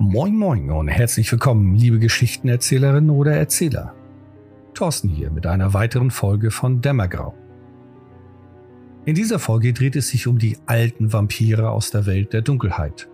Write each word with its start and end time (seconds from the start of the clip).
Moin 0.00 0.36
Moin 0.36 0.70
und 0.70 0.86
herzlich 0.86 1.32
willkommen, 1.32 1.74
liebe 1.74 1.98
Geschichtenerzählerinnen 1.98 3.10
oder 3.10 3.32
Erzähler. 3.32 3.96
Thorsten 4.72 5.08
hier 5.08 5.32
mit 5.32 5.44
einer 5.44 5.74
weiteren 5.74 6.12
Folge 6.12 6.52
von 6.52 6.80
Dämmergrau. 6.80 7.34
In 9.06 9.16
dieser 9.16 9.40
Folge 9.40 9.72
dreht 9.72 9.96
es 9.96 10.10
sich 10.10 10.28
um 10.28 10.38
die 10.38 10.56
alten 10.66 11.12
Vampire 11.12 11.70
aus 11.70 11.90
der 11.90 12.06
Welt 12.06 12.32
der 12.32 12.42
Dunkelheit. 12.42 13.08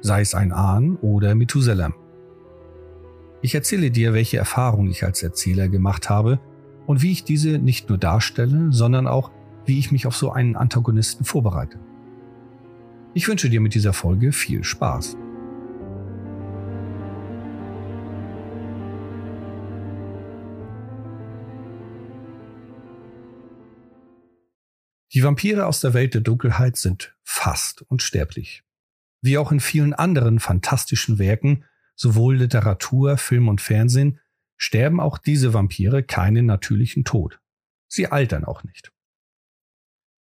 Sei 0.00 0.22
es 0.22 0.34
ein 0.34 0.50
Ahn 0.50 0.96
oder 0.96 1.34
Methuselam. 1.34 1.92
Ich 3.42 3.54
erzähle 3.54 3.90
dir, 3.90 4.14
welche 4.14 4.38
Erfahrungen 4.38 4.90
ich 4.90 5.04
als 5.04 5.22
Erzähler 5.22 5.68
gemacht 5.68 6.08
habe 6.08 6.40
und 6.86 7.02
wie 7.02 7.12
ich 7.12 7.24
diese 7.24 7.58
nicht 7.58 7.90
nur 7.90 7.98
darstelle, 7.98 8.68
sondern 8.70 9.06
auch, 9.06 9.30
wie 9.66 9.78
ich 9.78 9.92
mich 9.92 10.06
auf 10.06 10.16
so 10.16 10.32
einen 10.32 10.56
Antagonisten 10.56 11.26
vorbereite. 11.26 11.78
Ich 13.12 13.28
wünsche 13.28 13.50
dir 13.50 13.60
mit 13.60 13.74
dieser 13.74 13.92
Folge 13.92 14.32
viel 14.32 14.64
Spaß. 14.64 15.18
Die 25.12 25.22
Vampire 25.22 25.66
aus 25.66 25.80
der 25.80 25.94
Welt 25.94 26.14
der 26.14 26.20
Dunkelheit 26.20 26.76
sind 26.76 27.16
fast 27.22 27.82
unsterblich. 27.82 28.62
Wie 29.22 29.38
auch 29.38 29.50
in 29.50 29.60
vielen 29.60 29.94
anderen 29.94 30.38
fantastischen 30.38 31.18
Werken, 31.18 31.64
sowohl 31.96 32.36
Literatur, 32.36 33.16
Film 33.16 33.48
und 33.48 33.60
Fernsehen, 33.60 34.20
sterben 34.56 35.00
auch 35.00 35.18
diese 35.18 35.54
Vampire 35.54 36.02
keinen 36.02 36.46
natürlichen 36.46 37.04
Tod. 37.04 37.40
Sie 37.88 38.06
altern 38.06 38.44
auch 38.44 38.64
nicht. 38.64 38.92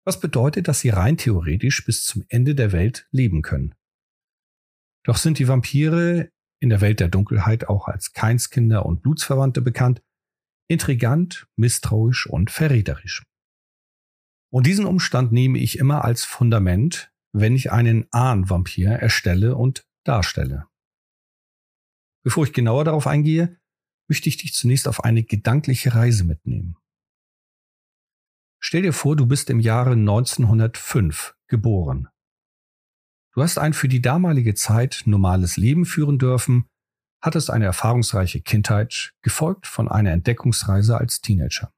Was 0.06 0.20
bedeutet, 0.20 0.68
dass 0.68 0.82
sie 0.82 0.90
rein 0.90 1.18
theoretisch 1.18 1.84
bis 1.84 2.06
zum 2.06 2.24
Ende 2.30 2.56
der 2.56 2.72
Welt 2.72 3.08
leben 3.12 3.42
können. 3.42 3.76
Doch 5.04 5.18
sind 5.18 5.40
die 5.40 5.48
Vampire 5.48 6.32
in 6.60 6.70
der 6.70 6.82
Welt 6.82 7.00
der 7.00 7.10
Dunkelheit 7.10 7.68
auch 7.68 7.88
als 7.88 8.14
Keinskinder 8.14 8.86
und 8.86 9.02
Blutsverwandte 9.02 9.62
bekannt, 9.62 10.02
intrigant, 10.68 11.48
misstrauisch 11.56 12.28
und 12.28 12.52
verräterisch. 12.52 13.24
Und 14.50 14.66
diesen 14.66 14.86
Umstand 14.86 15.32
nehme 15.32 15.60
ich 15.60 15.78
immer 15.78 16.06
als 16.06 16.24
Fundament, 16.24 17.12
wenn 17.34 17.56
ich 17.56 17.72
einen 17.72 18.08
Ahnvampir 18.12 18.92
erstelle 18.92 19.56
und 19.56 19.86
darstelle. 20.04 20.68
Bevor 22.24 22.46
ich 22.46 22.54
genauer 22.54 22.86
darauf 22.86 23.08
eingehe, 23.08 23.60
möchte 24.08 24.30
ich 24.30 24.38
dich 24.38 24.54
zunächst 24.54 24.88
auf 24.88 25.04
eine 25.04 25.24
gedankliche 25.24 25.96
Reise 25.96 26.24
mitnehmen. 26.24 26.78
Stell 28.60 28.82
dir 28.82 28.94
vor, 28.94 29.16
du 29.16 29.26
bist 29.26 29.50
im 29.50 29.60
Jahre 29.60 29.92
1905 29.92 31.36
geboren. 31.48 32.08
Du 33.34 33.44
hast 33.44 33.60
ein 33.60 33.74
für 33.74 33.88
die 33.88 34.02
damalige 34.02 34.56
Zeit 34.56 35.04
normales 35.06 35.58
Leben 35.58 35.86
führen 35.86 36.18
dürfen, 36.18 36.68
hattest 37.22 37.52
eine 37.52 37.66
erfahrungsreiche 37.66 38.42
Kindheit, 38.42 39.14
gefolgt 39.22 39.68
von 39.68 39.88
einer 39.88 40.12
Entdeckungsreise 40.12 40.98
als 40.98 41.22
Teenager. 41.22 41.72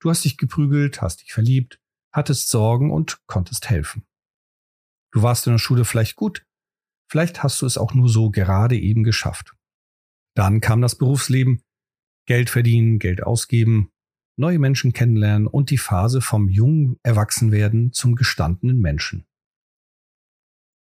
Du 0.00 0.08
hast 0.08 0.24
dich 0.24 0.38
geprügelt, 0.38 1.02
hast 1.02 1.22
dich 1.22 1.32
verliebt, 1.32 1.80
hattest 2.12 2.48
Sorgen 2.48 2.90
und 2.90 3.20
konntest 3.26 3.68
helfen. 3.68 4.06
Du 5.12 5.22
warst 5.22 5.46
in 5.46 5.52
der 5.52 5.58
Schule 5.58 5.84
vielleicht 5.84 6.16
gut, 6.16 6.46
vielleicht 7.08 7.42
hast 7.42 7.60
du 7.60 7.66
es 7.66 7.76
auch 7.76 7.94
nur 7.94 8.08
so 8.08 8.30
gerade 8.30 8.78
eben 8.78 9.04
geschafft. 9.04 9.54
Dann 10.34 10.60
kam 10.60 10.80
das 10.80 10.96
Berufsleben, 10.96 11.62
Geld 12.26 12.48
verdienen, 12.48 12.98
Geld 12.98 13.22
ausgeben, 13.22 13.90
neue 14.36 14.58
Menschen 14.58 14.92
kennenlernen 14.92 15.46
und 15.46 15.70
die 15.70 15.78
Phase 15.78 16.20
vom 16.20 16.48
jungen 16.48 16.98
Erwachsenwerden 17.02 17.92
zum 17.92 18.14
gestandenen 18.14 18.80
Menschen. 18.80 19.26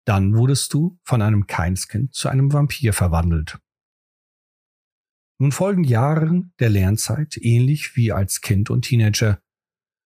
Dann 0.07 0.35
wurdest 0.35 0.73
du 0.73 0.99
von 1.05 1.21
einem 1.21 1.47
Keinskind 1.47 2.15
zu 2.15 2.29
einem 2.29 2.53
Vampir 2.53 2.93
verwandelt. 2.93 3.59
Nun 5.43 5.51
folgen 5.51 5.83
Jahre 5.83 6.45
der 6.61 6.70
Lernzeit, 6.70 7.36
ähnlich 7.36 7.97
wie 7.97 8.13
als 8.13 8.42
Kind 8.42 8.70
und 8.70 8.83
Teenager. 8.83 9.42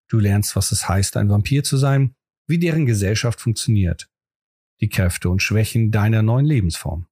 Du 0.09 0.19
lernst, 0.19 0.57
was 0.57 0.73
es 0.73 0.89
heißt, 0.89 1.15
ein 1.19 1.29
Vampir 1.29 1.63
zu 1.63 1.77
sein, 1.77 2.15
wie 2.47 2.59
deren 2.59 2.87
Gesellschaft 2.87 3.43
funktioniert, 3.43 4.11
die 4.81 4.89
Kräfte 4.89 5.29
und 5.29 5.43
Schwächen 5.43 5.91
deiner 5.91 6.23
neuen 6.23 6.47
Lebensform. 6.47 7.07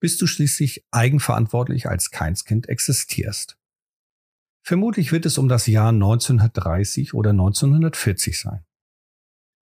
Bis 0.00 0.16
du 0.16 0.26
schließlich 0.26 0.86
eigenverantwortlich 0.92 1.90
als 1.90 2.10
Keinskind 2.10 2.70
existierst. 2.70 3.58
Vermutlich 4.62 5.12
wird 5.12 5.26
es 5.26 5.36
um 5.36 5.46
das 5.46 5.66
Jahr 5.66 5.90
1930 5.90 7.12
oder 7.12 7.32
1940 7.32 8.40
sein. 8.40 8.64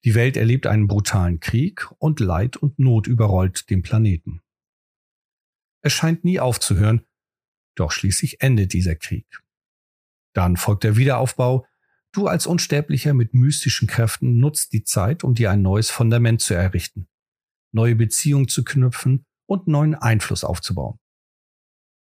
Die 0.03 0.13
Welt 0.13 0.35
erlebt 0.35 0.67
einen 0.67 0.89
brutalen 0.89 1.39
Krieg 1.39 1.89
und 1.99 2.19
Leid 2.19 2.57
und 2.57 2.79
Not 2.79 3.07
überrollt 3.07 3.69
den 3.69 3.81
Planeten. 3.81 4.41
Es 5.81 5.93
scheint 5.93 6.25
nie 6.25 6.41
aufzuhören, 6.41 7.05
doch 7.75 7.91
schließlich 7.91 8.41
endet 8.41 8.73
dieser 8.73 8.95
Krieg. 8.95 9.25
Dann 10.33 10.57
folgt 10.57 10.83
der 10.83 10.97
Wiederaufbau. 10.97 11.65
Du 12.11 12.27
als 12.27 12.47
Unsterblicher 12.47 13.13
mit 13.13 13.33
mystischen 13.33 13.87
Kräften 13.87 14.39
nutzt 14.39 14.73
die 14.73 14.83
Zeit, 14.83 15.23
um 15.23 15.33
dir 15.33 15.51
ein 15.51 15.61
neues 15.61 15.89
Fundament 15.89 16.41
zu 16.41 16.53
errichten, 16.53 17.07
neue 17.71 17.95
Beziehungen 17.95 18.47
zu 18.47 18.63
knüpfen 18.63 19.25
und 19.45 19.67
neuen 19.67 19.95
Einfluss 19.95 20.43
aufzubauen. 20.43 20.99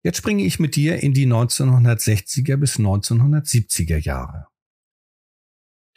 Jetzt 0.03 0.17
springe 0.17 0.43
ich 0.43 0.59
mit 0.59 0.75
dir 0.75 1.03
in 1.03 1.13
die 1.13 1.27
1960er 1.27 2.55
bis 2.55 2.77
1970er 2.77 3.97
Jahre. 3.97 4.47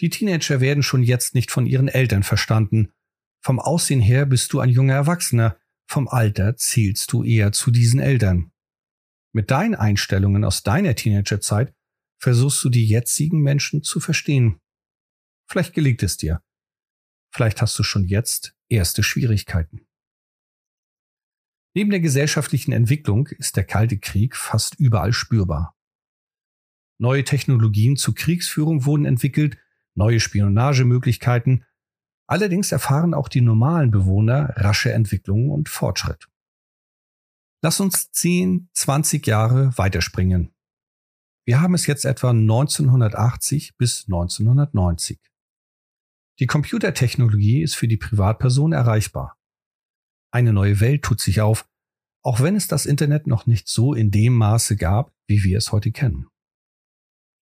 Die 0.00 0.10
Teenager 0.10 0.60
werden 0.60 0.82
schon 0.82 1.04
jetzt 1.04 1.34
nicht 1.34 1.52
von 1.52 1.66
ihren 1.66 1.88
Eltern 1.88 2.24
verstanden. 2.24 2.92
Vom 3.40 3.60
Aussehen 3.60 4.00
her 4.00 4.26
bist 4.26 4.52
du 4.52 4.60
ein 4.60 4.68
junger 4.68 4.94
Erwachsener, 4.94 5.56
vom 5.86 6.08
Alter 6.08 6.56
zählst 6.56 7.12
du 7.12 7.22
eher 7.22 7.52
zu 7.52 7.70
diesen 7.70 8.00
Eltern. 8.00 8.51
Mit 9.32 9.50
deinen 9.50 9.74
Einstellungen 9.74 10.44
aus 10.44 10.62
deiner 10.62 10.94
Teenagerzeit 10.94 11.74
versuchst 12.18 12.62
du 12.64 12.68
die 12.68 12.86
jetzigen 12.86 13.40
Menschen 13.40 13.82
zu 13.82 13.98
verstehen. 13.98 14.60
Vielleicht 15.48 15.74
gelingt 15.74 16.02
es 16.02 16.16
dir. 16.16 16.42
Vielleicht 17.34 17.62
hast 17.62 17.78
du 17.78 17.82
schon 17.82 18.04
jetzt 18.04 18.54
erste 18.68 19.02
Schwierigkeiten. 19.02 19.86
Neben 21.74 21.90
der 21.90 22.00
gesellschaftlichen 22.00 22.72
Entwicklung 22.72 23.28
ist 23.28 23.56
der 23.56 23.64
Kalte 23.64 23.98
Krieg 23.98 24.36
fast 24.36 24.74
überall 24.78 25.14
spürbar. 25.14 25.74
Neue 26.98 27.24
Technologien 27.24 27.96
zur 27.96 28.14
Kriegsführung 28.14 28.84
wurden 28.84 29.06
entwickelt, 29.06 29.56
neue 29.94 30.20
Spionagemöglichkeiten. 30.20 31.64
Allerdings 32.26 32.70
erfahren 32.70 33.14
auch 33.14 33.28
die 33.28 33.40
normalen 33.40 33.90
Bewohner 33.90 34.52
rasche 34.56 34.92
Entwicklungen 34.92 35.50
und 35.50 35.70
Fortschritt. 35.70 36.28
Lass 37.64 37.78
uns 37.78 38.10
10, 38.10 38.68
20 38.72 39.24
Jahre 39.24 39.78
weiterspringen. 39.78 40.52
Wir 41.46 41.60
haben 41.60 41.74
es 41.74 41.86
jetzt 41.86 42.04
etwa 42.04 42.30
1980 42.30 43.76
bis 43.76 44.06
1990. 44.06 45.20
Die 46.40 46.46
Computertechnologie 46.48 47.62
ist 47.62 47.76
für 47.76 47.86
die 47.86 47.96
Privatperson 47.96 48.72
erreichbar. 48.72 49.38
Eine 50.32 50.52
neue 50.52 50.80
Welt 50.80 51.04
tut 51.04 51.20
sich 51.20 51.40
auf, 51.40 51.68
auch 52.24 52.40
wenn 52.40 52.56
es 52.56 52.66
das 52.66 52.84
Internet 52.84 53.28
noch 53.28 53.46
nicht 53.46 53.68
so 53.68 53.94
in 53.94 54.10
dem 54.10 54.36
Maße 54.36 54.76
gab, 54.76 55.14
wie 55.28 55.44
wir 55.44 55.58
es 55.58 55.70
heute 55.70 55.92
kennen. 55.92 56.26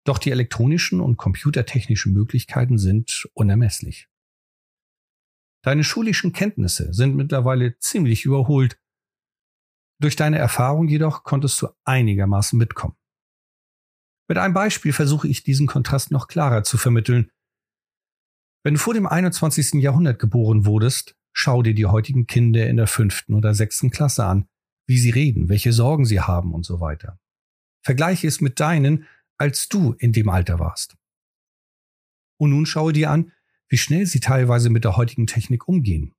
Doch 0.04 0.16
die 0.16 0.30
elektronischen 0.30 1.02
und 1.02 1.18
computertechnischen 1.18 2.14
Möglichkeiten 2.14 2.78
sind 2.78 3.28
unermesslich. 3.34 4.08
Deine 5.62 5.84
schulischen 5.84 6.32
Kenntnisse 6.32 6.94
sind 6.94 7.16
mittlerweile 7.16 7.78
ziemlich 7.80 8.24
überholt 8.24 8.78
durch 9.98 10.16
deine 10.16 10.38
Erfahrung 10.38 10.88
jedoch 10.88 11.24
konntest 11.24 11.60
du 11.62 11.68
einigermaßen 11.84 12.58
mitkommen. 12.58 12.96
Mit 14.28 14.38
einem 14.38 14.54
Beispiel 14.54 14.92
versuche 14.92 15.28
ich 15.28 15.44
diesen 15.44 15.66
Kontrast 15.66 16.10
noch 16.10 16.28
klarer 16.28 16.64
zu 16.64 16.78
vermitteln. 16.78 17.30
Wenn 18.64 18.74
du 18.74 18.80
vor 18.80 18.94
dem 18.94 19.06
21. 19.06 19.74
Jahrhundert 19.74 20.18
geboren 20.18 20.66
wurdest, 20.66 21.16
schau 21.32 21.62
dir 21.62 21.74
die 21.74 21.86
heutigen 21.86 22.26
Kinder 22.26 22.66
in 22.66 22.76
der 22.76 22.88
fünften 22.88 23.34
oder 23.34 23.54
sechsten 23.54 23.90
Klasse 23.90 24.24
an, 24.24 24.48
wie 24.86 24.98
sie 24.98 25.10
reden, 25.10 25.48
welche 25.48 25.72
Sorgen 25.72 26.04
sie 26.04 26.20
haben 26.20 26.52
und 26.52 26.64
so 26.66 26.80
weiter. 26.80 27.18
Vergleiche 27.82 28.26
es 28.26 28.40
mit 28.40 28.58
deinen, 28.58 29.06
als 29.38 29.68
du 29.68 29.92
in 29.92 30.12
dem 30.12 30.28
Alter 30.28 30.58
warst. 30.58 30.96
Und 32.38 32.50
nun 32.50 32.66
schaue 32.66 32.92
dir 32.92 33.10
an, 33.10 33.32
wie 33.68 33.78
schnell 33.78 34.06
sie 34.06 34.20
teilweise 34.20 34.70
mit 34.70 34.84
der 34.84 34.96
heutigen 34.96 35.26
Technik 35.26 35.68
umgehen. 35.68 36.14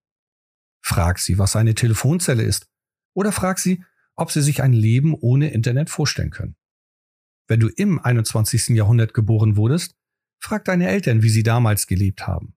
Frag 0.81 1.19
sie, 1.19 1.37
was 1.37 1.55
eine 1.55 1.75
Telefonzelle 1.75 2.43
ist 2.43 2.69
oder 3.17 3.31
frag 3.31 3.57
sie, 3.57 3.83
ob 4.15 4.31
sie 4.31 4.43
sich 4.43 4.61
ein 4.61 4.73
Leben 4.73 5.15
ohne 5.15 5.49
Internet 5.49 5.89
vorstellen 5.89 6.29
können. 6.29 6.55
Wenn 7.47 7.59
du 7.59 7.67
im 7.67 7.97
21. 7.97 8.69
Jahrhundert 8.69 9.15
geboren 9.15 9.57
wurdest, 9.57 9.95
frag 10.39 10.65
deine 10.65 10.87
Eltern, 10.87 11.23
wie 11.23 11.29
sie 11.29 11.41
damals 11.41 11.87
gelebt 11.87 12.27
haben, 12.27 12.55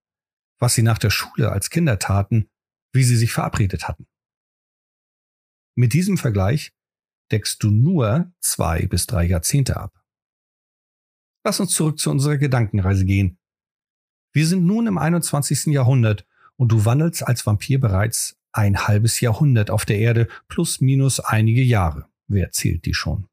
was 0.58 0.74
sie 0.74 0.82
nach 0.82 0.98
der 0.98 1.08
Schule 1.08 1.50
als 1.50 1.70
Kinder 1.70 1.98
taten, 1.98 2.50
wie 2.92 3.04
sie 3.04 3.16
sich 3.16 3.32
verabredet 3.32 3.88
hatten. 3.88 4.06
Mit 5.76 5.94
diesem 5.94 6.18
Vergleich 6.18 6.74
deckst 7.30 7.62
du 7.62 7.70
nur 7.70 8.30
zwei 8.40 8.86
bis 8.86 9.06
drei 9.06 9.24
Jahrzehnte 9.24 9.78
ab. 9.78 10.04
Lass 11.42 11.58
uns 11.60 11.72
zurück 11.72 11.98
zu 11.98 12.10
unserer 12.10 12.36
Gedankenreise 12.36 13.06
gehen. 13.06 13.38
Wir 14.34 14.46
sind 14.46 14.66
nun 14.66 14.86
im 14.86 14.98
21. 14.98 15.72
Jahrhundert 15.72 16.26
und 16.56 16.70
du 16.70 16.84
wandelst 16.84 17.26
als 17.26 17.46
Vampir 17.46 17.80
bereits 17.80 18.39
ein 18.52 18.86
halbes 18.86 19.20
Jahrhundert 19.20 19.70
auf 19.70 19.84
der 19.84 19.98
Erde, 19.98 20.28
plus 20.48 20.80
minus 20.80 21.20
einige 21.20 21.62
Jahre. 21.62 22.06
Wer 22.26 22.50
zählt 22.52 22.84
die 22.84 22.94
schon? 22.94 23.26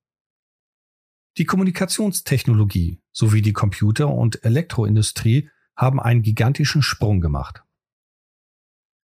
Die 1.38 1.46
Kommunikationstechnologie 1.46 3.00
sowie 3.12 3.42
die 3.42 3.54
Computer- 3.54 4.10
und 4.10 4.44
Elektroindustrie 4.44 5.50
haben 5.75 6.00
einen 6.00 6.24
gigantischen 6.24 6.81
Sprung 6.81 7.22
gemacht. 7.22 7.64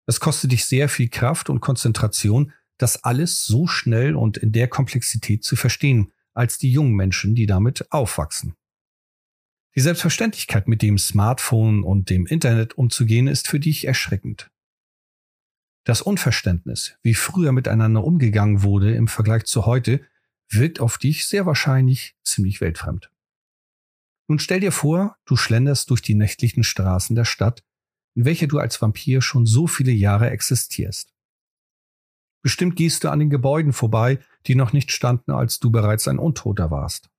Es 0.05 0.19
kostet 0.19 0.51
dich 0.51 0.65
sehr 0.65 0.89
viel 0.89 1.09
Kraft 1.09 1.49
und 1.49 1.59
Konzentration, 1.59 2.53
das 2.77 3.03
alles 3.03 3.45
so 3.45 3.67
schnell 3.67 4.15
und 4.15 4.37
in 4.37 4.51
der 4.51 4.67
Komplexität 4.67 5.43
zu 5.43 5.55
verstehen, 5.55 6.11
als 6.33 6.57
die 6.57 6.71
jungen 6.71 6.95
Menschen, 6.95 7.35
die 7.35 7.45
damit 7.45 7.91
aufwachsen. 7.91 8.55
Die 9.75 9.81
Selbstverständlichkeit, 9.81 10.67
mit 10.67 10.81
dem 10.81 10.97
Smartphone 10.97 11.83
und 11.83 12.09
dem 12.09 12.25
Internet 12.25 12.77
umzugehen, 12.77 13.27
ist 13.27 13.47
für 13.47 13.59
dich 13.59 13.85
erschreckend. 13.85 14.49
Das 15.83 16.01
Unverständnis, 16.01 16.95
wie 17.01 17.15
früher 17.15 17.51
miteinander 17.51 18.03
umgegangen 18.03 18.61
wurde 18.61 18.93
im 18.93 19.07
Vergleich 19.07 19.45
zu 19.45 19.65
heute, 19.65 20.01
wirkt 20.49 20.79
auf 20.79 20.97
dich 20.97 21.25
sehr 21.25 21.45
wahrscheinlich 21.45 22.15
ziemlich 22.23 22.61
weltfremd. 22.61 23.11
Nun 24.27 24.39
stell 24.39 24.59
dir 24.59 24.71
vor, 24.71 25.17
du 25.25 25.35
schlenderst 25.35 25.89
durch 25.89 26.01
die 26.01 26.13
nächtlichen 26.13 26.63
Straßen 26.63 27.15
der 27.15 27.25
Stadt, 27.25 27.63
in 28.15 28.25
welcher 28.25 28.47
du 28.47 28.59
als 28.59 28.81
Vampir 28.81 29.21
schon 29.21 29.45
so 29.45 29.67
viele 29.67 29.91
Jahre 29.91 30.29
existierst. 30.29 31.13
Bestimmt 32.43 32.75
gehst 32.75 33.03
du 33.03 33.09
an 33.09 33.19
den 33.19 33.29
Gebäuden 33.29 33.73
vorbei, 33.73 34.19
die 34.47 34.55
noch 34.55 34.73
nicht 34.73 34.91
standen, 34.91 35.31
als 35.31 35.59
du 35.59 35.71
bereits 35.71 36.07
ein 36.07 36.19
Untoter 36.19 36.71
warst. 36.71 37.09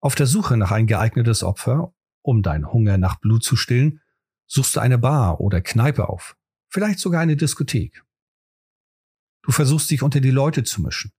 Auf 0.00 0.14
der 0.14 0.26
Suche 0.26 0.56
nach 0.56 0.72
ein 0.72 0.86
geeignetes 0.86 1.42
Opfer, 1.42 1.94
um 2.22 2.42
deinen 2.42 2.72
Hunger 2.72 2.98
nach 2.98 3.16
Blut 3.20 3.44
zu 3.44 3.56
stillen, 3.56 4.00
suchst 4.46 4.76
du 4.76 4.80
eine 4.80 4.98
Bar 4.98 5.40
oder 5.40 5.60
Kneipe 5.60 6.08
auf, 6.08 6.36
vielleicht 6.72 6.98
sogar 6.98 7.20
eine 7.20 7.36
Diskothek. 7.36 8.02
Du 9.42 9.52
versuchst 9.52 9.90
dich 9.90 10.02
unter 10.02 10.20
die 10.20 10.30
Leute 10.30 10.64
zu 10.64 10.80
mischen. 10.80 11.12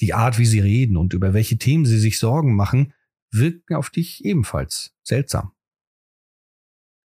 Die 0.00 0.14
Art, 0.14 0.38
wie 0.38 0.46
sie 0.46 0.60
reden 0.60 0.96
und 0.96 1.12
über 1.12 1.34
welche 1.34 1.58
Themen 1.58 1.86
sie 1.86 1.98
sich 1.98 2.18
Sorgen 2.18 2.54
machen, 2.54 2.92
wirken 3.30 3.74
auf 3.74 3.90
dich 3.90 4.24
ebenfalls 4.24 4.94
seltsam. 5.02 5.52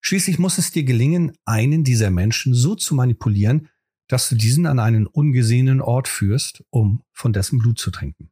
Schließlich 0.00 0.38
muss 0.38 0.58
es 0.58 0.70
dir 0.70 0.84
gelingen, 0.84 1.32
einen 1.44 1.82
dieser 1.82 2.10
Menschen 2.10 2.54
so 2.54 2.74
zu 2.74 2.94
manipulieren, 2.94 3.68
dass 4.06 4.28
du 4.28 4.36
diesen 4.36 4.66
an 4.66 4.78
einen 4.78 5.06
ungesehenen 5.06 5.80
Ort 5.80 6.08
führst, 6.08 6.62
um 6.70 7.02
von 7.12 7.32
dessen 7.32 7.58
Blut 7.58 7.78
zu 7.78 7.90
trinken. 7.90 8.30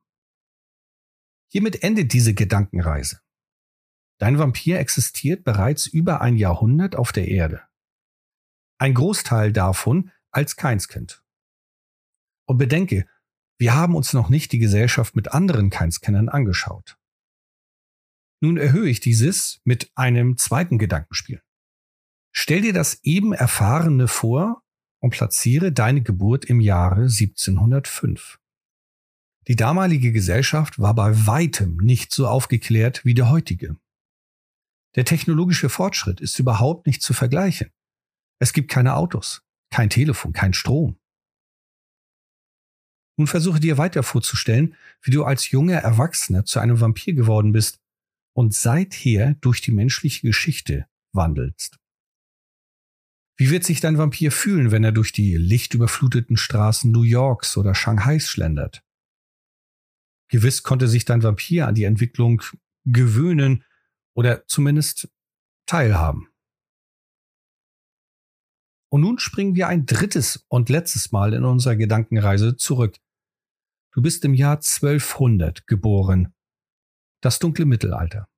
Hiermit 1.51 1.83
endet 1.83 2.13
diese 2.13 2.35
Gedankenreise. 2.35 3.21
Dein 4.19 4.39
Vampir 4.39 4.79
existiert 4.79 5.45
bereits 5.45 5.87
über 5.87 6.21
ein 6.21 6.37
Jahrhundert 6.37 6.95
auf 6.95 7.13
der 7.13 7.29
Erde. 7.29 7.63
Ein 8.79 8.95
Großteil 8.95 9.53
davon 9.53 10.11
als 10.31 10.57
Keinskind. 10.57 11.23
Und 12.47 12.59
bedenke, 12.59 13.07
wir 13.59 13.75
haben 13.75 13.95
uns 13.95 14.13
noch 14.13 14.29
nicht 14.29 14.53
die 14.53 14.59
Gesellschaft 14.59 15.15
mit 15.15 15.33
anderen 15.33 15.71
Keinskennern 15.71 16.29
angeschaut. 16.29 16.99
Nun 18.41 18.57
erhöhe 18.57 18.91
ich 18.91 18.99
dieses 18.99 19.61
mit 19.65 19.93
einem 19.95 20.37
zweiten 20.37 20.79
Gedankenspiel. 20.79 21.43
Stell 22.33 22.63
dir 22.63 22.73
das 22.73 22.99
eben 23.05 23.33
Erfahrene 23.33 24.09
vor 24.09 24.63
und 25.01 25.11
platziere 25.11 25.71
deine 25.71 26.03
Geburt 26.03 26.45
im 26.45 26.61
Jahre 26.61 27.03
1705. 27.03 28.41
Die 29.49 29.57
damalige 29.57 30.13
Gesellschaft 30.13 30.79
war 30.79 30.95
bei 30.95 31.27
weitem 31.27 31.77
nicht 31.77 32.13
so 32.13 32.27
aufgeklärt 32.27 33.05
wie 33.05 33.15
der 33.15 33.31
heutige. 33.31 33.77
Der 34.95 35.05
technologische 35.05 35.69
Fortschritt 35.69 36.21
ist 36.21 36.39
überhaupt 36.39 36.87
nicht 36.87 37.03
zu 37.03 37.13
vergleichen. 37.13 37.71
Es 38.41 38.53
gibt 38.53 38.71
keine 38.71 38.97
Autos, 38.97 39.43
kein 39.71 39.91
Telefon, 39.91 40.33
kein 40.33 40.55
Strom. 40.55 40.99
Nun 43.17 43.27
versuche 43.27 43.61
dir 43.61 43.79
weiter 43.79 44.03
vorzustellen, 44.03 44.75
wie 45.03 45.11
du 45.11 45.25
als 45.25 45.51
junger 45.51 45.79
Erwachsener 45.79 46.45
zu 46.45 46.61
einem 46.61 46.81
Vampir 46.81 47.15
geworden 47.15 47.53
bist 47.53 47.81
und 48.35 48.55
seither 48.55 49.35
durch 49.35 49.61
die 49.61 49.73
menschliche 49.73 50.27
Geschichte 50.27 50.87
wandelst. 51.13 51.79
Wie 53.37 53.51
wird 53.51 53.65
sich 53.65 53.81
dein 53.81 53.99
Vampir 53.99 54.33
fühlen, 54.33 54.71
wenn 54.71 54.85
er 54.85 54.93
durch 54.93 55.13
die 55.13 55.37
lichtüberfluteten 55.37 56.37
Straßen 56.37 56.91
New 56.91 57.03
Yorks 57.03 57.57
oder 57.57 57.75
Shanghais 57.75 58.29
schlendert? 58.29 58.83
Gewiss 60.29 60.63
konnte 60.63 60.89
sich 60.89 61.05
dein 61.05 61.23
Vampir 61.23 61.67
an 61.67 61.75
die 61.75 61.85
Entwicklung 61.85 62.43
gewöhnen 62.85 63.65
oder 64.15 64.47
zumindest 64.47 65.11
teilhaben. 65.67 66.32
Und 68.93 69.01
nun 69.01 69.19
springen 69.19 69.55
wir 69.55 69.69
ein 69.69 69.87
drittes 69.87 70.45
und 70.49 70.69
letztes 70.69 71.13
Mal 71.13 71.33
in 71.33 71.45
unserer 71.45 71.77
Gedankenreise 71.77 72.59
zurück. 72.59 72.99
Du 73.91 74.03
bist 74.03 74.23
im 74.27 74.35
Jahr 74.35 74.57
1200 74.57 75.67
geboren. 75.67 76.35
Das 77.23 77.39
dunkle 77.39 77.65
Mittelalter. 77.65 78.29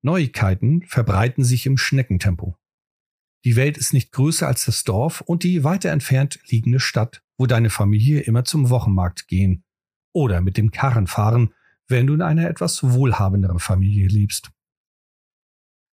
Neuigkeiten 0.00 0.86
verbreiten 0.86 1.44
sich 1.44 1.66
im 1.66 1.76
Schneckentempo. 1.76 2.56
Die 3.44 3.54
Welt 3.54 3.76
ist 3.76 3.92
nicht 3.92 4.12
größer 4.12 4.46
als 4.46 4.64
das 4.64 4.82
Dorf 4.82 5.20
und 5.20 5.42
die 5.42 5.62
weiter 5.62 5.90
entfernt 5.90 6.40
liegende 6.46 6.80
Stadt, 6.80 7.22
wo 7.36 7.44
deine 7.44 7.68
Familie 7.68 8.20
immer 8.20 8.46
zum 8.46 8.70
Wochenmarkt 8.70 9.28
gehen 9.28 9.62
oder 10.14 10.40
mit 10.40 10.56
dem 10.56 10.70
Karren 10.70 11.06
fahren, 11.06 11.52
wenn 11.86 12.06
du 12.06 12.14
in 12.14 12.22
einer 12.22 12.48
etwas 12.48 12.82
wohlhabenderen 12.82 13.58
Familie 13.58 14.08
lebst. 14.08 14.52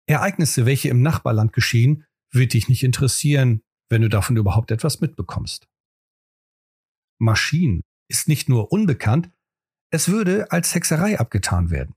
Ereignisse, 0.06 0.65
welche 0.65 0.88
im 0.88 1.03
Nachbarland 1.03 1.53
geschehen, 1.53 2.06
wird 2.32 2.55
dich 2.55 2.69
nicht 2.69 2.82
interessieren, 2.82 3.62
wenn 3.88 4.02
du 4.02 4.08
davon 4.08 4.37
überhaupt 4.37 4.70
etwas 4.70 5.00
mitbekommst. 5.00 5.69
Maschinen 7.19 7.82
ist 8.08 8.29
nicht 8.29 8.49
nur 8.49 8.73
unbekannt, 8.73 9.31
es 9.90 10.08
würde 10.08 10.50
als 10.50 10.75
Hexerei 10.75 11.19
abgetan 11.20 11.70
werden. 11.70 11.94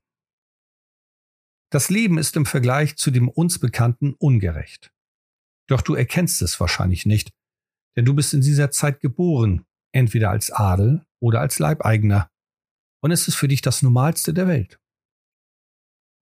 Das 1.70 1.90
Leben 1.90 2.18
ist 2.18 2.36
im 2.36 2.46
Vergleich 2.46 2.96
zu 2.96 3.10
dem 3.10 3.28
uns 3.28 3.58
Bekannten 3.58 4.14
ungerecht. 4.14 4.92
Doch 5.68 5.82
du 5.82 5.94
erkennst 5.94 6.42
es 6.42 6.60
wahrscheinlich 6.60 7.06
nicht, 7.06 7.32
denn 7.96 8.04
du 8.04 8.14
bist 8.14 8.34
in 8.34 8.40
dieser 8.40 8.70
Zeit 8.70 9.00
geboren, 9.00 9.64
entweder 9.92 10.30
als 10.30 10.50
Adel 10.50 11.04
oder 11.20 11.40
als 11.40 11.58
Leibeigener. 11.58 12.30
Und 13.02 13.10
es 13.10 13.26
ist 13.26 13.34
für 13.34 13.48
dich 13.48 13.62
das 13.62 13.82
Normalste 13.82 14.32
der 14.32 14.46
Welt. 14.46 14.78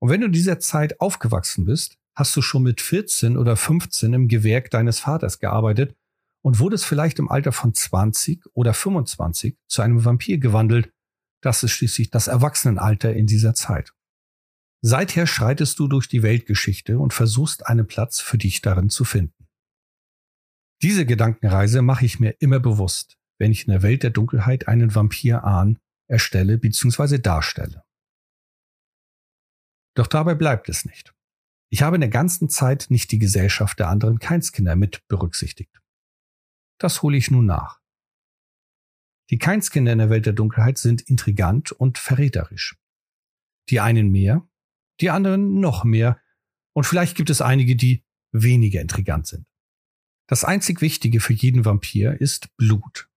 Und 0.00 0.10
wenn 0.10 0.20
du 0.20 0.26
in 0.28 0.32
dieser 0.32 0.60
Zeit 0.60 1.00
aufgewachsen 1.00 1.66
bist, 1.66 1.98
hast 2.14 2.36
du 2.36 2.42
schon 2.42 2.62
mit 2.62 2.80
14 2.80 3.36
oder 3.36 3.56
15 3.56 4.12
im 4.12 4.28
Gewerk 4.28 4.70
deines 4.70 5.00
Vaters 5.00 5.38
gearbeitet 5.38 5.96
und 6.42 6.58
wurdest 6.58 6.84
vielleicht 6.84 7.18
im 7.18 7.28
Alter 7.28 7.52
von 7.52 7.74
20 7.74 8.44
oder 8.52 8.74
25 8.74 9.56
zu 9.66 9.82
einem 9.82 10.04
Vampir 10.04 10.38
gewandelt. 10.38 10.92
Das 11.40 11.62
ist 11.62 11.72
schließlich 11.72 12.10
das 12.10 12.28
Erwachsenenalter 12.28 13.12
in 13.14 13.26
dieser 13.26 13.54
Zeit. 13.54 13.92
Seither 14.82 15.26
schreitest 15.26 15.78
du 15.78 15.88
durch 15.88 16.08
die 16.08 16.22
Weltgeschichte 16.22 16.98
und 16.98 17.14
versuchst 17.14 17.66
einen 17.66 17.86
Platz 17.86 18.20
für 18.20 18.36
dich 18.36 18.60
darin 18.60 18.90
zu 18.90 19.04
finden. 19.04 19.48
Diese 20.82 21.06
Gedankenreise 21.06 21.80
mache 21.80 22.04
ich 22.04 22.20
mir 22.20 22.36
immer 22.40 22.60
bewusst, 22.60 23.16
wenn 23.38 23.50
ich 23.50 23.66
in 23.66 23.72
der 23.72 23.82
Welt 23.82 24.02
der 24.02 24.10
Dunkelheit 24.10 24.68
einen 24.68 24.94
Vampir 24.94 25.44
ahn, 25.44 25.78
erstelle 26.06 26.58
bzw. 26.58 27.18
darstelle. 27.18 27.82
Doch 29.94 30.06
dabei 30.06 30.34
bleibt 30.34 30.68
es 30.68 30.84
nicht. 30.84 31.13
Ich 31.74 31.82
habe 31.82 31.96
in 31.96 32.02
der 32.02 32.08
ganzen 32.08 32.48
Zeit 32.48 32.86
nicht 32.88 33.10
die 33.10 33.18
Gesellschaft 33.18 33.80
der 33.80 33.88
anderen 33.88 34.20
Keinskinder 34.20 34.76
mit 34.76 35.04
berücksichtigt. 35.08 35.82
Das 36.78 37.02
hole 37.02 37.16
ich 37.16 37.32
nun 37.32 37.46
nach. 37.46 37.80
Die 39.30 39.38
Keinskinder 39.38 39.90
in 39.90 39.98
der 39.98 40.08
Welt 40.08 40.24
der 40.24 40.34
Dunkelheit 40.34 40.78
sind 40.78 41.02
intrigant 41.02 41.72
und 41.72 41.98
verräterisch. 41.98 42.78
Die 43.70 43.80
einen 43.80 44.12
mehr, 44.12 44.48
die 45.00 45.10
anderen 45.10 45.58
noch 45.58 45.82
mehr 45.82 46.22
und 46.74 46.84
vielleicht 46.84 47.16
gibt 47.16 47.30
es 47.30 47.40
einige, 47.40 47.74
die 47.74 48.04
weniger 48.30 48.80
intrigant 48.80 49.26
sind. 49.26 49.44
Das 50.28 50.44
einzig 50.44 50.80
Wichtige 50.80 51.18
für 51.18 51.32
jeden 51.32 51.64
Vampir 51.64 52.20
ist 52.20 52.56
Blut. 52.56 53.10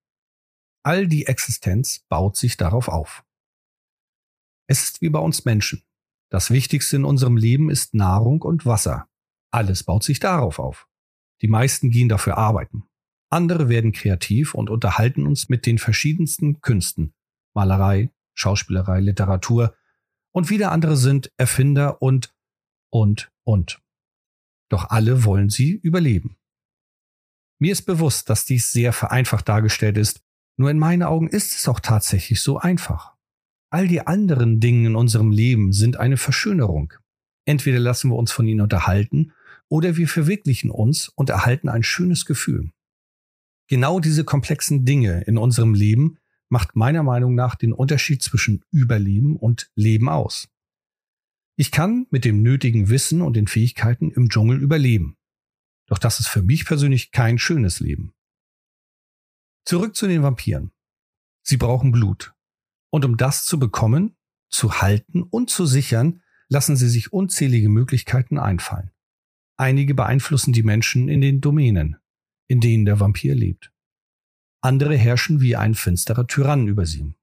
All 0.82 1.08
die 1.08 1.28
Existenz 1.28 2.08
baut 2.10 2.36
sich 2.36 2.58
darauf 2.58 2.88
auf. 2.88 3.24
Es 4.66 4.82
ist 4.82 5.02
wie 5.02 5.10
bei 5.10 5.20
uns 5.20 5.46
Menschen. 5.46 5.84
Das 6.30 6.52
Wichtigste 6.52 6.98
in 6.98 7.06
unserem 7.06 7.38
Leben 7.38 7.70
ist 7.70 7.94
Nahrung 7.94 8.42
und 8.42 8.66
Wasser. 8.66 9.08
Alles 9.52 9.84
baut 9.84 10.04
sich 10.04 10.20
darauf 10.20 10.60
auf. 10.60 10.88
Die 11.42 11.48
meisten 11.48 11.90
gehen 11.90 12.10
dafür 12.10 12.38
arbeiten. 12.38 12.84
Andere 13.30 13.70
werden 13.70 13.92
kreativ 13.92 14.54
und 14.54 14.70
unterhalten 14.70 15.26
uns 15.26 15.50
mit 15.50 15.66
den 15.66 15.78
verschiedensten 15.78 16.62
Künsten. 16.62 17.14
Malerei, 17.54 18.12
Schauspielerei, 18.34 19.00
Literatur, 19.00 19.76
und 20.32 20.50
wieder 20.50 20.72
andere 20.72 20.98
sind 20.98 21.32
Erfinder 21.38 22.02
und, 22.02 22.36
und, 22.92 23.32
und. 23.44 23.82
Doch 24.70 24.90
alle 24.90 25.24
wollen 25.24 25.50
sie 25.50 25.72
überleben. 25.72 26.38
Mir 27.60 27.72
ist 27.72 27.84
bewusst, 27.84 28.30
dass 28.30 28.46
dies 28.46 28.72
sehr 28.72 28.94
vereinfacht 28.94 29.50
dargestellt 29.50 29.98
ist, 29.98 30.22
nur 30.58 30.70
in 30.70 30.78
meinen 30.78 31.04
Augen 31.04 31.28
ist 31.28 31.56
es 31.56 31.68
auch 31.68 31.80
tatsächlich 31.80 32.42
so 32.42 32.60
einfach. 32.60 33.17
All 33.70 33.88
die 33.88 34.02
anderen 34.02 34.60
Dinge 34.60 34.88
in 34.88 34.96
unserem 34.96 35.32
Leben 35.32 35.74
sind 35.74 35.98
eine 35.98 36.18
Verschönerung. 36.18 36.94
Entweder 37.46 37.80
lassen 37.80 38.10
wir 38.10 38.16
uns 38.16 38.32
von 38.32 38.48
ihnen 38.48 38.62
unterhalten 38.62 39.34
oder 39.68 39.98
wir 39.98 40.08
verwirklichen 40.08 40.70
uns 40.70 41.10
und 41.10 41.30
erhalten 41.30 41.70
ein 41.70 41.84
schönes 41.84 42.26
Gefühl. 42.26 42.72
Genau 43.68 44.00
diese 44.00 44.24
komplexen 44.24 44.86
Dinge 44.86 45.24
in 45.24 45.38
unserem 45.38 45.74
Leben 45.74 46.18
macht 46.50 46.76
meiner 46.76 47.04
Meinung 47.04 47.36
nach 47.36 47.56
den 47.56 47.74
Unterschied 47.74 48.22
zwischen 48.22 48.64
Überleben 48.72 49.36
und 49.36 49.70
Leben 49.76 50.08
aus. 50.08 50.48
Ich 51.58 51.72
kann 51.72 52.08
mit 52.10 52.24
dem 52.24 52.42
nötigen 52.42 52.90
Wissen 52.90 53.22
und 53.22 53.36
den 53.36 53.48
Fähigkeiten 53.48 54.12
im 54.12 54.30
Dschungel 54.30 54.62
überleben. 54.62 55.18
Doch 55.88 55.98
das 55.98 56.20
ist 56.20 56.28
für 56.28 56.44
mich 56.44 56.66
persönlich 56.66 57.12
kein 57.12 57.38
schönes 57.38 57.80
Leben. 57.80 58.14
Zurück 59.66 59.96
zu 59.96 60.08
den 60.08 60.24
Vampiren. 60.24 60.72
Sie 61.44 61.58
brauchen 61.58 61.92
Blut. 61.92 62.37
Und 62.90 63.06
um 63.06 63.18
das 63.18 63.46
zu 63.46 63.60
bekommen, 63.60 64.16
zu 64.50 64.82
halten 64.82 65.24
und 65.24 65.50
zu 65.50 65.66
sichern, 65.66 66.22
lassen 66.50 66.76
sie 66.76 66.90
sich 66.90 67.12
unzählige 67.12 67.70
Möglichkeiten 67.70 68.38
einfallen. 68.38 68.92
Einige 69.58 69.96
beeinflussen 69.96 70.54
die 70.54 70.64
Menschen 70.64 71.10
in 71.10 71.22
den 71.22 71.42
Domänen, 71.42 71.98
in 72.48 72.62
denen 72.62 72.86
der 72.86 73.00
Vampir 73.00 73.36
lebt. 73.36 73.74
Andere 74.62 74.96
herrschen 74.96 75.42
wie 75.42 75.56
ein 75.56 75.76
finsterer 75.76 76.28
Tyrann 76.28 76.68
über 76.68 76.86
sie. 76.86 77.16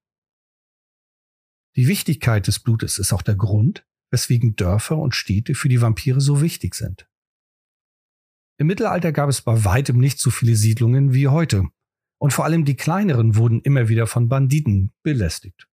Die 1.77 1.89
Wichtigkeit 1.89 2.47
des 2.47 2.61
Blutes 2.61 2.99
ist 2.99 3.13
auch 3.13 3.23
der 3.23 3.35
Grund, 3.35 3.87
weswegen 4.11 4.55
Dörfer 4.55 4.97
und 4.99 5.15
Städte 5.15 5.55
für 5.55 5.69
die 5.69 5.81
Vampire 5.81 6.21
so 6.21 6.41
wichtig 6.41 6.75
sind. 6.75 7.09
Im 8.59 8.69
Mittelalter 8.69 9.11
gab 9.11 9.29
es 9.29 9.41
bei 9.41 9.65
weitem 9.65 9.99
nicht 9.99 10.21
so 10.21 10.31
viele 10.31 10.55
Siedlungen 10.55 11.13
wie 11.13 11.27
heute, 11.27 11.69
und 12.19 12.33
vor 12.33 12.45
allem 12.45 12.65
die 12.65 12.77
kleineren 12.77 13.37
wurden 13.37 13.61
immer 13.61 13.89
wieder 13.89 14.07
von 14.07 14.29
Banditen 14.29 14.93
belästigt. 15.03 15.69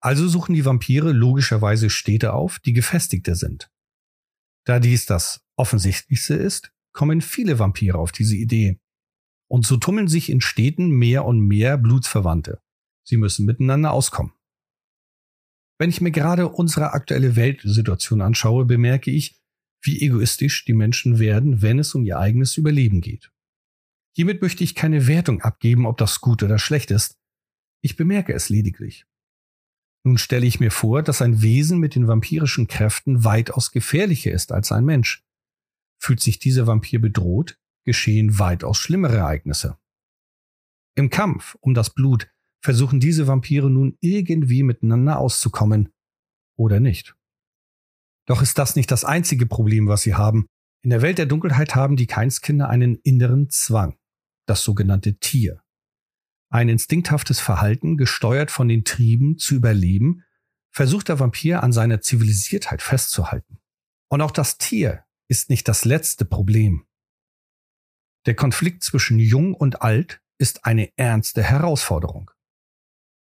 Also 0.00 0.28
suchen 0.28 0.54
die 0.54 0.64
Vampire 0.64 1.12
logischerweise 1.12 1.88
Städte 1.88 2.32
auf, 2.32 2.58
die 2.58 2.72
gefestigter 2.72 3.36
sind. 3.36 3.70
Da 4.64 4.80
dies 4.80 5.06
das 5.06 5.44
offensichtlichste 5.56 6.34
ist, 6.34 6.72
kommen 6.92 7.20
viele 7.20 7.58
Vampire 7.58 7.98
auf 7.98 8.12
diese 8.12 8.36
Idee. 8.36 8.80
Und 9.48 9.66
so 9.66 9.76
tummeln 9.76 10.08
sich 10.08 10.30
in 10.30 10.40
Städten 10.40 10.90
mehr 10.90 11.24
und 11.24 11.40
mehr 11.40 11.78
Blutsverwandte. 11.78 12.60
Sie 13.04 13.16
müssen 13.16 13.46
miteinander 13.46 13.92
auskommen. 13.92 14.32
Wenn 15.78 15.90
ich 15.90 16.00
mir 16.00 16.12
gerade 16.12 16.48
unsere 16.48 16.92
aktuelle 16.92 17.34
Weltsituation 17.34 18.20
anschaue, 18.20 18.64
bemerke 18.64 19.10
ich, 19.10 19.40
wie 19.82 20.00
egoistisch 20.00 20.64
die 20.64 20.74
Menschen 20.74 21.18
werden, 21.18 21.60
wenn 21.60 21.80
es 21.80 21.94
um 21.94 22.04
ihr 22.04 22.18
eigenes 22.18 22.56
Überleben 22.56 23.00
geht. 23.00 23.31
Hiermit 24.14 24.42
möchte 24.42 24.62
ich 24.62 24.74
keine 24.74 25.06
Wertung 25.06 25.40
abgeben, 25.40 25.86
ob 25.86 25.96
das 25.96 26.20
gut 26.20 26.42
oder 26.42 26.58
schlecht 26.58 26.90
ist. 26.90 27.18
Ich 27.82 27.96
bemerke 27.96 28.32
es 28.32 28.48
lediglich. 28.48 29.06
Nun 30.04 30.18
stelle 30.18 30.46
ich 30.46 30.60
mir 30.60 30.70
vor, 30.70 31.02
dass 31.02 31.22
ein 31.22 31.42
Wesen 31.42 31.78
mit 31.78 31.94
den 31.94 32.08
vampirischen 32.08 32.66
Kräften 32.66 33.24
weitaus 33.24 33.70
gefährlicher 33.70 34.32
ist 34.32 34.52
als 34.52 34.72
ein 34.72 34.84
Mensch. 34.84 35.24
Fühlt 36.00 36.20
sich 36.20 36.38
dieser 36.38 36.66
Vampir 36.66 37.00
bedroht, 37.00 37.58
geschehen 37.84 38.38
weitaus 38.38 38.78
schlimmere 38.78 39.18
Ereignisse. 39.18 39.78
Im 40.94 41.08
Kampf 41.08 41.56
um 41.60 41.74
das 41.74 41.94
Blut 41.94 42.28
versuchen 42.62 43.00
diese 43.00 43.26
Vampire 43.26 43.70
nun 43.70 43.96
irgendwie 44.00 44.62
miteinander 44.62 45.18
auszukommen. 45.18 45.92
Oder 46.56 46.80
nicht. 46.80 47.16
Doch 48.26 48.42
ist 48.42 48.58
das 48.58 48.76
nicht 48.76 48.90
das 48.90 49.04
einzige 49.04 49.46
Problem, 49.46 49.88
was 49.88 50.02
sie 50.02 50.14
haben. 50.14 50.46
In 50.84 50.90
der 50.90 51.02
Welt 51.02 51.18
der 51.18 51.26
Dunkelheit 51.26 51.74
haben 51.74 51.96
die 51.96 52.06
Keinskinder 52.06 52.68
einen 52.68 52.96
inneren 52.96 53.50
Zwang, 53.50 53.96
das 54.46 54.62
sogenannte 54.62 55.18
Tier. 55.18 55.62
Ein 56.50 56.68
instinkthaftes 56.68 57.40
Verhalten, 57.40 57.96
gesteuert 57.96 58.50
von 58.50 58.68
den 58.68 58.84
Trieben 58.84 59.38
zu 59.38 59.54
überleben, 59.54 60.24
versucht 60.70 61.08
der 61.08 61.20
Vampir 61.20 61.62
an 61.62 61.72
seiner 61.72 62.00
Zivilisiertheit 62.00 62.82
festzuhalten. 62.82 63.58
Und 64.08 64.20
auch 64.20 64.30
das 64.30 64.58
Tier 64.58 65.04
ist 65.28 65.48
nicht 65.48 65.68
das 65.68 65.84
letzte 65.84 66.24
Problem. 66.24 66.86
Der 68.26 68.34
Konflikt 68.34 68.82
zwischen 68.82 69.18
Jung 69.18 69.54
und 69.54 69.82
Alt 69.82 70.20
ist 70.38 70.64
eine 70.64 70.90
ernste 70.96 71.42
Herausforderung. 71.42 72.30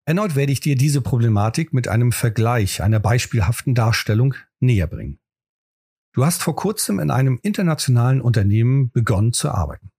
Erneut 0.04 0.34
werde 0.34 0.52
ich 0.52 0.60
dir 0.60 0.76
diese 0.76 1.00
Problematik 1.00 1.72
mit 1.72 1.86
einem 1.86 2.10
Vergleich, 2.10 2.82
einer 2.82 2.98
beispielhaften 2.98 3.74
Darstellung 3.74 4.34
näher 4.58 4.88
bringen. 4.88 5.20
Du 6.12 6.24
hast 6.24 6.42
vor 6.42 6.56
kurzem 6.56 6.98
in 6.98 7.10
einem 7.10 7.38
internationalen 7.42 8.20
Unternehmen 8.20 8.90
begonnen 8.90 9.32
zu 9.32 9.50
arbeiten. 9.50 9.92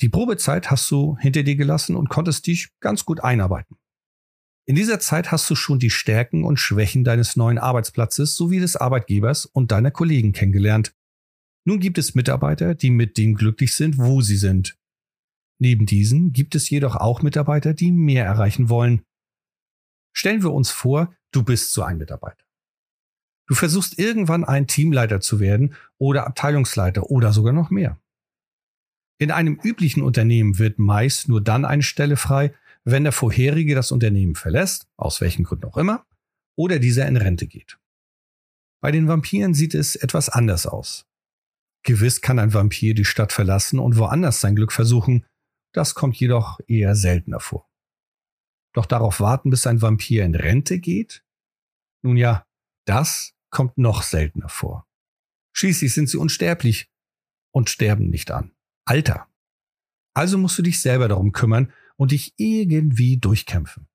Die 0.00 0.08
Probezeit 0.08 0.70
hast 0.70 0.90
du 0.90 1.18
hinter 1.18 1.42
dir 1.42 1.56
gelassen 1.56 1.94
und 1.94 2.08
konntest 2.08 2.46
dich 2.46 2.70
ganz 2.80 3.04
gut 3.04 3.22
einarbeiten. 3.22 3.76
In 4.66 4.74
dieser 4.74 5.00
Zeit 5.00 5.32
hast 5.32 5.50
du 5.50 5.54
schon 5.54 5.78
die 5.78 5.90
Stärken 5.90 6.44
und 6.44 6.58
Schwächen 6.58 7.04
deines 7.04 7.36
neuen 7.36 7.58
Arbeitsplatzes 7.58 8.36
sowie 8.36 8.60
des 8.60 8.76
Arbeitgebers 8.76 9.44
und 9.44 9.72
deiner 9.72 9.90
Kollegen 9.90 10.32
kennengelernt. 10.32 10.94
Nun 11.64 11.80
gibt 11.80 11.98
es 11.98 12.14
Mitarbeiter, 12.14 12.74
die 12.74 12.90
mit 12.90 13.18
dem 13.18 13.34
glücklich 13.34 13.74
sind, 13.74 13.98
wo 13.98 14.20
sie 14.22 14.36
sind. 14.36 14.78
Neben 15.58 15.84
diesen 15.84 16.32
gibt 16.32 16.54
es 16.54 16.70
jedoch 16.70 16.96
auch 16.96 17.20
Mitarbeiter, 17.20 17.74
die 17.74 17.92
mehr 17.92 18.24
erreichen 18.24 18.70
wollen. 18.70 19.02
Stellen 20.14 20.42
wir 20.42 20.52
uns 20.52 20.70
vor, 20.70 21.14
du 21.32 21.42
bist 21.42 21.72
so 21.72 21.82
ein 21.82 21.98
Mitarbeiter. 21.98 22.44
Du 23.46 23.54
versuchst 23.54 23.98
irgendwann 23.98 24.44
ein 24.44 24.66
Teamleiter 24.68 25.20
zu 25.20 25.40
werden 25.40 25.74
oder 25.98 26.26
Abteilungsleiter 26.26 27.10
oder 27.10 27.32
sogar 27.32 27.52
noch 27.52 27.70
mehr. 27.70 28.00
In 29.20 29.30
einem 29.30 29.60
üblichen 29.62 30.02
Unternehmen 30.02 30.58
wird 30.58 30.78
meist 30.78 31.28
nur 31.28 31.42
dann 31.42 31.66
eine 31.66 31.82
Stelle 31.82 32.16
frei, 32.16 32.54
wenn 32.84 33.02
der 33.02 33.12
vorherige 33.12 33.74
das 33.74 33.92
Unternehmen 33.92 34.34
verlässt, 34.34 34.88
aus 34.96 35.20
welchen 35.20 35.44
Gründen 35.44 35.66
auch 35.66 35.76
immer, 35.76 36.06
oder 36.56 36.78
dieser 36.78 37.06
in 37.06 37.18
Rente 37.18 37.46
geht. 37.46 37.78
Bei 38.80 38.90
den 38.90 39.08
Vampiren 39.08 39.52
sieht 39.52 39.74
es 39.74 39.94
etwas 39.94 40.30
anders 40.30 40.66
aus. 40.66 41.06
Gewiss 41.82 42.22
kann 42.22 42.38
ein 42.38 42.54
Vampir 42.54 42.94
die 42.94 43.04
Stadt 43.04 43.32
verlassen 43.32 43.78
und 43.78 43.98
woanders 43.98 44.40
sein 44.40 44.56
Glück 44.56 44.72
versuchen, 44.72 45.26
das 45.74 45.94
kommt 45.94 46.16
jedoch 46.16 46.58
eher 46.66 46.94
seltener 46.94 47.40
vor. 47.40 47.68
Doch 48.72 48.86
darauf 48.86 49.20
warten, 49.20 49.50
bis 49.50 49.66
ein 49.66 49.82
Vampir 49.82 50.24
in 50.24 50.34
Rente 50.34 50.78
geht? 50.78 51.22
Nun 52.02 52.16
ja, 52.16 52.46
das 52.86 53.34
kommt 53.50 53.76
noch 53.76 54.02
seltener 54.02 54.48
vor. 54.48 54.86
Schließlich 55.54 55.92
sind 55.92 56.08
sie 56.08 56.16
unsterblich 56.16 56.88
und 57.52 57.68
sterben 57.68 58.08
nicht 58.08 58.30
an. 58.30 58.52
Alter. 58.90 59.28
Also 60.14 60.36
musst 60.36 60.58
du 60.58 60.62
dich 60.62 60.80
selber 60.80 61.06
darum 61.06 61.30
kümmern 61.30 61.72
und 61.96 62.10
dich 62.10 62.34
irgendwie 62.38 63.18
durchkämpfen. 63.18 63.86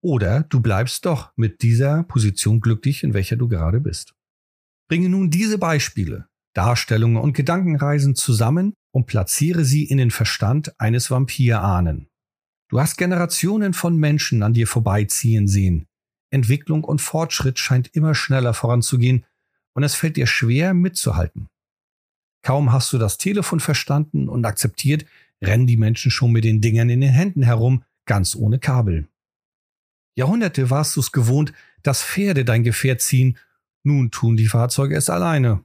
Oder 0.00 0.44
du 0.44 0.60
bleibst 0.60 1.04
doch 1.04 1.32
mit 1.34 1.62
dieser 1.62 2.04
Position 2.04 2.60
glücklich, 2.60 3.02
in 3.02 3.12
welcher 3.12 3.34
du 3.34 3.48
gerade 3.48 3.80
bist. 3.80 4.14
Bringe 4.88 5.08
nun 5.08 5.30
diese 5.30 5.58
Beispiele, 5.58 6.28
Darstellungen 6.54 7.20
und 7.20 7.32
Gedankenreisen 7.32 8.14
zusammen 8.14 8.72
und 8.92 9.06
platziere 9.06 9.64
sie 9.64 9.82
in 9.82 9.98
den 9.98 10.12
Verstand 10.12 10.80
eines 10.80 11.10
Vampirahnen. 11.10 12.08
Du 12.70 12.78
hast 12.78 12.98
Generationen 12.98 13.74
von 13.74 13.96
Menschen 13.96 14.44
an 14.44 14.54
dir 14.54 14.68
vorbeiziehen 14.68 15.48
sehen. 15.48 15.88
Entwicklung 16.30 16.84
und 16.84 17.00
Fortschritt 17.00 17.58
scheint 17.58 17.88
immer 17.96 18.14
schneller 18.14 18.54
voranzugehen 18.54 19.26
und 19.74 19.82
es 19.82 19.96
fällt 19.96 20.16
dir 20.16 20.28
schwer 20.28 20.72
mitzuhalten. 20.72 21.48
Kaum 22.42 22.72
hast 22.72 22.92
du 22.92 22.98
das 22.98 23.18
Telefon 23.18 23.60
verstanden 23.60 24.28
und 24.28 24.44
akzeptiert, 24.44 25.04
rennen 25.42 25.66
die 25.66 25.76
Menschen 25.76 26.10
schon 26.10 26.32
mit 26.32 26.44
den 26.44 26.60
Dingern 26.60 26.90
in 26.90 27.00
den 27.00 27.10
Händen 27.10 27.42
herum, 27.42 27.84
ganz 28.06 28.34
ohne 28.34 28.58
Kabel. 28.58 29.08
Jahrhunderte 30.16 30.70
warst 30.70 30.96
du 30.96 31.00
es 31.00 31.12
gewohnt, 31.12 31.52
dass 31.82 32.02
Pferde 32.02 32.44
dein 32.44 32.64
Gefährt 32.64 33.00
ziehen, 33.00 33.38
nun 33.84 34.10
tun 34.10 34.36
die 34.36 34.48
Fahrzeuge 34.48 34.96
es 34.96 35.08
alleine. 35.08 35.64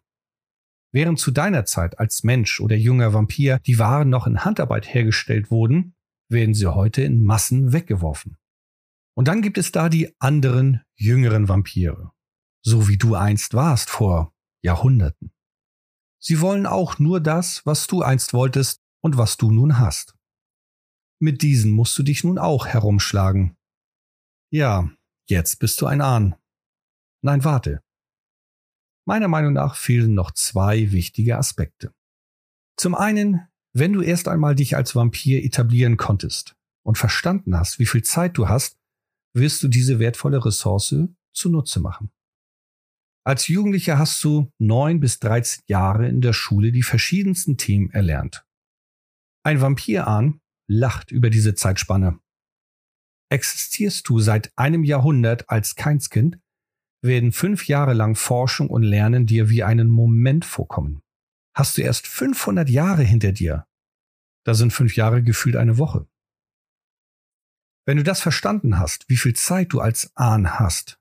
Während 0.94 1.20
zu 1.20 1.32
deiner 1.32 1.66
Zeit 1.66 2.00
als 2.00 2.24
Mensch 2.24 2.60
oder 2.60 2.76
junger 2.76 3.14
Vampir 3.14 3.60
die 3.66 3.80
Waren 3.80 4.10
noch 4.10 4.28
in 4.28 4.46
Handarbeit 4.46 4.94
hergestellt 4.94 5.50
wurden, 5.50 5.96
werden 6.30 6.54
sie 6.54 6.68
heute 6.68 7.02
in 7.02 7.24
Massen 7.24 7.74
weggeworfen. 7.74 8.38
Und 9.16 9.28
dann 9.28 9.42
gibt 9.42 9.58
es 9.58 9.72
da 9.72 9.90
die 9.90 10.14
anderen, 10.20 10.82
jüngeren 10.96 11.50
Vampire. 11.50 12.12
So 12.62 12.88
wie 12.88 12.98
du 12.98 13.16
einst 13.16 13.56
warst 13.56 13.90
vor 13.90 14.34
Jahrhunderten. 14.62 15.33
Sie 16.26 16.40
wollen 16.40 16.66
auch 16.66 17.00
nur 17.00 17.20
das, 17.20 17.66
was 17.66 17.86
du 17.86 18.02
einst 18.02 18.34
wolltest 18.34 18.82
und 19.02 19.18
was 19.18 19.36
du 19.36 19.52
nun 19.52 19.78
hast. 19.78 20.16
Mit 21.20 21.42
diesen 21.42 21.72
musst 21.72 21.98
du 21.98 22.04
dich 22.04 22.24
nun 22.24 22.38
auch 22.38 22.66
herumschlagen. 22.66 23.58
Ja, 24.50 24.90
jetzt 25.28 25.60
bist 25.60 25.82
du 25.82 25.86
ein 25.86 26.00
Ahn. 26.00 26.36
Nein, 27.22 27.44
warte. 27.44 27.84
Meiner 29.06 29.28
Meinung 29.28 29.52
nach 29.52 29.76
fehlen 29.76 30.14
noch 30.14 30.32
zwei 30.32 30.94
wichtige 30.94 31.38
Aspekte. 31.38 31.94
Zum 32.78 32.96
einen, 32.96 33.46
wenn 33.74 33.92
du 33.92 34.02
erst 34.02 34.30
einmal 34.30 34.56
dich 34.56 34.78
als 34.78 34.96
Vampir 34.96 35.44
etablieren 35.44 35.98
konntest 35.98 36.56
und 36.84 36.98
verstanden 36.98 37.60
hast, 37.60 37.80
wie 37.80 37.86
viel 37.86 38.04
Zeit 38.04 38.38
du 38.38 38.48
hast, 38.48 38.78
wirst 39.34 39.62
du 39.62 39.68
diese 39.68 40.00
wertvolle 40.00 40.46
Ressource 40.46 40.96
zunutze 41.34 41.82
machen. 41.82 42.14
Als 43.26 43.48
Jugendlicher 43.48 43.98
hast 43.98 44.22
du 44.24 44.52
neun 44.60 45.00
bis 45.00 45.20
dreizehn 45.20 45.64
Jahre 45.68 46.08
in 46.08 46.20
der 46.20 46.34
Schule 46.34 46.72
die 46.72 46.84
verschiedensten 46.84 47.58
Themen 47.58 47.90
erlernt. 47.92 48.46
Ein 49.44 49.62
Vampirahn 49.62 50.42
lacht 50.68 51.12
über 51.12 51.30
diese 51.30 51.56
Zeitspanne. 51.56 52.20
Existierst 53.30 54.08
du 54.10 54.20
seit 54.20 54.52
einem 54.58 54.84
Jahrhundert 54.84 55.50
als 55.50 55.76
Keinskind, 55.76 56.40
werden 57.02 57.32
fünf 57.32 57.68
Jahre 57.68 57.94
lang 57.94 58.16
Forschung 58.16 58.70
und 58.70 58.84
Lernen 58.84 59.26
dir 59.26 59.50
wie 59.50 59.64
einen 59.64 59.90
Moment 59.90 60.46
vorkommen. 60.46 61.02
Hast 61.56 61.78
du 61.78 61.82
erst 61.82 62.08
500 62.08 62.70
Jahre 62.70 63.04
hinter 63.04 63.32
dir, 63.32 63.66
Da 64.46 64.54
sind 64.54 64.74
fünf 64.74 64.96
Jahre 64.98 65.24
gefühlt 65.24 65.56
eine 65.56 65.78
Woche. 65.78 66.08
Wenn 67.86 67.98
du 67.98 68.04
das 68.04 68.22
verstanden 68.22 68.78
hast, 68.78 69.08
wie 69.10 69.18
viel 69.18 69.34
Zeit 69.36 69.72
du 69.72 69.80
als 69.80 70.12
Ahn 70.16 70.60
hast, 70.60 71.00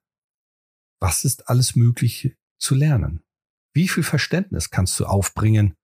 was 1.02 1.24
ist 1.24 1.48
alles 1.48 1.74
Mögliche 1.74 2.36
zu 2.58 2.76
lernen? 2.76 3.24
Wie 3.74 3.88
viel 3.88 4.04
Verständnis 4.04 4.70
kannst 4.70 4.98
du 5.00 5.04
aufbringen? 5.04 5.74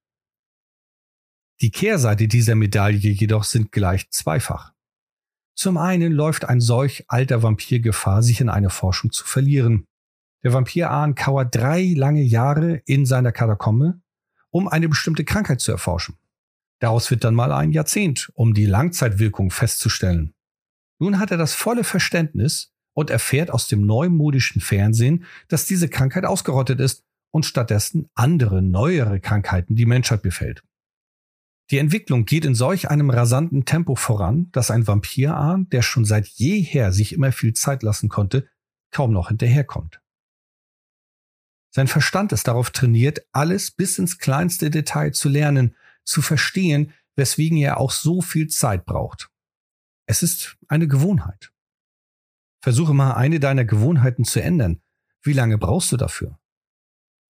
Die 1.61 1.73
Kehrseite 1.73 2.29
dieser 2.29 2.55
Medaille 2.55 3.11
jedoch 3.11 3.43
sind 3.43 3.73
gleich 3.73 4.09
zweifach. 4.11 4.73
Zum 5.57 5.77
einen 5.77 6.13
läuft 6.13 6.45
ein 6.45 6.61
solch 6.61 7.05
alter 7.09 7.43
Vampir 7.43 7.81
Gefahr, 7.81 8.23
sich 8.23 8.41
in 8.41 8.49
eine 8.49 8.71
Forschung 8.71 9.11
zu 9.11 9.25
verlieren. 9.25 9.87
Der 10.45 10.53
Vampir 10.53 10.89
Ahn 10.93 11.17
kauert 11.17 11.53
drei 11.53 11.95
lange 11.97 12.23
Jahre 12.23 12.77
in 12.87 13.05
seiner 13.05 13.33
Katakombe, 13.33 14.01
um 14.51 14.69
eine 14.69 14.89
bestimmte 14.89 15.25
Krankheit 15.25 15.61
zu 15.61 15.73
erforschen. 15.73 16.17
Daraus 16.79 17.11
wird 17.11 17.25
dann 17.25 17.35
mal 17.35 17.51
ein 17.51 17.73
Jahrzehnt, 17.73 18.31
um 18.35 18.55
die 18.55 18.67
Langzeitwirkung 18.67 19.51
festzustellen. 19.51 20.33
Nun 21.01 21.19
hat 21.19 21.33
er 21.33 21.39
das 21.39 21.55
volle 21.55 21.83
Verständnis 21.83 22.73
und 22.99 23.11
erfährt 23.11 23.53
aus 23.53 23.69
dem 23.69 23.87
neumodischen 23.87 24.61
Fernsehen, 24.61 25.25
dass 25.47 25.67
diese 25.67 25.89
Krankheit 25.89 26.25
ausgerottet 26.25 26.81
ist 26.81 27.05
und 27.31 27.47
stattdessen 27.47 28.09
andere, 28.17 28.61
neuere 28.61 29.21
Krankheiten 29.21 29.77
die 29.77 29.87
Menschheit 29.87 30.21
befällt. 30.21 30.65
Die 31.71 31.79
Entwicklung 31.79 32.25
geht 32.25 32.45
in 32.45 32.57
solch 32.57 32.91
einem 32.91 33.11
rasanten 33.11 33.65
Tempo 33.65 33.95
voran, 33.95 34.51
dass 34.51 34.73
ein 34.73 34.89
Vampirahn, 34.89 35.69
der 35.69 35.83
schon 35.83 36.05
seit 36.05 36.27
jeher 36.27 36.91
sich 36.91 37.13
immer 37.13 37.31
viel 37.31 37.53
Zeit 37.53 37.85
lassen 37.85 38.09
konnte, 38.09 38.49
kaum 38.91 39.13
noch 39.13 39.29
hinterherkommt. 39.29 40.01
Sein 41.73 41.87
Verstand 41.87 42.33
ist 42.33 42.49
darauf 42.49 42.71
trainiert, 42.71 43.25
alles 43.31 43.71
bis 43.71 44.01
ins 44.01 44.19
kleinste 44.19 44.71
Detail 44.71 45.13
zu 45.13 45.29
lernen, 45.29 45.77
zu 46.05 46.21
verstehen, 46.21 46.93
weswegen 47.15 47.59
er 47.59 47.79
auch 47.79 47.93
so 47.93 48.23
viel 48.23 48.49
Zeit 48.49 48.87
braucht. 48.87 49.31
Es 50.07 50.25
ist 50.25 50.57
eine 50.67 50.89
Gewohnheit. 50.89 51.53
Versuche 52.61 52.95
mal 52.95 53.15
eine 53.15 53.41
deiner 53.41 53.65
Gewohnheiten 53.65 54.25
zu 54.25 54.43
ändern. 54.43 54.81
Wie 55.23 55.33
lange 55.33 55.59
brauchst 55.59 55.93
du 55.93 55.97
dafür? 55.97 56.39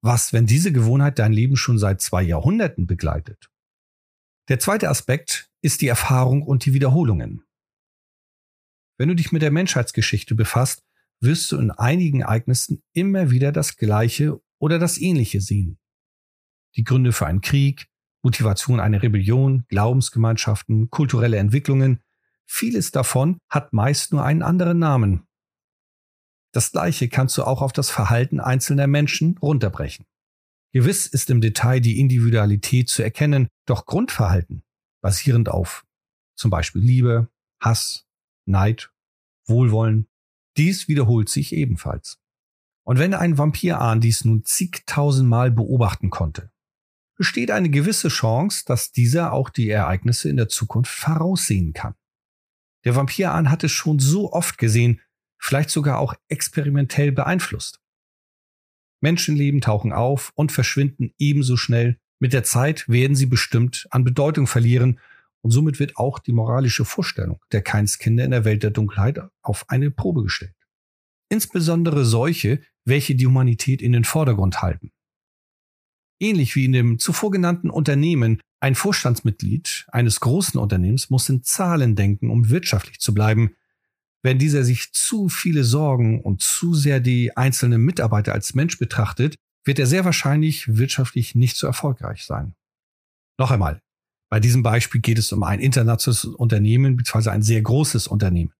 Was, 0.00 0.32
wenn 0.32 0.46
diese 0.46 0.72
Gewohnheit 0.72 1.18
dein 1.18 1.32
Leben 1.32 1.56
schon 1.56 1.78
seit 1.78 2.00
zwei 2.00 2.22
Jahrhunderten 2.22 2.86
begleitet? 2.86 3.50
Der 4.48 4.58
zweite 4.58 4.88
Aspekt 4.88 5.50
ist 5.60 5.82
die 5.82 5.88
Erfahrung 5.88 6.42
und 6.42 6.64
die 6.64 6.72
Wiederholungen. 6.72 7.42
Wenn 8.96 9.08
du 9.08 9.14
dich 9.14 9.32
mit 9.32 9.42
der 9.42 9.50
Menschheitsgeschichte 9.50 10.34
befasst, 10.34 10.84
wirst 11.20 11.50
du 11.52 11.58
in 11.58 11.70
einigen 11.70 12.20
Ereignissen 12.20 12.82
immer 12.92 13.30
wieder 13.30 13.52
das 13.52 13.76
Gleiche 13.76 14.40
oder 14.58 14.78
das 14.78 14.98
Ähnliche 14.98 15.40
sehen. 15.40 15.78
Die 16.76 16.84
Gründe 16.84 17.12
für 17.12 17.26
einen 17.26 17.40
Krieg, 17.40 17.88
Motivation 18.22 18.80
einer 18.80 19.02
Rebellion, 19.02 19.64
Glaubensgemeinschaften, 19.68 20.90
kulturelle 20.90 21.38
Entwicklungen, 21.38 22.00
vieles 22.48 22.90
davon 22.90 23.38
hat 23.48 23.72
meist 23.72 24.12
nur 24.12 24.24
einen 24.24 24.42
anderen 24.42 24.78
Namen. 24.78 25.26
Das 26.52 26.72
Gleiche 26.72 27.08
kannst 27.08 27.36
du 27.36 27.44
auch 27.44 27.62
auf 27.62 27.72
das 27.72 27.90
Verhalten 27.90 28.40
einzelner 28.40 28.86
Menschen 28.86 29.36
runterbrechen. 29.38 30.06
Gewiss 30.72 31.06
ist 31.06 31.30
im 31.30 31.40
Detail 31.40 31.80
die 31.80 32.00
Individualität 32.00 32.88
zu 32.88 33.02
erkennen, 33.02 33.48
doch 33.66 33.86
Grundverhalten, 33.86 34.62
basierend 35.02 35.48
auf 35.48 35.84
zum 36.38 36.50
Beispiel 36.50 36.82
Liebe, 36.82 37.28
Hass, 37.60 38.06
Neid, 38.46 38.90
Wohlwollen, 39.46 40.08
dies 40.56 40.88
wiederholt 40.88 41.28
sich 41.28 41.52
ebenfalls. 41.52 42.18
Und 42.84 42.98
wenn 42.98 43.12
ein 43.12 43.36
Vampirahn 43.36 44.00
dies 44.00 44.24
nun 44.24 44.44
zigtausendmal 44.44 45.50
beobachten 45.50 46.10
konnte, 46.10 46.50
besteht 47.16 47.50
eine 47.50 47.68
gewisse 47.68 48.08
Chance, 48.08 48.64
dass 48.66 48.92
dieser 48.92 49.32
auch 49.32 49.50
die 49.50 49.68
Ereignisse 49.68 50.30
in 50.30 50.36
der 50.36 50.48
Zukunft 50.48 50.92
voraussehen 50.92 51.72
kann. 51.72 51.94
Der 52.84 52.96
Vampirahn 52.96 53.50
hat 53.50 53.64
es 53.64 53.72
schon 53.72 53.98
so 53.98 54.32
oft 54.32 54.58
gesehen, 54.58 55.00
vielleicht 55.38 55.70
sogar 55.70 55.98
auch 55.98 56.14
experimentell 56.28 57.12
beeinflusst. 57.12 57.80
Menschenleben 59.00 59.60
tauchen 59.60 59.92
auf 59.92 60.32
und 60.34 60.52
verschwinden 60.52 61.12
ebenso 61.18 61.56
schnell. 61.56 61.98
Mit 62.18 62.32
der 62.32 62.42
Zeit 62.42 62.88
werden 62.88 63.14
sie 63.14 63.26
bestimmt 63.26 63.86
an 63.90 64.04
Bedeutung 64.04 64.46
verlieren 64.46 64.98
und 65.40 65.52
somit 65.52 65.78
wird 65.78 65.96
auch 65.96 66.18
die 66.18 66.32
moralische 66.32 66.84
Vorstellung 66.84 67.40
der 67.52 67.62
Keinskinder 67.62 68.24
in 68.24 68.32
der 68.32 68.44
Welt 68.44 68.62
der 68.62 68.70
Dunkelheit 68.70 69.20
auf 69.42 69.70
eine 69.70 69.90
Probe 69.90 70.24
gestellt. 70.24 70.54
Insbesondere 71.30 72.04
solche, 72.04 72.60
welche 72.84 73.14
die 73.14 73.26
Humanität 73.26 73.82
in 73.82 73.92
den 73.92 74.04
Vordergrund 74.04 74.62
halten. 74.62 74.90
Ähnlich 76.20 76.56
wie 76.56 76.64
in 76.64 76.72
dem 76.72 76.98
zuvor 76.98 77.30
genannten 77.30 77.70
Unternehmen, 77.70 78.40
ein 78.60 78.74
Vorstandsmitglied 78.74 79.86
eines 79.88 80.20
großen 80.20 80.58
Unternehmens 80.58 81.10
muss 81.10 81.28
in 81.28 81.42
Zahlen 81.42 81.94
denken, 81.94 82.30
um 82.30 82.48
wirtschaftlich 82.48 82.98
zu 82.98 83.14
bleiben. 83.14 83.54
Wenn 84.22 84.38
dieser 84.38 84.64
sich 84.64 84.92
zu 84.92 85.28
viele 85.28 85.62
Sorgen 85.62 86.20
und 86.22 86.42
zu 86.42 86.74
sehr 86.74 87.00
die 87.00 87.36
einzelnen 87.36 87.80
Mitarbeiter 87.82 88.32
als 88.32 88.54
Mensch 88.54 88.78
betrachtet, 88.78 89.36
wird 89.64 89.78
er 89.78 89.86
sehr 89.86 90.04
wahrscheinlich 90.04 90.76
wirtschaftlich 90.76 91.34
nicht 91.34 91.56
so 91.56 91.66
erfolgreich 91.66 92.24
sein. 92.24 92.54
Noch 93.38 93.52
einmal, 93.52 93.80
bei 94.30 94.40
diesem 94.40 94.62
Beispiel 94.62 95.00
geht 95.00 95.18
es 95.18 95.32
um 95.32 95.42
ein 95.42 95.60
internationales 95.60 96.24
Unternehmen 96.24 96.96
bzw. 96.96 97.30
ein 97.30 97.42
sehr 97.42 97.62
großes 97.62 98.08
Unternehmen. 98.08 98.52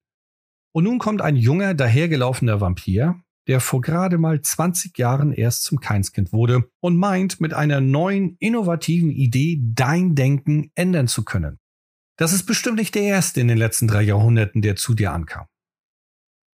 Und 0.73 0.85
nun 0.85 0.99
kommt 0.99 1.23
ein 1.23 1.37
junger, 1.37 1.75
dahergelaufener 1.75 2.61
Vampir, 2.61 3.21
der 3.49 3.61
vor 3.61 3.81
gerade 3.81 4.19
mal 4.19 4.41
20 4.41 4.97
Jahren 4.99 5.33
erst 5.33 5.65
zum 5.65 5.81
Keinskind 5.81 6.33
wurde 6.33 6.71
und 6.81 6.97
meint, 6.97 7.41
mit 7.41 7.55
einer 7.55 7.81
neuen, 7.81 8.37
innovativen 8.39 9.11
Idee 9.11 9.59
dein 9.63 10.15
Denken 10.15 10.71
ändern 10.75 11.09
zu 11.09 11.25
können. 11.25 11.59
Das 12.19 12.33
ist 12.33 12.45
bestimmt 12.45 12.77
nicht 12.77 12.95
der 12.95 13.05
erste 13.05 13.41
in 13.41 13.49
den 13.49 13.59
letzten 13.59 13.89
drei 13.89 14.03
Jahrhunderten, 14.03 14.61
der 14.61 14.77
zu 14.77 14.95
dir 14.95 15.13
ankam. 15.13 15.47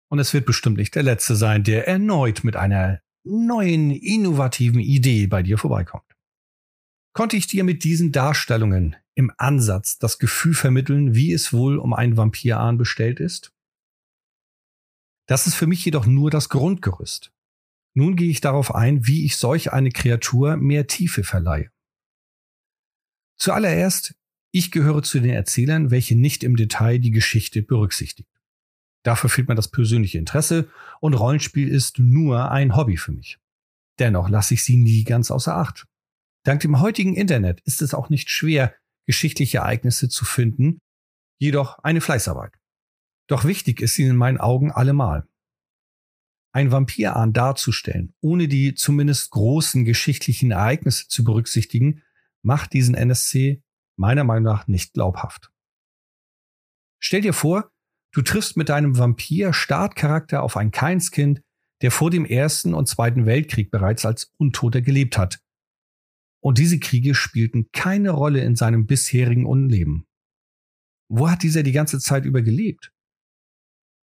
Und 0.10 0.20
es 0.20 0.34
wird 0.34 0.46
bestimmt 0.46 0.78
nicht 0.78 0.94
der 0.94 1.04
letzte 1.04 1.36
sein, 1.36 1.64
der 1.64 1.88
erneut 1.88 2.44
mit 2.44 2.58
einer 2.58 3.00
neuen, 3.24 3.92
innovativen 3.92 4.82
Idee 4.82 5.28
bei 5.28 5.44
dir 5.44 5.58
vorbeikommt. 5.58 6.04
Konnte 7.14 7.38
ich 7.38 7.48
dir 7.48 7.64
mit 7.64 7.84
diesen 7.86 8.12
Darstellungen 8.12 8.98
im 9.16 9.32
Ansatz 9.38 9.98
das 9.98 10.20
Gefühl 10.20 10.54
vermitteln, 10.54 11.16
wie 11.16 11.32
es 11.32 11.54
wohl 11.54 11.78
um 11.78 11.94
einen 11.94 12.18
Vampirahn 12.18 12.78
bestellt 12.78 13.20
ist? 13.20 13.54
Das 15.32 15.48
ist 15.48 15.56
für 15.56 15.66
mich 15.66 15.86
jedoch 15.86 16.06
nur 16.06 16.30
das 16.30 16.50
Grundgerüst. 16.50 17.32
Nun 17.94 18.18
gehe 18.18 18.30
ich 18.30 18.42
darauf 18.42 18.76
ein, 18.76 19.08
wie 19.08 19.24
ich 19.24 19.38
solch 19.38 19.72
eine 19.72 19.90
Kreatur 19.90 20.58
mehr 20.58 20.88
Tiefe 20.88 21.24
verleihe. 21.24 21.72
Zuallererst 23.38 24.14
ich 24.52 24.72
gehöre 24.72 25.04
zu 25.04 25.22
den 25.22 25.30
Erzählern, 25.30 25.90
welche 25.90 26.18
nicht 26.18 26.44
im 26.44 26.58
Detail 26.58 27.00
die 27.00 27.12
Geschichte 27.12 27.64
berücksichtigt. 27.64 28.28
Dafür 29.06 29.30
fehlt 29.30 29.48
mir 29.48 29.56
das 29.56 29.72
persönliche 29.72 30.18
Interesse 30.18 30.70
und 31.00 31.14
Rollenspiel 31.14 31.70
ist 31.70 31.98
nur 31.98 32.52
ein 32.52 32.76
Hobby 32.76 32.98
für 32.98 33.14
mich. 33.14 33.40
Dennoch 34.00 34.28
lasse 34.28 34.56
ich 34.56 34.66
sie 34.66 34.76
nie 34.76 35.06
ganz 35.06 35.32
außer 35.32 35.56
Acht. 35.56 35.88
Dank 36.44 36.60
dem 36.60 36.82
heutigen 36.82 37.16
Internet 37.16 37.62
ist 37.62 37.82
es 37.82 37.94
auch 37.94 38.10
nicht 38.10 38.30
schwer, 38.30 38.76
geschichtliche 39.08 39.60
Ereignisse 39.60 40.10
zu 40.10 40.26
finden, 40.26 40.80
jedoch 41.40 41.80
eine 41.80 42.02
Fleißarbeit. 42.02 42.61
Doch 43.32 43.46
wichtig 43.46 43.80
ist 43.80 43.94
sie 43.94 44.04
in 44.04 44.18
meinen 44.18 44.40
Augen 44.40 44.74
allemal. 44.74 45.26
Ein 46.52 46.74
Vampirahn 46.74 47.32
darzustellen, 47.32 48.14
ohne 48.20 48.50
die 48.50 48.76
zumindest 48.76 49.32
großen 49.32 49.86
geschichtlichen 49.86 50.52
Ereignisse 50.52 51.08
zu 51.08 51.24
berücksichtigen, 51.24 52.04
macht 52.42 52.74
diesen 52.74 52.94
NSC 52.94 53.64
meiner 53.96 54.26
Meinung 54.26 54.44
nach 54.44 54.68
nicht 54.68 54.92
glaubhaft. 54.94 55.50
Stell 57.00 57.22
dir 57.22 57.32
vor, 57.32 57.72
du 58.12 58.22
triffst 58.22 58.58
mit 58.58 58.68
deinem 58.68 58.98
Vampir-Startcharakter 58.98 60.44
auf 60.44 60.58
ein 60.58 60.72
Keinskind, 60.72 61.42
der 61.82 61.92
vor 61.92 62.12
dem 62.12 62.26
Ersten 62.26 62.74
und 62.74 62.90
Zweiten 62.90 63.26
Weltkrieg 63.26 63.72
bereits 63.72 64.06
als 64.06 64.34
Untoter 64.40 64.82
gelebt 64.82 65.18
hat. 65.18 65.40
Und 66.42 66.58
diese 66.58 66.80
Kriege 66.80 67.16
spielten 67.16 67.72
keine 67.72 68.10
Rolle 68.10 68.42
in 68.42 68.58
seinem 68.58 68.88
bisherigen 68.88 69.46
Unleben. 69.46 70.06
Wo 71.08 71.30
hat 71.30 71.44
dieser 71.44 71.64
die 71.64 71.72
ganze 71.72 71.98
Zeit 72.00 72.26
über 72.26 72.42
gelebt? 72.42 72.92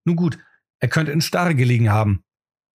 Nun 0.04 0.16
gut, 0.16 0.38
er 0.80 0.88
könnte 0.88 1.12
in 1.12 1.20
Starre 1.20 1.54
gelegen 1.54 1.90
haben. 1.90 2.24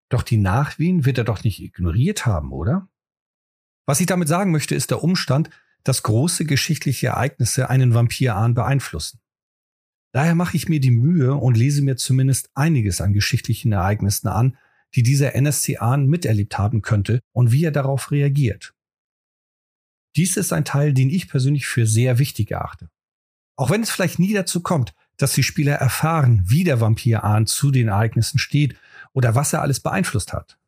Doch 0.08 0.22
die 0.22 0.38
Nachwehen 0.38 1.04
wird 1.04 1.18
er 1.18 1.24
doch 1.24 1.44
nicht 1.44 1.60
ignoriert 1.60 2.24
haben, 2.24 2.52
oder? 2.52 2.88
Was 3.86 4.00
ich 4.00 4.06
damit 4.06 4.28
sagen 4.28 4.50
möchte, 4.50 4.74
ist 4.74 4.90
der 4.90 5.02
Umstand, 5.02 5.50
dass 5.84 6.02
große 6.02 6.44
geschichtliche 6.44 7.08
Ereignisse 7.08 7.70
einen 7.70 7.94
Vampirahn 7.94 8.54
beeinflussen. 8.54 9.20
Daher 10.12 10.34
mache 10.34 10.56
ich 10.56 10.68
mir 10.68 10.80
die 10.80 10.90
Mühe 10.90 11.34
und 11.34 11.56
lese 11.56 11.82
mir 11.82 11.96
zumindest 11.96 12.50
einiges 12.54 13.00
an 13.00 13.12
geschichtlichen 13.12 13.72
Ereignissen 13.72 14.28
an, 14.28 14.56
die 14.94 15.02
dieser 15.02 15.34
NSC-Ahn 15.34 16.06
miterlebt 16.06 16.56
haben 16.56 16.80
könnte 16.82 17.20
und 17.32 17.52
wie 17.52 17.64
er 17.64 17.70
darauf 17.70 18.10
reagiert. 18.10 18.74
Dies 20.16 20.36
ist 20.36 20.52
ein 20.52 20.64
Teil, 20.64 20.94
den 20.94 21.10
ich 21.10 21.28
persönlich 21.28 21.66
für 21.66 21.86
sehr 21.86 22.18
wichtig 22.18 22.50
erachte. 22.50 22.90
Auch 23.56 23.70
wenn 23.70 23.82
es 23.82 23.90
vielleicht 23.90 24.18
nie 24.18 24.32
dazu 24.32 24.62
kommt, 24.62 24.94
dass 25.18 25.34
die 25.34 25.42
Spieler 25.42 25.74
erfahren, 25.74 26.42
wie 26.46 26.64
der 26.64 26.80
Vampirahn 26.80 27.46
zu 27.46 27.70
den 27.70 27.88
Ereignissen 27.88 28.38
steht 28.38 28.76
oder 29.12 29.34
was 29.34 29.52
er 29.52 29.62
alles 29.62 29.80
beeinflusst 29.80 30.32
hat. 30.32 30.58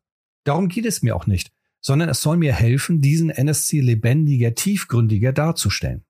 Darum 0.43 0.67
geht 0.67 0.85
es 0.85 1.01
mir 1.01 1.15
auch 1.15 1.25
nicht, 1.25 1.51
sondern 1.81 2.09
es 2.09 2.21
soll 2.21 2.37
mir 2.37 2.53
helfen, 2.53 3.01
diesen 3.01 3.29
NSC 3.29 3.79
lebendiger, 3.79 4.53
tiefgründiger 4.53 5.33
darzustellen. 5.33 6.05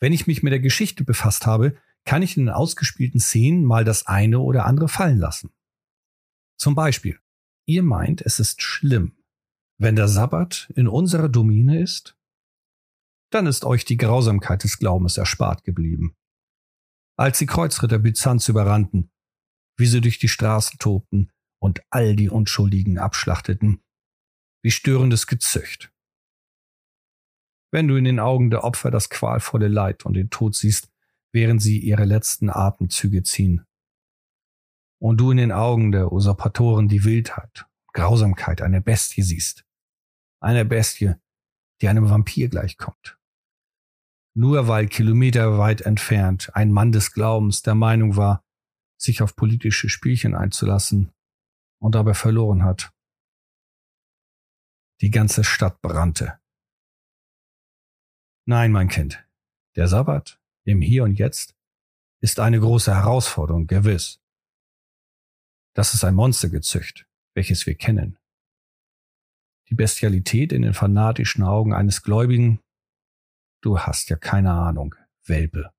Wenn 0.00 0.12
ich 0.12 0.26
mich 0.26 0.42
mit 0.42 0.52
der 0.52 0.60
Geschichte 0.60 1.04
befasst 1.04 1.46
habe, 1.46 1.76
kann 2.04 2.22
ich 2.22 2.36
in 2.36 2.46
den 2.46 2.54
ausgespielten 2.54 3.20
Szenen 3.20 3.64
mal 3.64 3.84
das 3.84 4.06
eine 4.06 4.40
oder 4.40 4.66
andere 4.66 4.88
fallen 4.88 5.18
lassen. 5.18 5.50
Zum 6.56 6.74
Beispiel, 6.74 7.18
ihr 7.66 7.82
meint, 7.82 8.20
es 8.22 8.40
ist 8.40 8.62
schlimm, 8.62 9.16
wenn 9.78 9.96
der 9.96 10.08
Sabbat 10.08 10.70
in 10.74 10.88
unserer 10.88 11.28
Domäne 11.28 11.80
ist? 11.80 12.16
Dann 13.30 13.46
ist 13.46 13.64
euch 13.64 13.84
die 13.84 13.96
Grausamkeit 13.96 14.64
des 14.64 14.78
Glaubens 14.78 15.16
erspart 15.16 15.64
geblieben. 15.64 16.14
Als 17.22 17.38
die 17.38 17.46
Kreuzritter 17.46 18.00
Byzanz 18.00 18.48
überrannten, 18.48 19.12
wie 19.76 19.86
sie 19.86 20.00
durch 20.00 20.18
die 20.18 20.26
Straßen 20.26 20.80
tobten 20.80 21.30
und 21.60 21.80
all 21.88 22.16
die 22.16 22.28
Unschuldigen 22.28 22.98
abschlachteten, 22.98 23.80
wie 24.64 24.72
störendes 24.72 25.28
Gezücht. 25.28 25.92
Wenn 27.70 27.86
du 27.86 27.94
in 27.94 28.02
den 28.02 28.18
Augen 28.18 28.50
der 28.50 28.64
Opfer 28.64 28.90
das 28.90 29.08
qualvolle 29.08 29.68
Leid 29.68 30.04
und 30.04 30.14
den 30.14 30.30
Tod 30.30 30.56
siehst, 30.56 30.90
während 31.30 31.62
sie 31.62 31.78
ihre 31.78 32.06
letzten 32.06 32.50
Atemzüge 32.50 33.22
ziehen. 33.22 33.64
Und 35.00 35.18
du 35.18 35.30
in 35.30 35.36
den 35.36 35.52
Augen 35.52 35.92
der 35.92 36.10
Usurpatoren 36.10 36.88
die 36.88 37.04
Wildheit, 37.04 37.66
Grausamkeit 37.92 38.62
einer 38.62 38.80
Bestie 38.80 39.22
siehst. 39.22 39.64
Eine 40.40 40.64
Bestie, 40.64 41.14
die 41.82 41.86
einem 41.86 42.10
Vampir 42.10 42.48
gleichkommt. 42.48 43.16
Nur 44.34 44.66
weil 44.66 44.86
kilometerweit 44.88 45.82
entfernt 45.82 46.54
ein 46.54 46.72
Mann 46.72 46.92
des 46.92 47.12
Glaubens 47.12 47.62
der 47.62 47.74
Meinung 47.74 48.16
war, 48.16 48.44
sich 48.96 49.20
auf 49.20 49.36
politische 49.36 49.88
Spielchen 49.88 50.34
einzulassen 50.34 51.12
und 51.80 51.94
dabei 51.94 52.14
verloren 52.14 52.64
hat. 52.64 52.92
Die 55.00 55.10
ganze 55.10 55.44
Stadt 55.44 55.82
brannte. 55.82 56.38
Nein, 58.46 58.72
mein 58.72 58.88
Kind, 58.88 59.24
der 59.76 59.88
Sabbat 59.88 60.40
im 60.64 60.80
Hier 60.80 61.04
und 61.04 61.18
Jetzt 61.18 61.56
ist 62.20 62.40
eine 62.40 62.60
große 62.60 62.94
Herausforderung, 62.94 63.66
gewiss. 63.66 64.20
Das 65.74 65.94
ist 65.94 66.04
ein 66.04 66.14
Monstergezücht, 66.14 67.06
welches 67.34 67.66
wir 67.66 67.74
kennen. 67.74 68.18
Die 69.68 69.74
Bestialität 69.74 70.52
in 70.52 70.62
den 70.62 70.74
fanatischen 70.74 71.42
Augen 71.42 71.72
eines 71.72 72.02
Gläubigen, 72.02 72.60
du 73.62 73.78
hast 73.78 74.10
ja 74.10 74.16
keine 74.16 74.52
Ahnung, 74.52 74.94
Welpe. 75.24 75.70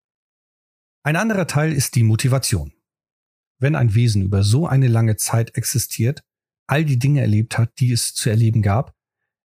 Ein 1.03 1.15
anderer 1.15 1.47
Teil 1.47 1.71
ist 1.71 1.95
die 1.95 2.03
Motivation. 2.03 2.73
Wenn 3.59 3.75
ein 3.75 3.93
Wesen 3.93 4.23
über 4.23 4.43
so 4.43 4.65
eine 4.67 4.87
lange 4.87 5.17
Zeit 5.17 5.55
existiert, 5.55 6.23
all 6.67 6.85
die 6.85 6.97
Dinge 6.97 7.21
erlebt 7.21 7.57
hat, 7.57 7.79
die 7.79 7.91
es 7.91 8.13
zu 8.13 8.29
erleben 8.29 8.61
gab, 8.61 8.95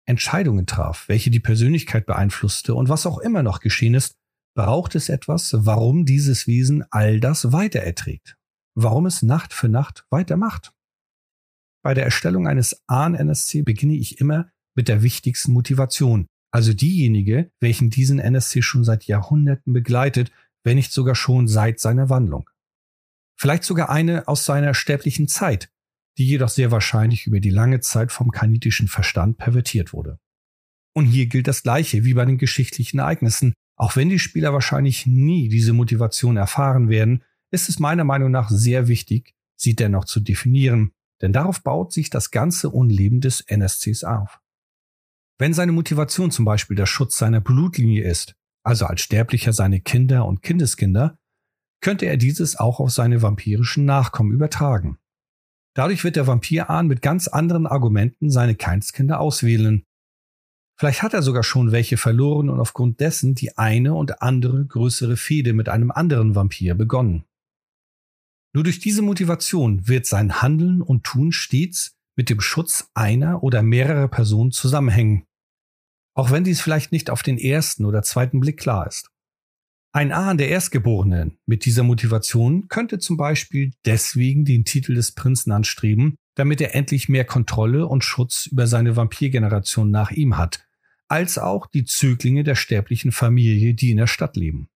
Entscheidungen 0.06 0.66
traf, 0.66 1.10
welche 1.10 1.32
die 1.32 1.40
Persönlichkeit 1.40 2.06
beeinflusste 2.06 2.76
und 2.76 2.90
was 2.90 3.06
auch 3.06 3.18
immer 3.18 3.44
noch 3.44 3.60
geschehen 3.60 3.94
ist, 3.94 4.16
braucht 4.56 4.96
es 4.96 5.10
etwas, 5.10 5.54
warum 5.54 6.06
dieses 6.06 6.48
Wesen 6.48 6.86
all 6.92 7.20
das 7.20 7.52
weiter 7.52 7.82
erträgt, 7.82 8.38
warum 8.76 9.06
es 9.06 9.22
Nacht 9.22 9.54
für 9.54 9.68
Nacht 9.68 10.06
weitermacht. 10.10 10.74
Bei 11.84 11.94
der 11.94 12.06
Erstellung 12.06 12.48
eines 12.48 12.84
Ahn-NSC 12.88 13.64
beginne 13.64 13.96
ich 13.96 14.20
immer 14.20 14.50
mit 14.76 14.88
der 14.88 15.04
wichtigsten 15.04 15.52
Motivation, 15.52 16.28
also 16.52 16.74
diejenige, 16.74 17.52
welchen 17.60 17.90
diesen 17.90 18.20
NSC 18.20 18.62
schon 18.62 18.84
seit 18.84 19.06
Jahrhunderten 19.06 19.74
begleitet, 19.74 20.32
wenn 20.64 20.78
nicht 20.78 20.92
sogar 20.92 21.16
schon 21.16 21.48
seit 21.48 21.80
seiner 21.80 22.10
Wandlung. 22.10 22.50
Vielleicht 23.36 23.64
sogar 23.64 23.90
eine 23.90 24.28
aus 24.28 24.46
seiner 24.46 24.74
sterblichen 24.74 25.28
Zeit, 25.28 25.72
die 26.18 26.26
jedoch 26.26 26.50
sehr 26.50 26.72
wahrscheinlich 26.72 27.28
über 27.28 27.40
die 27.40 27.52
lange 27.52 27.80
Zeit 27.80 28.12
vom 28.12 28.32
kanitischen 28.32 28.88
Verstand 28.88 29.38
pervertiert 29.38 29.94
wurde. 29.94 30.20
Und 30.94 31.06
hier 31.06 31.28
gilt 31.28 31.48
das 31.48 31.62
Gleiche 31.62 32.04
wie 32.04 32.16
bei 32.16 32.26
den 32.26 32.40
geschichtlichen 32.40 33.00
Ereignissen, 33.00 33.54
auch 33.76 33.96
wenn 33.96 34.10
die 34.10 34.18
Spieler 34.18 34.54
wahrscheinlich 34.54 35.06
nie 35.06 35.50
diese 35.50 35.74
Motivation 35.74 36.38
erfahren 36.38 36.90
werden, 36.90 37.24
ist 37.52 37.70
es 37.70 37.80
meiner 37.80 38.04
Meinung 38.04 38.32
nach 38.32 38.50
sehr 38.50 38.88
wichtig, 38.88 39.36
sie 39.56 39.76
dennoch 39.76 40.06
zu 40.06 40.20
definieren, 40.20 40.92
denn 41.22 41.34
darauf 41.34 41.62
baut 41.62 41.94
sich 41.94 42.10
das 42.10 42.32
ganze 42.32 42.72
Unleben 42.72 43.22
des 43.22 43.42
NSCs 43.42 44.04
auf. 44.04 44.40
Wenn 45.40 45.54
seine 45.54 45.72
Motivation 45.72 46.32
zum 46.32 46.46
Beispiel 46.46 46.76
der 46.76 46.86
Schutz 46.86 47.18
seiner 47.18 47.42
Blutlinie 47.42 48.04
ist, 48.04 48.36
also 48.64 48.86
als 48.86 49.02
Sterblicher 49.02 49.54
seine 49.54 49.82
Kinder 49.82 50.26
und 50.26 50.42
Kindeskinder, 50.42 51.18
könnte 51.82 52.06
er 52.06 52.18
dieses 52.18 52.56
auch 52.56 52.80
auf 52.80 52.92
seine 52.92 53.22
vampirischen 53.22 53.86
Nachkommen 53.86 54.32
übertragen. 54.32 54.98
Dadurch 55.76 56.04
wird 56.04 56.16
der 56.16 56.26
Vampir 56.26 56.72
Ahn 56.72 56.88
mit 56.88 57.04
ganz 57.04 57.28
anderen 57.28 57.68
Argumenten 57.68 58.32
seine 58.32 58.56
Keinskinder 58.56 59.20
auswählen, 59.20 59.86
Vielleicht 60.80 61.02
hat 61.02 61.16
er 61.16 61.24
sogar 61.24 61.42
schon 61.42 61.72
welche 61.72 61.98
verloren 61.98 62.50
und 62.50 62.60
aufgrund 62.60 63.00
dessen 63.00 63.34
die 63.34 63.58
eine 63.58 63.96
und 63.96 64.22
andere 64.22 64.64
größere 64.64 65.18
Fehde 65.18 65.54
mit 65.54 65.70
einem 65.70 65.90
anderen 65.90 66.36
Vampir 66.36 66.76
begonnen. 66.76 67.26
Nur 68.54 68.64
durch 68.64 68.80
diese 68.80 69.02
Motivation 69.02 69.88
wird 69.88 70.06
sein 70.06 70.42
Handeln 70.42 70.84
und 70.84 71.04
Tun 71.04 71.32
stets 71.32 71.96
mit 72.16 72.30
dem 72.30 72.42
Schutz 72.42 72.92
einer 72.94 73.44
oder 73.44 73.64
mehrerer 73.64 74.08
Personen 74.08 74.52
zusammenhängen, 74.52 75.24
auch 76.18 76.32
wenn 76.32 76.44
dies 76.44 76.62
vielleicht 76.62 76.92
nicht 76.92 77.12
auf 77.12 77.22
den 77.22 77.38
ersten 77.38 77.86
oder 77.86 78.02
zweiten 78.02 78.40
Blick 78.40 78.58
klar 78.58 78.88
ist. 78.88 79.12
Ein 79.94 80.12
Ahn 80.12 80.40
der 80.40 80.50
Erstgeborenen 80.50 81.38
mit 81.46 81.64
dieser 81.64 81.84
Motivation 81.84 82.68
könnte 82.70 82.98
zum 82.98 83.18
Beispiel 83.18 83.74
deswegen 83.86 84.44
den 84.44 84.66
Titel 84.66 84.96
des 84.96 85.12
Prinzen 85.14 85.52
anstreben, 85.52 86.16
damit 86.34 86.60
er 86.60 86.74
endlich 86.74 87.08
mehr 87.08 87.24
Kontrolle 87.24 87.86
und 87.86 88.04
Schutz 88.04 88.48
über 88.48 88.66
seine 88.66 88.96
Vampirgeneration 88.96 89.92
nach 89.92 90.10
ihm 90.10 90.38
hat, 90.38 90.66
als 91.08 91.38
auch 91.38 91.68
die 91.68 91.86
Zöglinge 91.86 92.44
der 92.44 92.56
sterblichen 92.56 93.12
Familie, 93.12 93.76
die 93.76 93.92
in 93.92 93.98
der 93.98 94.08
Stadt 94.08 94.36
leben. 94.36 94.70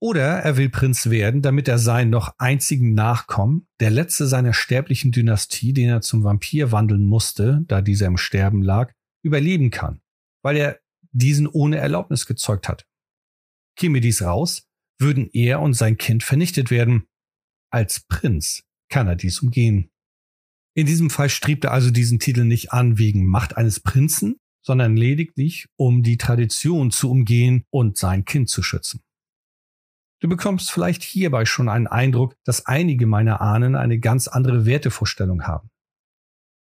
Oder 0.00 0.38
er 0.38 0.56
will 0.56 0.68
Prinz 0.68 1.10
werden, 1.10 1.42
damit 1.42 1.66
er 1.66 1.78
seinen 1.78 2.10
noch 2.10 2.34
einzigen 2.38 2.94
Nachkommen, 2.94 3.66
der 3.80 3.90
letzte 3.90 4.28
seiner 4.28 4.52
sterblichen 4.52 5.10
Dynastie, 5.10 5.72
den 5.72 5.88
er 5.88 6.00
zum 6.00 6.22
Vampir 6.22 6.70
wandeln 6.70 7.04
musste, 7.04 7.64
da 7.66 7.82
dieser 7.82 8.06
im 8.06 8.16
Sterben 8.16 8.62
lag, 8.62 8.92
überleben 9.22 9.70
kann, 9.70 10.01
weil 10.42 10.56
er 10.56 10.80
diesen 11.12 11.46
ohne 11.46 11.78
Erlaubnis 11.78 12.26
gezeugt 12.26 12.68
hat. 12.68 12.86
Käme 13.76 14.00
dies 14.00 14.22
raus, 14.22 14.68
würden 14.98 15.28
er 15.32 15.60
und 15.60 15.74
sein 15.74 15.96
Kind 15.96 16.22
vernichtet 16.22 16.70
werden. 16.70 17.06
Als 17.70 18.00
Prinz 18.00 18.64
kann 18.88 19.08
er 19.08 19.16
dies 19.16 19.40
umgehen. 19.40 19.90
In 20.74 20.86
diesem 20.86 21.10
Fall 21.10 21.28
strebt 21.28 21.64
er 21.64 21.72
also 21.72 21.90
diesen 21.90 22.18
Titel 22.18 22.44
nicht 22.44 22.72
an 22.72 22.98
wegen 22.98 23.26
Macht 23.26 23.56
eines 23.56 23.80
Prinzen, 23.80 24.36
sondern 24.64 24.96
lediglich, 24.96 25.66
um 25.76 26.02
die 26.02 26.16
Tradition 26.16 26.90
zu 26.90 27.10
umgehen 27.10 27.64
und 27.70 27.98
sein 27.98 28.24
Kind 28.24 28.48
zu 28.48 28.62
schützen. 28.62 29.02
Du 30.20 30.28
bekommst 30.28 30.70
vielleicht 30.70 31.02
hierbei 31.02 31.44
schon 31.44 31.68
einen 31.68 31.88
Eindruck, 31.88 32.36
dass 32.44 32.66
einige 32.66 33.06
meiner 33.06 33.40
Ahnen 33.40 33.74
eine 33.74 33.98
ganz 33.98 34.28
andere 34.28 34.66
Wertevorstellung 34.66 35.42
haben. 35.48 35.68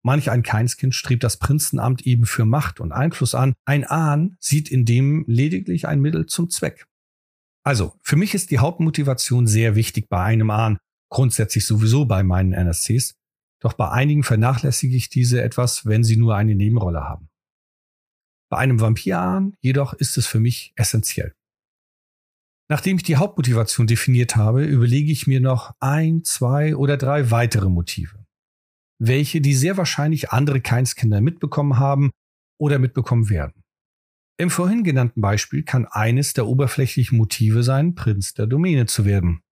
Manch 0.04 0.30
ein 0.30 0.42
Keinskind 0.42 0.94
strebt 0.94 1.22
das 1.22 1.38
Prinzenamt 1.38 2.06
eben 2.06 2.26
für 2.26 2.44
Macht 2.44 2.80
und 2.80 2.92
Einfluss 2.92 3.34
an, 3.34 3.54
ein 3.64 3.84
Ahn 3.84 4.36
sieht 4.40 4.70
in 4.70 4.84
dem 4.84 5.24
lediglich 5.28 5.86
ein 5.86 6.00
Mittel 6.00 6.26
zum 6.26 6.50
Zweck. 6.50 6.86
Also, 7.64 7.94
für 8.02 8.16
mich 8.16 8.34
ist 8.34 8.50
die 8.50 8.58
Hauptmotivation 8.58 9.46
sehr 9.46 9.76
wichtig 9.76 10.08
bei 10.08 10.22
einem 10.22 10.50
Ahn, 10.50 10.78
grundsätzlich 11.08 11.66
sowieso 11.66 12.04
bei 12.04 12.24
meinen 12.24 12.52
NSCs, 12.52 13.14
doch 13.60 13.74
bei 13.74 13.90
einigen 13.90 14.24
vernachlässige 14.24 14.96
ich 14.96 15.08
diese 15.08 15.40
etwas, 15.40 15.86
wenn 15.86 16.02
sie 16.02 16.16
nur 16.16 16.34
eine 16.34 16.56
Nebenrolle 16.56 17.04
haben. 17.04 17.28
Bei 18.50 18.58
einem 18.58 18.80
Vampirahn 18.80 19.54
jedoch 19.60 19.94
ist 19.94 20.18
es 20.18 20.26
für 20.26 20.40
mich 20.40 20.72
essentiell. 20.74 21.32
Nachdem 22.68 22.96
ich 22.96 23.02
die 23.02 23.16
Hauptmotivation 23.16 23.86
definiert 23.86 24.34
habe, 24.34 24.64
überlege 24.64 25.12
ich 25.12 25.26
mir 25.26 25.40
noch 25.40 25.74
ein, 25.78 26.24
zwei 26.24 26.74
oder 26.74 26.96
drei 26.96 27.30
weitere 27.30 27.68
Motive. 27.68 28.21
Welche, 28.98 29.40
die 29.40 29.55
sehr 29.55 29.76
wahrscheinlich 29.76 30.31
andere 30.31 30.61
Keinskinder 30.61 31.20
mitbekommen 31.20 31.78
haben 31.78 32.11
oder 32.59 32.78
mitbekommen 32.78 33.28
werden. 33.31 33.62
Im 34.38 34.50
vorhin 34.50 34.83
genannten 34.83 35.20
Beispiel 35.20 35.62
kann 35.62 35.87
eines 35.87 36.33
der 36.33 36.46
oberflächlichen 36.46 37.18
Motive 37.18 37.62
sein, 37.62 37.94
Prinz 37.94 38.35
der 38.35 38.46
Domäne 38.46 38.87
zu 38.87 39.05
werden. 39.05 39.42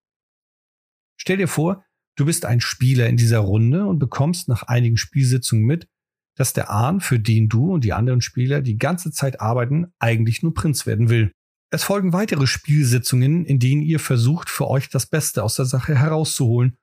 Stell 1.17 1.37
dir 1.37 1.49
vor, 1.49 1.85
du 2.17 2.25
bist 2.25 2.45
ein 2.45 2.61
Spieler 2.61 3.07
in 3.09 3.17
dieser 3.17 3.41
Runde 3.41 3.87
und 3.87 3.99
bekommst 3.99 4.49
nach 4.49 4.63
einigen 4.65 4.97
Spielsitzungen 4.97 5.65
mit, 5.65 5.87
dass 6.37 6.55
der 6.55 6.71
Ahn, 6.71 7.01
für 7.01 7.21
den 7.21 7.49
du 7.49 7.73
und 7.73 7.85
die 7.85 7.93
anderen 7.93 8.21
Spieler 8.21 8.63
die 8.63 8.79
ganze 8.79 9.11
Zeit 9.13 9.41
arbeiten, 9.41 9.93
eigentlich 9.99 10.43
nur 10.43 10.55
Prinz 10.55 10.87
werden 10.87 11.11
will. 11.11 11.33
Es 11.73 11.85
folgen 11.85 12.13
weitere 12.13 12.47
Spielsitzungen, 12.47 13.45
in 13.45 13.59
denen 13.59 13.83
ihr 13.83 14.01
versucht, 14.01 14.49
für 14.49 14.67
euch 14.67 14.89
das 14.89 15.07
Beste 15.07 15.45
aus 15.45 15.57
der 15.57 15.67
Sache 15.67 15.95
herauszuholen 15.95 16.77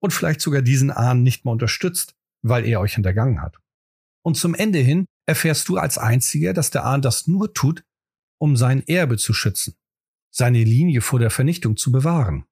und 0.00 0.12
vielleicht 0.12 0.40
sogar 0.40 0.62
diesen 0.62 0.90
Ahn 0.90 1.22
nicht 1.22 1.44
mehr 1.44 1.52
unterstützt, 1.52 2.14
weil 2.42 2.64
er 2.64 2.80
euch 2.80 2.94
hintergangen 2.94 3.42
hat. 3.42 3.56
Und 4.24 4.36
zum 4.36 4.54
Ende 4.54 4.78
hin 4.78 5.06
erfährst 5.26 5.68
du 5.68 5.76
als 5.76 5.98
Einziger, 5.98 6.52
dass 6.52 6.70
der 6.70 6.84
Ahn 6.84 7.02
das 7.02 7.26
nur 7.26 7.52
tut, 7.52 7.84
um 8.40 8.56
sein 8.56 8.82
Erbe 8.86 9.16
zu 9.16 9.32
schützen, 9.32 9.74
seine 10.30 10.62
Linie 10.62 11.00
vor 11.00 11.18
der 11.18 11.30
Vernichtung 11.30 11.76
zu 11.76 11.90
bewahren. 11.90 12.44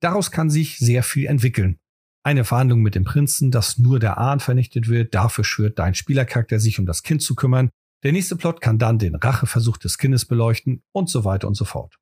Daraus 0.00 0.30
kann 0.30 0.50
sich 0.50 0.78
sehr 0.78 1.02
viel 1.02 1.26
entwickeln. 1.26 1.78
Eine 2.24 2.44
Verhandlung 2.44 2.82
mit 2.82 2.94
dem 2.94 3.04
Prinzen, 3.04 3.50
dass 3.50 3.78
nur 3.78 3.98
der 3.98 4.18
Ahn 4.18 4.40
vernichtet 4.40 4.88
wird, 4.88 5.14
dafür 5.14 5.44
schwört 5.44 5.78
dein 5.78 5.94
Spielercharakter 5.94 6.60
sich 6.60 6.78
um 6.78 6.86
das 6.86 7.02
Kind 7.02 7.22
zu 7.22 7.34
kümmern. 7.34 7.70
Der 8.04 8.12
nächste 8.12 8.36
Plot 8.36 8.60
kann 8.60 8.78
dann 8.78 8.98
den 8.98 9.14
Racheversuch 9.14 9.76
des 9.76 9.98
Kindes 9.98 10.24
beleuchten 10.24 10.82
und 10.92 11.08
so 11.08 11.24
weiter 11.24 11.48
und 11.48 11.54
so 11.54 11.64
fort. 11.64 11.98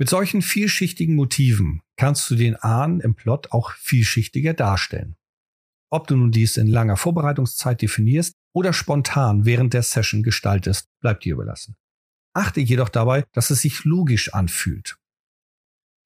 Mit 0.00 0.08
solchen 0.08 0.40
vielschichtigen 0.40 1.14
Motiven 1.14 1.82
kannst 1.96 2.30
du 2.30 2.34
den 2.34 2.56
Ahn 2.56 3.00
im 3.00 3.14
Plot 3.14 3.52
auch 3.52 3.72
vielschichtiger 3.72 4.54
darstellen. 4.54 5.14
Ob 5.90 6.06
du 6.06 6.16
nun 6.16 6.32
dies 6.32 6.56
in 6.56 6.68
langer 6.68 6.96
Vorbereitungszeit 6.96 7.82
definierst 7.82 8.34
oder 8.54 8.72
spontan 8.72 9.44
während 9.44 9.74
der 9.74 9.82
Session 9.82 10.22
gestaltest, 10.22 10.88
bleibt 11.00 11.26
dir 11.26 11.34
überlassen. 11.34 11.76
Achte 12.32 12.62
jedoch 12.62 12.88
dabei, 12.88 13.26
dass 13.32 13.50
es 13.50 13.60
sich 13.60 13.84
logisch 13.84 14.32
anfühlt. 14.32 14.96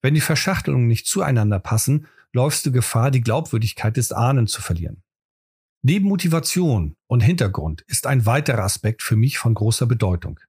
Wenn 0.03 0.15
die 0.15 0.21
Verschachtelungen 0.21 0.89
nicht 0.89 1.07
zueinander 1.07 1.61
passen, 1.61 2.09
läufst 2.33 2.67
du 2.67 2.73
Gefahr, 2.73 3.13
die 3.13 3.21
Glaubwürdigkeit 3.21 3.97
des 3.97 4.11
Ahnen 4.11 4.49
zu 4.49 4.61
verlieren. 4.61 5.05
Neben 5.83 6.09
Motivation 6.09 6.97
und 7.07 7.21
Hintergrund 7.21 7.83
ist 7.83 8.09
ein 8.09 8.27
weiterer 8.27 8.65
Aspekt 8.65 9.05
für 9.05 9.15
mich 9.15 9.39
von 9.39 9.55
großer 9.55 9.87
Bedeutung. 9.87 10.41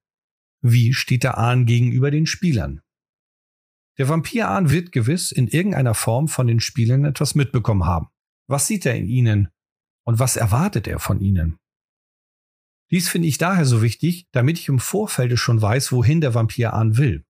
Wie 0.62 0.94
steht 0.94 1.22
der 1.22 1.38
Ahn 1.38 1.64
gegenüber 1.64 2.10
den 2.10 2.26
Spielern? 2.26 2.80
Der 3.98 4.08
Vampir-Ahn 4.08 4.70
wird 4.70 4.92
gewiss 4.92 5.32
in 5.32 5.48
irgendeiner 5.48 5.94
Form 5.94 6.28
von 6.28 6.46
den 6.46 6.60
Spielern 6.60 7.04
etwas 7.04 7.34
mitbekommen 7.34 7.86
haben. 7.86 8.08
Was 8.46 8.66
sieht 8.66 8.86
er 8.86 8.94
in 8.94 9.08
ihnen? 9.08 9.48
Und 10.04 10.18
was 10.18 10.36
erwartet 10.36 10.86
er 10.86 10.98
von 10.98 11.20
ihnen? 11.20 11.58
Dies 12.90 13.08
finde 13.08 13.26
ich 13.26 13.38
daher 13.38 13.64
so 13.64 13.82
wichtig, 13.82 14.28
damit 14.30 14.58
ich 14.58 14.68
im 14.68 14.78
Vorfelde 14.78 15.36
schon 15.36 15.60
weiß, 15.60 15.90
wohin 15.90 16.20
der 16.20 16.34
Vampir 16.34 16.72
Ahn 16.72 16.96
will. 16.96 17.24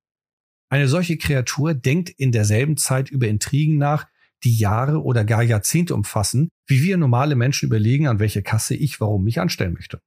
Eine 0.69 0.89
solche 0.89 1.17
Kreatur 1.17 1.75
denkt 1.75 2.11
in 2.11 2.33
derselben 2.33 2.77
Zeit 2.77 3.11
über 3.11 3.29
Intrigen 3.29 3.79
nach, 3.79 4.07
die 4.45 4.57
Jahre 4.57 5.03
oder 5.03 5.25
gar 5.25 5.43
Jahrzehnte 5.43 5.95
umfassen, 5.95 6.51
wie 6.67 6.83
wir 6.83 6.97
normale 6.99 7.37
Menschen 7.37 7.67
überlegen, 7.67 8.07
an 8.07 8.19
welche 8.19 8.43
Kasse 8.43 8.75
ich 8.75 9.01
warum 9.01 9.25
mich 9.25 9.41
anstellen 9.41 9.73
möchte. 9.73 10.01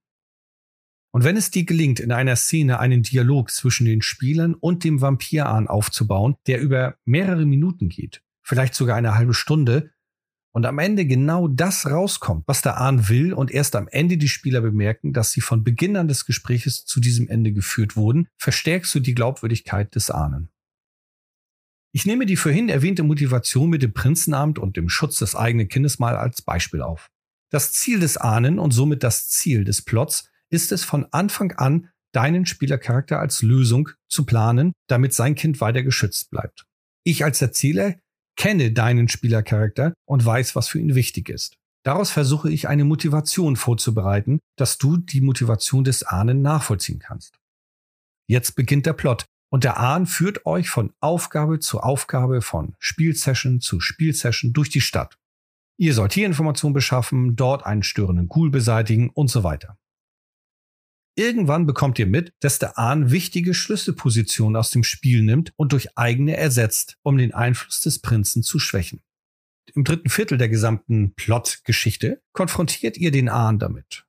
Und 1.12 1.24
wenn 1.24 1.38
es 1.38 1.50
dir 1.50 1.66
gelingt, 1.66 2.00
in 2.00 2.12
einer 2.12 2.36
Szene 2.36 2.80
einen 2.80 3.02
Dialog 3.02 3.50
zwischen 3.50 3.86
den 3.86 4.02
Spielern 4.02 4.54
und 4.54 4.84
dem 4.84 5.02
Vampir-Ahn 5.02 5.68
aufzubauen, 5.68 6.36
der 6.46 6.62
über 6.62 6.96
mehrere 7.06 7.46
Minuten 7.46 7.90
geht, 7.90 8.22
vielleicht 8.44 8.76
sogar 8.76 8.96
eine 8.96 9.16
halbe 9.16 9.34
Stunde, 9.34 9.92
und 10.52 10.66
am 10.66 10.80
Ende 10.80 11.06
genau 11.06 11.48
das 11.48 11.86
rauskommt, 11.86 12.44
was 12.48 12.62
der 12.62 12.78
Ahn 12.78 13.08
will 13.08 13.34
und 13.34 13.52
erst 13.52 13.76
am 13.76 13.88
Ende 13.88 14.18
die 14.18 14.28
Spieler 14.28 14.62
bemerken, 14.62 15.14
dass 15.14 15.32
sie 15.32 15.42
von 15.42 15.64
Beginn 15.64 15.96
an 15.96 16.08
des 16.08 16.26
Gespräches 16.26 16.86
zu 16.86 17.00
diesem 17.00 17.28
Ende 17.28 17.54
geführt 17.54 17.96
wurden, 17.96 18.28
verstärkst 18.38 18.94
du 18.96 19.00
die 19.00 19.14
Glaubwürdigkeit 19.14 19.94
des 19.94 20.10
Ahnen. 20.10 20.50
Ich 21.92 22.06
nehme 22.06 22.26
die 22.26 22.36
vorhin 22.36 22.70
erwähnte 22.70 23.04
Motivation 23.04 23.70
mit 23.70 23.82
dem 23.82 23.94
Prinzenamt 23.94 24.60
und 24.60 24.76
dem 24.76 24.90
Schutz 24.90 25.18
des 25.18 25.36
eigenen 25.36 25.70
Kindes 25.70 26.00
mal 26.00 26.16
als 26.16 26.42
Beispiel 26.42 26.82
auf. 26.82 27.10
Das 27.52 27.72
Ziel 27.72 28.00
des 28.00 28.18
Ahnen 28.18 28.60
und 28.60 28.72
somit 28.72 29.04
das 29.04 29.30
Ziel 29.30 29.64
des 29.64 29.84
Plots 29.84 30.30
ist 30.50 30.72
es 30.72 30.84
von 30.84 31.06
Anfang 31.12 31.54
an, 31.54 31.90
deinen 32.12 32.46
Spielercharakter 32.46 33.20
als 33.20 33.42
Lösung 33.42 33.90
zu 34.08 34.26
planen, 34.26 34.74
damit 34.88 35.14
sein 35.14 35.36
Kind 35.36 35.62
weiter 35.62 35.84
geschützt 35.84 36.32
bleibt. 36.32 36.66
Ich 37.04 37.24
als 37.24 37.42
Erzähler 37.42 37.96
kenne 38.36 38.72
deinen 38.72 39.08
Spielercharakter 39.08 39.94
und 40.06 40.26
weiß, 40.26 40.56
was 40.56 40.68
für 40.68 40.80
ihn 40.80 40.96
wichtig 40.96 41.30
ist. 41.30 41.56
Daraus 41.84 42.12
versuche 42.12 42.52
ich 42.52 42.68
eine 42.68 42.84
Motivation 42.84 43.56
vorzubereiten, 43.56 44.40
dass 44.58 44.78
du 44.78 44.98
die 44.98 45.22
Motivation 45.22 45.84
des 45.84 46.04
Ahnen 46.04 46.42
nachvollziehen 46.42 47.00
kannst. 47.00 47.40
Jetzt 48.28 48.56
beginnt 48.56 48.86
der 48.86 48.94
Plot 48.94 49.26
und 49.52 49.64
der 49.64 49.78
Ahn 49.78 50.06
führt 50.06 50.46
euch 50.46 50.70
von 50.70 50.94
Aufgabe 51.00 51.60
zu 51.60 51.80
Aufgabe, 51.80 52.42
von 52.42 52.76
Spielsession 52.80 53.62
zu 53.62 53.80
Spielsession 53.80 54.54
durch 54.54 54.70
die 54.70 54.82
Stadt. 54.82 55.18
Ihr 55.78 55.94
sollt 55.94 56.14
hier 56.14 56.26
Informationen 56.26 56.74
beschaffen, 56.74 57.36
dort 57.36 57.66
einen 57.66 57.84
störenden 57.84 58.28
Ghoul 58.28 58.52
beseitigen 58.52 59.10
und 59.10 59.30
so 59.30 59.44
weiter. 59.44 59.79
Irgendwann 61.20 61.66
bekommt 61.66 62.00
ihr 62.00 62.08
mit, 62.08 62.34
dass 62.40 62.60
der 62.60 62.78
Ahn 62.78 63.12
wichtige 63.12 63.54
Schlüsselpositionen 63.54 64.56
aus 64.56 64.72
dem 64.72 64.86
Spiel 64.86 65.22
nimmt 65.22 65.52
und 65.58 65.74
durch 65.74 65.98
eigene 65.98 66.38
ersetzt, 66.38 66.98
um 67.02 67.18
den 67.18 67.34
Einfluss 67.34 67.82
des 67.82 68.00
Prinzen 68.00 68.42
zu 68.42 68.58
schwächen. 68.58 69.02
Im 69.76 69.84
dritten 69.84 70.08
Viertel 70.08 70.38
der 70.38 70.48
gesamten 70.48 71.14
Plot-Geschichte 71.16 72.24
konfrontiert 72.32 72.96
ihr 72.96 73.12
den 73.12 73.28
Ahn 73.28 73.60
damit. 73.60 74.06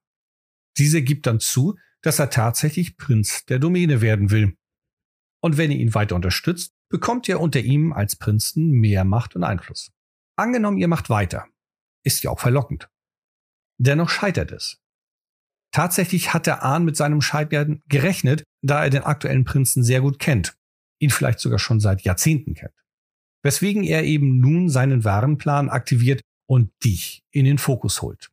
Dieser 0.79 1.01
gibt 1.01 1.27
dann 1.27 1.41
zu, 1.41 1.77
dass 2.01 2.21
er 2.21 2.31
tatsächlich 2.31 2.97
Prinz 2.97 3.45
der 3.47 3.59
Domäne 3.59 4.01
werden 4.03 4.31
will. 4.31 4.57
Und 5.43 5.57
wenn 5.57 5.73
ihr 5.73 5.79
ihn 5.79 5.95
weiter 5.95 6.15
unterstützt, 6.15 6.77
bekommt 6.89 7.27
ihr 7.27 7.41
unter 7.41 7.59
ihm 7.59 7.93
als 7.93 8.15
Prinzen 8.15 8.71
mehr 8.71 9.03
Macht 9.03 9.35
und 9.35 9.43
Einfluss. 9.43 9.91
Angenommen, 10.37 10.79
ihr 10.79 10.87
macht 10.87 11.11
weiter. 11.11 11.49
Ist 12.05 12.23
ja 12.23 12.31
auch 12.31 12.39
verlockend. 12.39 12.89
Dennoch 13.79 14.11
scheitert 14.11 14.53
es. 14.53 14.81
Tatsächlich 15.73 16.35
hat 16.35 16.47
der 16.47 16.63
Ahn 16.65 16.85
mit 16.85 16.97
seinem 16.97 17.21
Scheitern 17.21 17.83
gerechnet, 17.89 18.45
da 18.63 18.83
er 18.83 18.91
den 18.91 19.05
aktuellen 19.05 19.45
Prinzen 19.45 19.85
sehr 19.85 20.01
gut 20.01 20.19
kennt, 20.19 20.57
ihn 20.99 21.11
vielleicht 21.11 21.39
sogar 21.39 21.59
schon 21.59 21.81
seit 21.81 22.03
Jahrzehnten 22.03 22.55
kennt. 22.55 22.75
Weswegen 23.43 23.85
er 23.85 24.05
eben 24.05 24.41
nun 24.41 24.69
seinen 24.69 25.05
wahren 25.05 25.39
Plan 25.39 25.69
aktiviert 25.69 26.21
und 26.47 26.73
dich 26.85 27.23
in 27.31 27.45
den 27.45 27.59
Fokus 27.59 28.03
holt. 28.03 28.31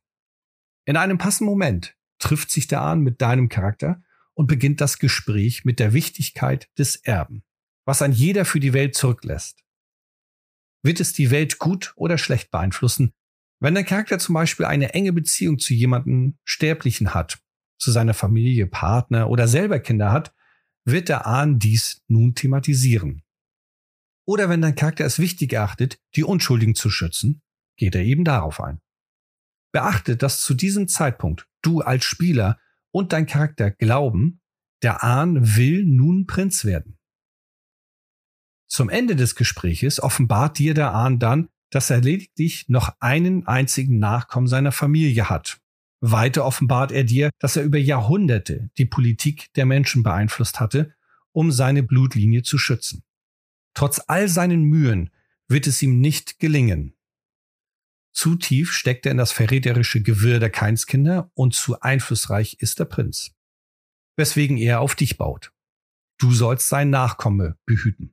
In 0.84 0.96
einem 0.96 1.18
passenden 1.18 1.50
Moment 1.50 1.96
trifft 2.18 2.50
sich 2.50 2.66
der 2.66 2.82
Ahn 2.82 3.00
mit 3.00 3.20
deinem 3.20 3.48
Charakter 3.48 4.02
und 4.34 4.48
beginnt 4.48 4.80
das 4.80 4.98
Gespräch 4.98 5.64
mit 5.64 5.78
der 5.78 5.92
Wichtigkeit 5.92 6.68
des 6.76 6.96
Erben, 6.96 7.42
was 7.84 8.02
ein 8.02 8.12
jeder 8.12 8.44
für 8.44 8.60
die 8.60 8.72
Welt 8.72 8.94
zurücklässt. 8.94 9.64
Wird 10.82 11.00
es 11.00 11.12
die 11.12 11.30
Welt 11.30 11.58
gut 11.58 11.92
oder 11.96 12.18
schlecht 12.18 12.50
beeinflussen, 12.50 13.12
wenn 13.60 13.74
der 13.74 13.84
Charakter 13.84 14.18
zum 14.18 14.34
Beispiel 14.34 14.66
eine 14.66 14.94
enge 14.94 15.12
Beziehung 15.12 15.58
zu 15.58 15.74
jemandem 15.74 16.38
Sterblichen 16.44 17.14
hat, 17.14 17.38
zu 17.78 17.90
seiner 17.90 18.14
Familie, 18.14 18.66
Partner 18.66 19.30
oder 19.30 19.48
selber 19.48 19.80
Kinder 19.80 20.12
hat, 20.12 20.34
wird 20.84 21.08
der 21.08 21.26
Ahn 21.26 21.58
dies 21.58 22.02
nun 22.06 22.34
thematisieren. 22.34 23.22
Oder 24.26 24.48
wenn 24.48 24.60
dein 24.60 24.74
Charakter 24.74 25.04
es 25.04 25.18
wichtig 25.18 25.52
erachtet, 25.52 25.98
die 26.14 26.24
Unschuldigen 26.24 26.74
zu 26.74 26.90
schützen, 26.90 27.42
geht 27.76 27.94
er 27.94 28.02
eben 28.02 28.24
darauf 28.24 28.60
ein. 28.60 28.80
Beachte, 29.72 30.16
dass 30.16 30.40
zu 30.40 30.54
diesem 30.54 30.88
Zeitpunkt 30.88 31.48
du 31.62 31.80
als 31.80 32.04
Spieler 32.04 32.58
und 32.90 33.12
dein 33.12 33.26
Charakter 33.26 33.70
glauben, 33.70 34.40
der 34.82 35.02
Ahn 35.02 35.56
will 35.56 35.84
nun 35.84 36.26
Prinz 36.26 36.64
werden. 36.64 36.98
Zum 38.68 38.90
Ende 38.90 39.16
des 39.16 39.34
Gespräches 39.34 40.00
offenbart 40.00 40.58
dir 40.58 40.74
der 40.74 40.92
Ahn 40.94 41.18
dann, 41.18 41.48
dass 41.70 41.90
er 41.90 42.00
lediglich 42.00 42.68
noch 42.68 42.94
einen 43.00 43.46
einzigen 43.46 43.98
Nachkommen 43.98 44.46
seiner 44.46 44.72
Familie 44.72 45.28
hat. 45.28 45.60
Weiter 46.00 46.44
offenbart 46.44 46.92
er 46.92 47.04
dir, 47.04 47.30
dass 47.38 47.56
er 47.56 47.64
über 47.64 47.78
Jahrhunderte 47.78 48.70
die 48.78 48.86
Politik 48.86 49.52
der 49.54 49.66
Menschen 49.66 50.02
beeinflusst 50.02 50.60
hatte, 50.60 50.94
um 51.32 51.50
seine 51.50 51.82
Blutlinie 51.82 52.42
zu 52.42 52.56
schützen. 52.56 53.02
Trotz 53.74 54.00
all 54.06 54.28
seinen 54.28 54.62
Mühen 54.62 55.10
wird 55.48 55.66
es 55.66 55.82
ihm 55.82 56.00
nicht 56.00 56.38
gelingen. 56.38 56.94
Zu 58.12 58.36
tief 58.36 58.72
steckt 58.72 59.06
er 59.06 59.12
in 59.12 59.18
das 59.18 59.32
verräterische 59.32 60.02
Gewirr 60.02 60.40
der 60.40 60.50
Keinskinder 60.50 61.30
und 61.34 61.54
zu 61.54 61.80
einflussreich 61.80 62.56
ist 62.60 62.80
der 62.80 62.86
Prinz. 62.86 63.32
Weswegen 64.16 64.56
er 64.56 64.80
auf 64.80 64.96
dich 64.96 65.16
baut. 65.16 65.52
Du 66.18 66.32
sollst 66.32 66.68
sein 66.68 66.90
Nachkomme 66.90 67.56
behüten. 67.64 68.12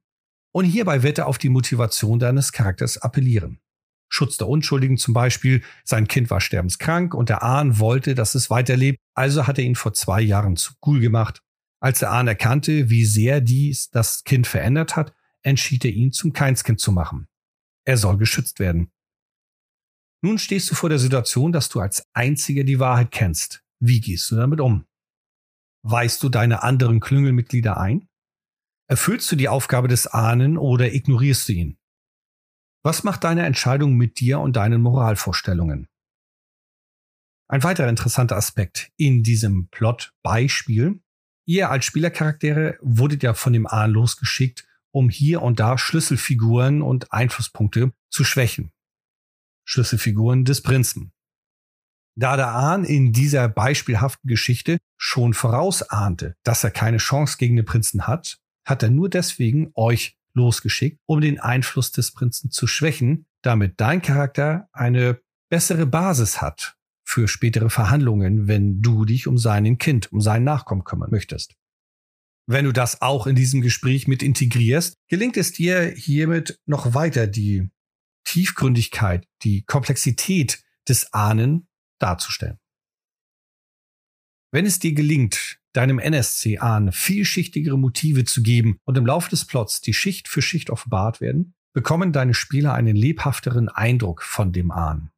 Und 0.56 0.64
hierbei 0.64 1.04
wird 1.04 1.18
er 1.18 1.28
auf 1.28 1.38
die 1.38 1.50
Motivation 1.50 2.18
deines 2.18 2.54
Charakters 2.54 2.98
appellieren. 2.98 3.60
Schutz 4.08 4.38
der 4.38 4.48
Unschuldigen 4.48 4.96
zum 4.96 5.14
Beispiel, 5.14 5.62
sein 5.84 6.08
Kind 6.08 6.30
war 6.30 6.40
sterbenskrank 6.40 7.14
und 7.14 7.28
der 7.28 7.44
Ahn 7.44 7.78
wollte, 7.78 8.16
dass 8.16 8.36
es 8.36 8.50
weiterlebt, 8.50 8.98
also 9.16 9.48
hat 9.48 9.58
er 9.58 9.66
ihn 9.66 9.76
vor 9.76 9.94
zwei 9.94 10.22
Jahren 10.22 10.56
zu 10.56 10.72
Ghoul 10.80 11.02
gemacht. 11.02 11.42
Als 11.82 12.00
der 12.00 12.12
Ahn 12.12 12.30
erkannte, 12.30 12.90
wie 12.90 13.04
sehr 13.04 13.42
dies 13.42 13.90
das 13.90 14.24
Kind 14.24 14.48
verändert 14.48 14.96
hat, 14.96 15.14
entschied 15.42 15.84
er 15.84 15.92
ihn 15.92 16.14
zum 16.14 16.32
Keinskind 16.32 16.80
zu 16.80 16.94
machen. 16.94 17.28
Er 17.84 17.98
soll 17.98 18.18
geschützt 18.18 18.60
werden. 18.60 18.94
Nun 20.22 20.40
stehst 20.40 20.72
du 20.72 20.76
vor 20.76 20.88
der 20.88 21.00
Situation, 21.00 21.52
dass 21.52 21.68
du 21.68 21.82
als 21.82 22.08
Einziger 22.14 22.64
die 22.64 22.80
Wahrheit 22.80 23.12
kennst. 23.12 23.62
Wie 23.82 24.00
gehst 24.00 24.32
du 24.32 24.38
damit 24.38 24.62
um? 24.62 24.86
Weißt 25.84 26.24
du 26.24 26.30
deine 26.30 26.64
anderen 26.64 27.02
Klüngelmitglieder 27.02 27.76
ein? 27.76 28.08
Erfüllst 28.88 29.32
du 29.32 29.36
die 29.36 29.50
Aufgabe 29.50 29.88
des 29.88 30.06
Ahnen 30.06 30.58
oder 30.58 30.94
ignorierst 30.94 31.50
du 31.50 31.54
ihn? 31.54 31.78
Was 32.84 33.04
macht 33.04 33.24
deine 33.24 33.46
Entscheidung 33.46 33.96
mit 33.96 34.20
dir 34.20 34.40
und 34.40 34.56
deinen 34.56 34.82
Moralvorstellungen? 34.82 35.88
Ein 37.48 37.64
weiterer 37.64 37.90
interessanter 37.90 38.38
Aspekt 38.38 38.92
in 38.96 39.24
diesem 39.24 39.70
Plot-Beispiel. 39.70 41.00
Ihr 41.48 41.72
als 41.72 41.86
Spielercharaktere 41.86 42.78
wurdet 42.82 43.24
ja 43.24 43.34
von 43.34 43.54
dem 43.54 43.66
Ahn 43.66 43.92
losgeschickt, 43.92 44.68
um 44.92 45.10
hier 45.10 45.42
und 45.42 45.60
da 45.60 45.78
Schlüsselfiguren 45.78 46.84
und 46.84 47.12
Einflusspunkte 47.12 47.92
zu 48.12 48.24
schwächen. 48.24 48.72
Schlüsselfiguren 49.68 50.46
des 50.46 50.62
Prinzen. 50.62 51.12
Da 52.16 52.38
der 52.38 52.50
Ahn 52.50 52.86
in 52.86 53.14
dieser 53.14 53.50
beispielhaften 53.50 54.28
Geschichte 54.28 54.78
schon 54.96 55.34
vorausahnte, 55.34 56.38
dass 56.44 56.64
er 56.64 56.72
keine 56.72 56.98
Chance 56.98 57.38
gegen 57.38 57.56
den 57.56 57.66
Prinzen 57.66 58.08
hat, 58.08 58.40
hat 58.66 58.84
er 58.84 58.90
nur 58.90 59.10
deswegen 59.10 59.72
euch 59.76 60.18
losgeschickt, 60.34 61.00
um 61.06 61.22
den 61.22 61.40
Einfluss 61.40 61.92
des 61.92 62.12
Prinzen 62.12 62.52
zu 62.52 62.68
schwächen, 62.68 63.26
damit 63.42 63.80
dein 63.80 64.02
Charakter 64.02 64.68
eine 64.74 65.22
bessere 65.50 65.86
Basis 65.86 66.42
hat 66.42 66.76
für 67.04 67.28
spätere 67.28 67.70
Verhandlungen, 67.70 68.48
wenn 68.48 68.82
du 68.82 69.06
dich 69.06 69.28
um 69.28 69.38
seinen 69.38 69.78
Kind, 69.78 70.12
um 70.12 70.20
seinen 70.20 70.44
Nachkommen 70.44 70.84
kümmern 70.84 71.12
möchtest. 71.12 71.56
Wenn 72.48 72.66
du 72.66 72.74
das 72.74 73.02
auch 73.02 73.28
in 73.28 73.36
diesem 73.36 73.62
Gespräch 73.62 74.08
mit 74.08 74.22
integrierst, 74.22 74.98
gelingt 75.08 75.38
es 75.38 75.52
dir 75.52 75.84
hiermit 75.96 76.60
noch 76.66 76.94
weiter 76.94 77.28
die 77.28 77.70
Tiefgründigkeit, 78.26 79.28
die 79.44 79.64
Komplexität 79.64 80.64
des 80.88 81.14
Ahnen 81.14 81.68
darzustellen. 82.00 82.60
Wenn 84.52 84.66
es 84.66 84.80
dir 84.80 84.94
gelingt, 84.94 85.60
deinem 85.78 86.00
NSC-Ahnen 86.00 86.92
vielschichtigere 86.92 87.78
Motive 87.78 88.24
zu 88.24 88.44
geben 88.44 88.78
und 88.86 88.98
im 88.98 89.06
Laufe 89.06 89.30
des 89.30 89.46
Plots 89.46 89.82
die 89.82 89.94
Schicht 89.94 90.28
für 90.28 90.42
Schicht 90.42 90.70
offenbart 90.70 91.22
werden, 91.22 91.54
bekommen 91.74 92.14
deine 92.14 92.34
Spieler 92.34 92.74
einen 92.74 92.96
lebhafteren 92.96 93.70
Eindruck 93.70 94.24
von 94.24 94.54
dem 94.54 94.72
Ahnen. 94.72 95.12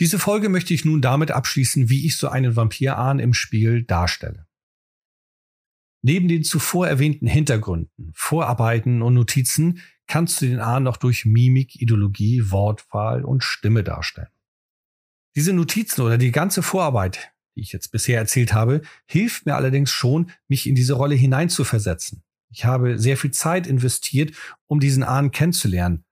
Diese 0.00 0.18
Folge 0.18 0.48
möchte 0.48 0.74
ich 0.74 0.84
nun 0.84 1.00
damit 1.00 1.30
abschließen, 1.30 1.88
wie 1.88 2.06
ich 2.06 2.16
so 2.16 2.28
einen 2.28 2.56
Vampir-Ahn 2.56 3.20
im 3.20 3.32
Spiel 3.32 3.84
darstelle. 3.84 4.46
Neben 6.02 6.28
den 6.28 6.42
zuvor 6.42 6.88
erwähnten 6.88 7.26
Hintergründen, 7.26 8.10
Vorarbeiten 8.12 9.02
und 9.02 9.14
Notizen 9.14 9.80
kannst 10.06 10.42
du 10.42 10.46
den 10.46 10.60
Ahn 10.60 10.82
noch 10.82 10.96
durch 10.96 11.24
Mimik, 11.24 11.80
Ideologie, 11.80 12.50
Wortwahl 12.50 13.24
und 13.24 13.44
Stimme 13.44 13.84
darstellen. 13.84 14.28
Diese 15.36 15.52
Notizen 15.52 16.02
oder 16.02 16.18
die 16.18 16.32
ganze 16.32 16.62
Vorarbeit, 16.62 17.33
die 17.56 17.60
ich 17.60 17.72
jetzt 17.72 17.92
bisher 17.92 18.18
erzählt 18.18 18.52
habe, 18.52 18.82
hilft 19.06 19.46
mir 19.46 19.54
allerdings 19.54 19.90
schon, 19.90 20.30
mich 20.48 20.66
in 20.66 20.74
diese 20.74 20.94
Rolle 20.94 21.14
hineinzuversetzen. 21.14 22.22
Ich 22.50 22.64
habe 22.64 22.98
sehr 22.98 23.16
viel 23.16 23.32
Zeit 23.32 23.66
investiert, 23.66 24.32
um 24.66 24.80
diesen 24.80 25.02
Ahn 25.02 25.30
kennenzulernen. 25.30 26.04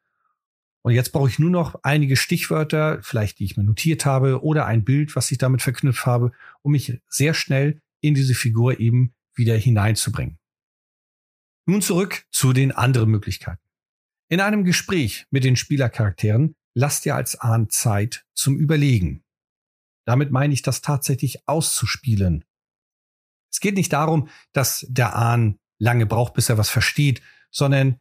Und 0.85 0.93
jetzt 0.95 1.13
brauche 1.13 1.29
ich 1.29 1.39
nur 1.39 1.51
noch 1.51 1.77
einige 1.85 2.17
Stichwörter, 2.17 3.01
vielleicht 3.03 3.39
die 3.39 3.45
ich 3.45 3.57
mir 3.57 3.63
notiert 3.63 4.05
habe, 4.05 4.43
oder 4.43 4.67
ein 4.67 4.85
Bild, 4.85 5.15
was 5.15 5.31
ich 5.31 5.39
damit 5.39 5.63
verknüpft 5.63 6.07
habe, 6.07 6.33
um 6.63 6.73
mich 6.73 7.01
sehr 7.09 7.35
schnell 7.35 7.81
in 8.01 8.15
diese 8.15 8.35
Figur 8.35 8.81
eben 8.81 9.15
wieder 9.35 9.57
hineinzubringen. 9.57 10.39
Nun 11.67 11.83
zurück 11.83 12.25
zu 12.33 12.53
den 12.53 12.73
anderen 12.73 13.11
Möglichkeiten. 13.11 13.63
In 14.29 14.41
einem 14.41 14.65
Gespräch 14.65 15.27
mit 15.31 15.45
den 15.45 15.55
Spielercharakteren 15.55 16.57
lasst 16.75 17.07
ihr 17.07 17.15
als 17.15 17.39
Ahn 17.39 17.69
Zeit 17.71 18.25
zum 18.35 18.57
Überlegen. 18.57 19.22
Damit 20.07 20.31
meine 20.31 20.55
ich 20.55 20.63
das 20.63 20.81
tatsächlich 20.81 21.47
auszuspielen. 21.47 22.45
Es 23.53 23.61
geht 23.61 23.75
nicht 23.75 23.93
darum, 23.93 24.29
dass 24.53 24.87
der 24.89 25.15
Ahn 25.15 25.59
lange 25.79 26.07
braucht, 26.07 26.35
bis 26.35 26.49
er 26.49 26.59
was 26.59 26.71
versteht, 26.71 27.23
sondern 27.51 27.99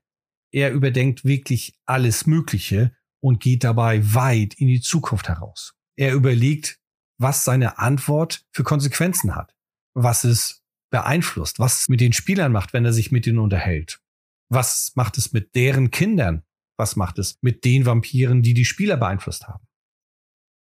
er 0.52 0.72
überdenkt 0.72 1.26
wirklich 1.26 1.80
alles 1.86 2.26
Mögliche 2.26 2.96
und 3.22 3.40
geht 3.40 3.64
dabei 3.64 4.14
weit 4.14 4.54
in 4.56 4.68
die 4.68 4.82
Zukunft 4.82 5.28
heraus. 5.28 5.76
Er 5.98 6.14
überlegt, 6.14 6.80
was 7.18 7.44
seine 7.44 7.78
Antwort 7.78 8.46
für 8.52 8.64
Konsequenzen 8.64 9.36
hat, 9.36 9.56
was 9.94 10.24
es 10.24 10.64
beeinflusst, 10.92 11.60
was 11.60 11.82
es 11.82 11.90
mit 11.90 12.02
den 12.02 12.14
Spielern 12.14 12.52
macht, 12.52 12.74
wenn 12.74 12.86
er 12.86 12.94
sich 12.94 13.12
mit 13.12 13.28
ihnen 13.28 13.40
unterhält. 13.40 14.02
Was 14.50 14.94
macht 14.96 15.18
es 15.18 15.32
mit 15.32 15.56
deren 15.56 15.92
Kindern? 15.92 16.44
Was 16.78 16.96
macht 16.96 17.20
es 17.20 17.38
mit 17.42 17.64
den 17.64 17.86
Vampiren, 17.86 18.42
die 18.42 18.54
die 18.54 18.66
Spieler 18.66 18.98
beeinflusst 18.98 19.48
haben? 19.48 19.66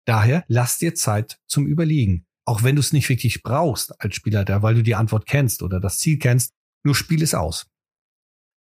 Daher 0.07 0.45
lass 0.47 0.77
dir 0.77 0.95
Zeit 0.95 1.37
zum 1.47 1.67
Überlegen. 1.67 2.25
Auch 2.45 2.63
wenn 2.63 2.77
du 2.77 2.79
es 2.79 2.93
nicht 2.93 3.09
wirklich 3.09 3.43
brauchst 3.43 3.99
als 4.01 4.15
Spieler 4.15 4.45
da, 4.45 4.61
weil 4.61 4.75
du 4.75 4.81
die 4.81 4.95
Antwort 4.95 5.25
kennst 5.25 5.61
oder 5.61 5.81
das 5.81 5.99
Ziel 5.99 6.17
kennst, 6.17 6.53
nur 6.85 6.95
spiel 6.95 7.21
es 7.21 7.35
aus. 7.35 7.67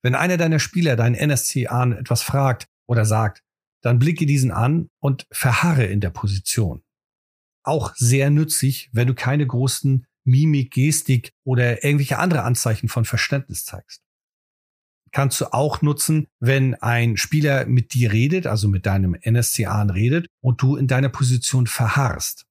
Wenn 0.02 0.14
einer 0.14 0.38
deiner 0.38 0.58
Spieler 0.58 0.96
deinen 0.96 1.14
NSC 1.14 1.66
an 1.66 1.92
etwas 1.92 2.22
fragt 2.22 2.66
oder 2.86 3.04
sagt, 3.04 3.42
dann 3.82 3.98
blicke 3.98 4.24
diesen 4.24 4.52
an 4.52 4.88
und 5.00 5.26
verharre 5.30 5.84
in 5.84 6.00
der 6.00 6.10
Position. 6.10 6.82
Auch 7.62 7.94
sehr 7.94 8.30
nützlich, 8.30 8.88
wenn 8.92 9.08
du 9.08 9.14
keine 9.14 9.46
großen 9.46 10.06
Mimik, 10.24 10.72
Gestik 10.72 11.32
oder 11.44 11.84
irgendwelche 11.84 12.18
andere 12.18 12.42
Anzeichen 12.42 12.88
von 12.88 13.04
Verständnis 13.04 13.66
zeigst 13.66 14.03
kannst 15.14 15.40
du 15.40 15.52
auch 15.52 15.80
nutzen, 15.80 16.26
wenn 16.40 16.74
ein 16.74 17.16
Spieler 17.16 17.66
mit 17.66 17.94
dir 17.94 18.12
redet, 18.12 18.46
also 18.46 18.68
mit 18.68 18.84
deinem 18.84 19.16
NSCA 19.24 19.82
redet 19.82 20.26
und 20.42 20.60
du 20.60 20.76
in 20.76 20.88
deiner 20.88 21.08
Position 21.08 21.66
verharrst. 21.66 22.44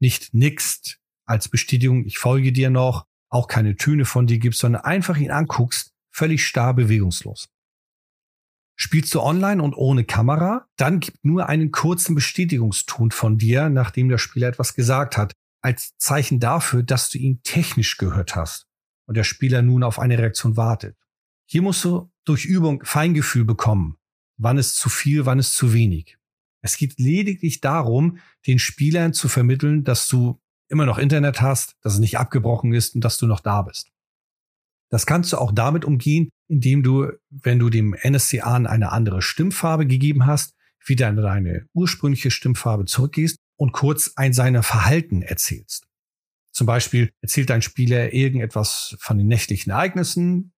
Nicht 0.00 0.32
nickst 0.32 1.00
als 1.26 1.48
Bestätigung, 1.48 2.06
ich 2.06 2.18
folge 2.18 2.52
dir 2.52 2.70
noch, 2.70 3.04
auch 3.30 3.48
keine 3.48 3.76
Töne 3.76 4.04
von 4.04 4.26
dir 4.26 4.38
gibst, 4.38 4.60
sondern 4.60 4.82
einfach 4.82 5.18
ihn 5.18 5.32
anguckst, 5.32 5.92
völlig 6.10 6.46
starr 6.46 6.72
bewegungslos. 6.72 7.48
Spielst 8.76 9.12
du 9.14 9.20
online 9.20 9.60
und 9.60 9.74
ohne 9.74 10.04
Kamera, 10.04 10.68
dann 10.76 11.00
gib 11.00 11.16
nur 11.22 11.48
einen 11.48 11.72
kurzen 11.72 12.14
Bestätigungston 12.14 13.10
von 13.10 13.38
dir, 13.38 13.68
nachdem 13.70 14.08
der 14.08 14.18
Spieler 14.18 14.46
etwas 14.46 14.74
gesagt 14.74 15.16
hat, 15.16 15.32
als 15.62 15.96
Zeichen 15.98 16.38
dafür, 16.38 16.84
dass 16.84 17.10
du 17.10 17.18
ihn 17.18 17.42
technisch 17.42 17.96
gehört 17.98 18.36
hast 18.36 18.66
und 19.06 19.16
der 19.16 19.24
Spieler 19.24 19.62
nun 19.62 19.82
auf 19.82 19.98
eine 19.98 20.16
Reaktion 20.16 20.56
wartet. 20.56 20.96
Hier 21.50 21.62
musst 21.62 21.82
du 21.82 22.10
durch 22.26 22.44
Übung 22.44 22.84
Feingefühl 22.84 23.46
bekommen. 23.46 23.96
Wann 24.36 24.58
ist 24.58 24.76
zu 24.76 24.90
viel, 24.90 25.24
wann 25.24 25.38
ist 25.38 25.54
zu 25.54 25.72
wenig. 25.72 26.18
Es 26.60 26.76
geht 26.76 26.98
lediglich 26.98 27.62
darum, 27.62 28.18
den 28.46 28.58
Spielern 28.58 29.14
zu 29.14 29.28
vermitteln, 29.28 29.82
dass 29.82 30.08
du 30.08 30.38
immer 30.68 30.84
noch 30.84 30.98
Internet 30.98 31.40
hast, 31.40 31.76
dass 31.80 31.94
es 31.94 32.00
nicht 32.00 32.18
abgebrochen 32.18 32.74
ist 32.74 32.94
und 32.94 33.02
dass 33.02 33.16
du 33.16 33.26
noch 33.26 33.40
da 33.40 33.62
bist. 33.62 33.90
Das 34.90 35.06
kannst 35.06 35.32
du 35.32 35.38
auch 35.38 35.50
damit 35.50 35.86
umgehen, 35.86 36.28
indem 36.48 36.82
du, 36.82 37.12
wenn 37.30 37.58
du 37.58 37.70
dem 37.70 37.96
NSCA 38.02 38.56
eine 38.56 38.92
andere 38.92 39.22
Stimmfarbe 39.22 39.86
gegeben 39.86 40.26
hast, 40.26 40.54
wieder 40.84 41.08
in 41.08 41.16
deine 41.16 41.66
ursprüngliche 41.72 42.30
Stimmfarbe 42.30 42.84
zurückgehst 42.84 43.38
und 43.56 43.72
kurz 43.72 44.12
ein 44.16 44.34
seiner 44.34 44.62
Verhalten 44.62 45.22
erzählst. 45.22 45.86
Zum 46.52 46.66
Beispiel 46.66 47.10
erzählt 47.22 47.48
dein 47.48 47.62
Spieler 47.62 48.12
irgendetwas 48.12 48.96
von 49.00 49.16
den 49.16 49.28
nächtlichen 49.28 49.70
Ereignissen, 49.70 50.52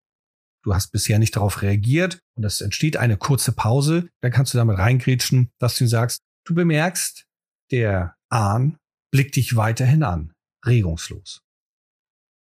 du 0.62 0.74
hast 0.74 0.90
bisher 0.90 1.18
nicht 1.18 1.36
darauf 1.36 1.62
reagiert 1.62 2.20
und 2.36 2.44
es 2.44 2.60
entsteht 2.60 2.96
eine 2.96 3.16
kurze 3.16 3.52
Pause, 3.52 4.08
dann 4.20 4.32
kannst 4.32 4.54
du 4.54 4.58
damit 4.58 4.78
reingrätschen, 4.78 5.50
dass 5.58 5.76
du 5.76 5.86
sagst, 5.86 6.22
du 6.46 6.54
bemerkst, 6.54 7.26
der 7.70 8.16
Ahn 8.30 8.78
blickt 9.12 9.36
dich 9.36 9.56
weiterhin 9.56 10.02
an, 10.02 10.32
regungslos. 10.64 11.42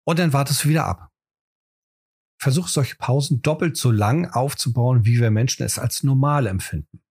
Und 0.07 0.19
dann 0.19 0.33
wartest 0.33 0.63
du 0.63 0.69
wieder 0.69 0.85
ab. 0.85 1.09
Versuch 2.41 2.67
solche 2.67 2.95
Pausen 2.97 3.41
doppelt 3.41 3.77
so 3.77 3.91
lang 3.91 4.29
aufzubauen, 4.29 5.05
wie 5.05 5.19
wir 5.19 5.31
Menschen 5.31 5.63
es 5.63 5.79
als 5.79 6.03
normal 6.03 6.47
empfinden. 6.47 7.01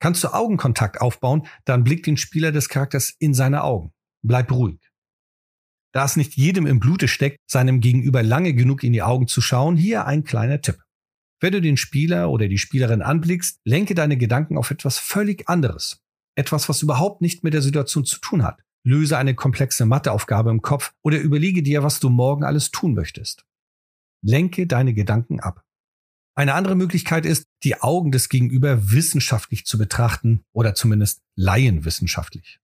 Kannst 0.00 0.24
du 0.24 0.28
Augenkontakt 0.28 1.00
aufbauen, 1.00 1.46
dann 1.64 1.84
blickt 1.84 2.06
den 2.06 2.16
Spieler 2.16 2.50
des 2.50 2.68
Charakters 2.68 3.10
in 3.18 3.34
seine 3.34 3.62
Augen. 3.62 3.92
Bleib 4.24 4.50
ruhig. 4.50 4.91
Da 5.92 6.04
es 6.04 6.16
nicht 6.16 6.34
jedem 6.34 6.66
im 6.66 6.80
Blute 6.80 7.06
steckt, 7.06 7.38
seinem 7.46 7.80
Gegenüber 7.80 8.22
lange 8.22 8.54
genug 8.54 8.82
in 8.82 8.92
die 8.92 9.02
Augen 9.02 9.28
zu 9.28 9.40
schauen, 9.40 9.76
hier 9.76 10.06
ein 10.06 10.24
kleiner 10.24 10.60
Tipp. 10.60 10.78
Wenn 11.40 11.52
du 11.52 11.60
den 11.60 11.76
Spieler 11.76 12.30
oder 12.30 12.48
die 12.48 12.58
Spielerin 12.58 13.02
anblickst, 13.02 13.60
lenke 13.64 13.94
deine 13.94 14.16
Gedanken 14.16 14.56
auf 14.56 14.70
etwas 14.70 14.98
völlig 14.98 15.48
anderes. 15.48 16.00
Etwas, 16.34 16.68
was 16.68 16.82
überhaupt 16.82 17.20
nicht 17.20 17.44
mit 17.44 17.52
der 17.52 17.62
Situation 17.62 18.04
zu 18.04 18.20
tun 18.20 18.42
hat. 18.42 18.62
Löse 18.84 19.18
eine 19.18 19.34
komplexe 19.34 19.84
Matheaufgabe 19.84 20.50
im 20.50 20.62
Kopf 20.62 20.92
oder 21.02 21.18
überlege 21.18 21.62
dir, 21.62 21.82
was 21.82 22.00
du 22.00 22.08
morgen 22.08 22.44
alles 22.44 22.70
tun 22.70 22.94
möchtest. 22.94 23.44
Lenke 24.24 24.66
deine 24.66 24.94
Gedanken 24.94 25.40
ab. 25.40 25.64
Eine 26.34 26.54
andere 26.54 26.76
Möglichkeit 26.76 27.26
ist, 27.26 27.44
die 27.62 27.82
Augen 27.82 28.10
des 28.10 28.28
Gegenüber 28.28 28.90
wissenschaftlich 28.90 29.66
zu 29.66 29.76
betrachten 29.76 30.44
oder 30.52 30.74
zumindest 30.74 31.20
laienwissenschaftlich. 31.36 32.58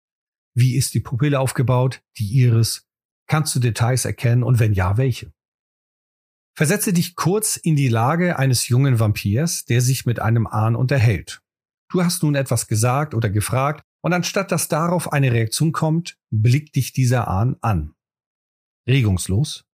Wie 0.55 0.77
ist 0.77 0.95
die 0.95 1.01
Pupille 1.01 1.39
aufgebaut, 1.39 2.01
die 2.17 2.33
Iris, 2.41 2.88
Kannst 3.29 3.55
du 3.55 3.61
Details 3.61 4.05
erkennen 4.05 4.43
und 4.43 4.59
wenn 4.59 4.73
ja, 4.73 4.97
welche? 4.97 5.33
Versetze 6.57 6.93
dich 6.93 7.15
kurz 7.15 7.57
in 7.57 7.77
die 7.77 7.89
Lage 7.89 8.39
eines 8.39 8.67
jungen 8.69 8.99
Vampirs, 8.99 9.65
der 9.65 9.81
sich 9.81 10.07
mit 10.07 10.19
einem 10.19 10.47
Ahn 10.47 10.75
unterhält. 10.75 11.41
Du 11.91 12.03
hast 12.03 12.23
nun 12.23 12.35
etwas 12.35 12.67
gesagt 12.67 13.15
oder 13.15 13.31
gefragt 13.31 13.85
und 14.03 14.13
anstatt 14.13 14.51
dass 14.51 14.69
darauf 14.69 15.13
eine 15.13 15.33
Reaktion 15.33 15.73
kommt, 15.73 16.19
blickt 16.31 16.75
dich 16.75 16.93
dieser 16.93 17.29
Ahn 17.29 17.57
an. 17.61 17.95
Regungslos 18.89 19.67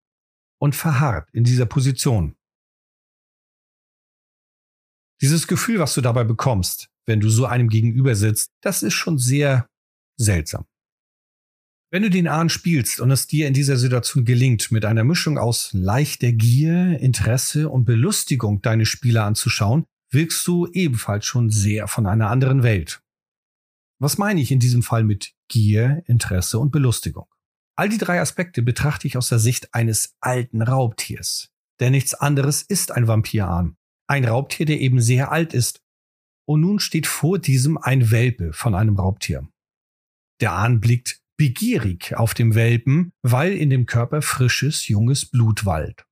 und 0.60 0.76
verharrt 0.76 1.30
in 1.32 1.44
dieser 1.44 1.66
Position. 1.66 2.36
Dieses 5.22 5.48
Gefühl, 5.48 5.80
was 5.80 5.94
du 5.94 6.02
dabei 6.02 6.24
bekommst, 6.24 6.90
wenn 7.06 7.20
du 7.20 7.30
so 7.30 7.46
einem 7.46 7.70
gegenüber 7.70 8.16
sitzt, 8.16 8.52
das 8.62 8.84
ist 8.84 8.94
schon 8.94 9.18
sehr 9.18 9.70
seltsam. 10.18 10.66
Wenn 11.94 12.02
du 12.02 12.10
den 12.10 12.28
Ahn 12.28 12.50
spielst 12.50 13.00
und 13.02 13.12
es 13.12 13.28
dir 13.28 13.48
in 13.48 13.54
dieser 13.54 13.78
Situation 13.78 14.26
gelingt, 14.26 14.72
mit 14.72 14.84
einer 14.84 15.04
Mischung 15.04 15.38
aus 15.38 15.70
leichter 15.74 16.32
Gier, 16.32 17.00
Interesse 17.00 17.70
und 17.70 17.86
Belustigung 17.86 18.64
deine 18.64 18.88
Spieler 18.88 19.26
anzuschauen, 19.26 19.86
wirkst 20.10 20.48
du 20.48 20.66
ebenfalls 20.74 21.28
schon 21.28 21.52
sehr 21.52 21.88
von 21.88 22.08
einer 22.08 22.32
anderen 22.32 22.64
Welt. 22.64 23.04
Was 24.00 24.18
meine 24.18 24.42
ich 24.42 24.50
in 24.50 24.58
diesem 24.58 24.82
Fall 24.82 25.04
mit 25.04 25.36
Gier, 25.50 26.02
Interesse 26.08 26.58
und 26.58 26.72
Belustigung? 26.72 27.28
All 27.76 27.90
die 27.90 28.00
drei 28.00 28.20
Aspekte 28.20 28.64
betrachte 28.64 29.06
ich 29.06 29.16
aus 29.16 29.30
der 29.30 29.38
Sicht 29.38 29.76
eines 29.76 30.16
alten 30.20 30.64
Raubtiers. 30.64 31.52
Denn 31.80 31.92
nichts 31.92 32.16
anderes 32.16 32.64
ist 32.64 32.92
ein 32.92 33.08
Vampirahn. 33.08 33.78
Ein 34.08 34.26
Raubtier, 34.26 34.66
der 34.66 34.82
eben 34.82 35.00
sehr 35.00 35.32
alt 35.32 35.54
ist. 35.54 35.84
Und 36.46 36.62
nun 36.62 36.80
steht 36.80 37.06
vor 37.06 37.38
diesem 37.38 37.78
ein 37.78 38.10
Welpe 38.10 38.52
von 38.52 38.74
einem 38.74 38.98
Raubtier. 38.98 39.48
Der 40.42 40.54
Ahn 40.54 40.80
blickt 40.80 41.23
begierig 41.44 42.16
auf 42.16 42.34
dem 42.34 42.56
Welpen, 42.56 43.12
weil 43.22 43.52
in 43.52 43.70
dem 43.70 43.86
Körper 43.86 44.22
frisches, 44.22 44.88
junges 44.88 45.26
Blut 45.26 45.66
wallt. 45.66 46.06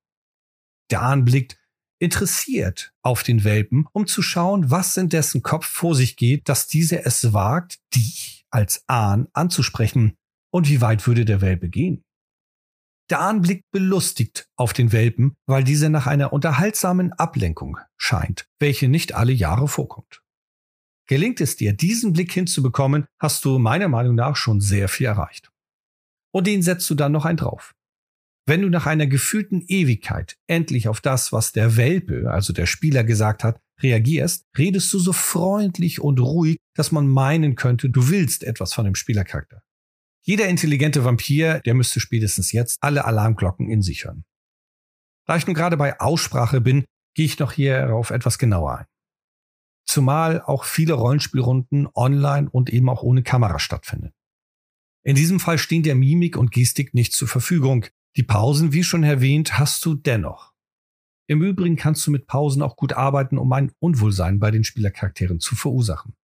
Der 0.90 1.00
Ahn 1.00 1.24
blickt 1.24 1.58
interessiert 1.98 2.92
auf 3.00 3.22
den 3.22 3.42
Welpen, 3.42 3.86
um 3.92 4.06
zu 4.06 4.20
schauen, 4.20 4.70
was 4.70 4.94
in 4.98 5.08
dessen 5.08 5.42
Kopf 5.42 5.64
vor 5.64 5.94
sich 5.94 6.16
geht, 6.16 6.50
dass 6.50 6.66
dieser 6.66 7.06
es 7.06 7.32
wagt, 7.32 7.78
dich 7.94 8.44
als 8.50 8.84
Ahn 8.88 9.26
anzusprechen. 9.32 10.18
Und 10.52 10.68
wie 10.68 10.82
weit 10.82 11.06
würde 11.06 11.24
der 11.24 11.40
Welpe 11.40 11.70
gehen? 11.70 12.04
Der 13.08 13.20
Ahn 13.20 13.40
blickt 13.40 13.70
belustigt 13.70 14.50
auf 14.56 14.74
den 14.74 14.92
Welpen, 14.92 15.34
weil 15.46 15.64
dieser 15.64 15.88
nach 15.88 16.06
einer 16.06 16.34
unterhaltsamen 16.34 17.14
Ablenkung 17.14 17.78
scheint, 17.96 18.44
welche 18.58 18.88
nicht 18.88 19.14
alle 19.14 19.32
Jahre 19.32 19.66
vorkommt. 19.66 20.21
Gelingt 21.08 21.40
es 21.40 21.56
dir, 21.56 21.72
diesen 21.72 22.12
Blick 22.12 22.32
hinzubekommen, 22.32 23.06
hast 23.18 23.44
du 23.44 23.58
meiner 23.58 23.88
Meinung 23.88 24.14
nach 24.14 24.36
schon 24.36 24.60
sehr 24.60 24.88
viel 24.88 25.06
erreicht. 25.06 25.50
Und 26.32 26.46
den 26.46 26.62
setzt 26.62 26.88
du 26.88 26.94
dann 26.94 27.12
noch 27.12 27.24
ein 27.24 27.36
drauf. 27.36 27.74
Wenn 28.46 28.62
du 28.62 28.68
nach 28.68 28.86
einer 28.86 29.06
gefühlten 29.06 29.62
Ewigkeit 29.68 30.36
endlich 30.48 30.88
auf 30.88 31.00
das, 31.00 31.32
was 31.32 31.52
der 31.52 31.76
Welpe, 31.76 32.30
also 32.30 32.52
der 32.52 32.66
Spieler 32.66 33.04
gesagt 33.04 33.44
hat, 33.44 33.60
reagierst, 33.80 34.46
redest 34.56 34.92
du 34.92 34.98
so 34.98 35.12
freundlich 35.12 36.00
und 36.00 36.18
ruhig, 36.18 36.58
dass 36.74 36.92
man 36.92 37.06
meinen 37.06 37.54
könnte, 37.54 37.88
du 37.88 38.08
willst 38.08 38.42
etwas 38.42 38.72
von 38.72 38.84
dem 38.84 38.94
Spielercharakter. 38.94 39.62
Jeder 40.24 40.48
intelligente 40.48 41.04
Vampir, 41.04 41.60
der 41.60 41.74
müsste 41.74 42.00
spätestens 42.00 42.52
jetzt 42.52 42.78
alle 42.80 43.04
Alarmglocken 43.04 43.68
in 43.68 43.82
sich 43.82 44.04
hören. 44.04 44.24
Da 45.26 45.36
ich 45.36 45.46
nun 45.46 45.54
gerade 45.54 45.76
bei 45.76 46.00
Aussprache 46.00 46.60
bin, 46.60 46.84
gehe 47.14 47.26
ich 47.26 47.38
noch 47.38 47.52
hier 47.52 47.94
auf 47.94 48.10
etwas 48.10 48.38
genauer 48.38 48.78
ein. 48.78 48.86
Zumal 49.92 50.40
auch 50.40 50.64
viele 50.64 50.94
Rollenspielrunden 50.94 51.86
online 51.94 52.48
und 52.48 52.70
eben 52.70 52.88
auch 52.88 53.02
ohne 53.02 53.22
Kamera 53.22 53.58
stattfinden. 53.58 54.14
In 55.04 55.16
diesem 55.16 55.38
Fall 55.38 55.58
stehen 55.58 55.82
der 55.82 55.94
Mimik 55.94 56.38
und 56.38 56.50
Gestik 56.50 56.94
nicht 56.94 57.12
zur 57.12 57.28
Verfügung, 57.28 57.84
die 58.16 58.22
Pausen, 58.22 58.72
wie 58.72 58.84
schon 58.84 59.02
erwähnt, 59.02 59.58
hast 59.58 59.84
du 59.84 59.92
dennoch. 59.94 60.54
Im 61.26 61.42
Übrigen 61.42 61.76
kannst 61.76 62.06
du 62.06 62.10
mit 62.10 62.26
Pausen 62.26 62.62
auch 62.62 62.76
gut 62.76 62.94
arbeiten, 62.94 63.36
um 63.36 63.52
ein 63.52 63.70
Unwohlsein 63.80 64.38
bei 64.38 64.50
den 64.50 64.64
Spielercharakteren 64.64 65.40
zu 65.40 65.56
verursachen. 65.56 66.14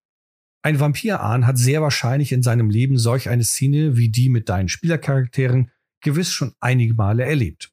Ein 0.63 0.81
Vampir-Ahn 0.81 1.47
hat 1.47 1.59
sehr 1.59 1.83
wahrscheinlich 1.83 2.33
in 2.33 2.43
seinem 2.43 2.71
Leben 2.71 2.97
solch 2.97 3.29
eine 3.29 3.45
Szene 3.45 3.99
wie 3.99 4.09
die 4.09 4.31
mit 4.31 4.49
deinen 4.49 4.71
Spielercharakteren 4.71 5.71
gewiss 6.01 6.33
schon 6.33 6.55
einige 6.61 6.95
Male 6.95 7.27
erlebt. 7.27 7.71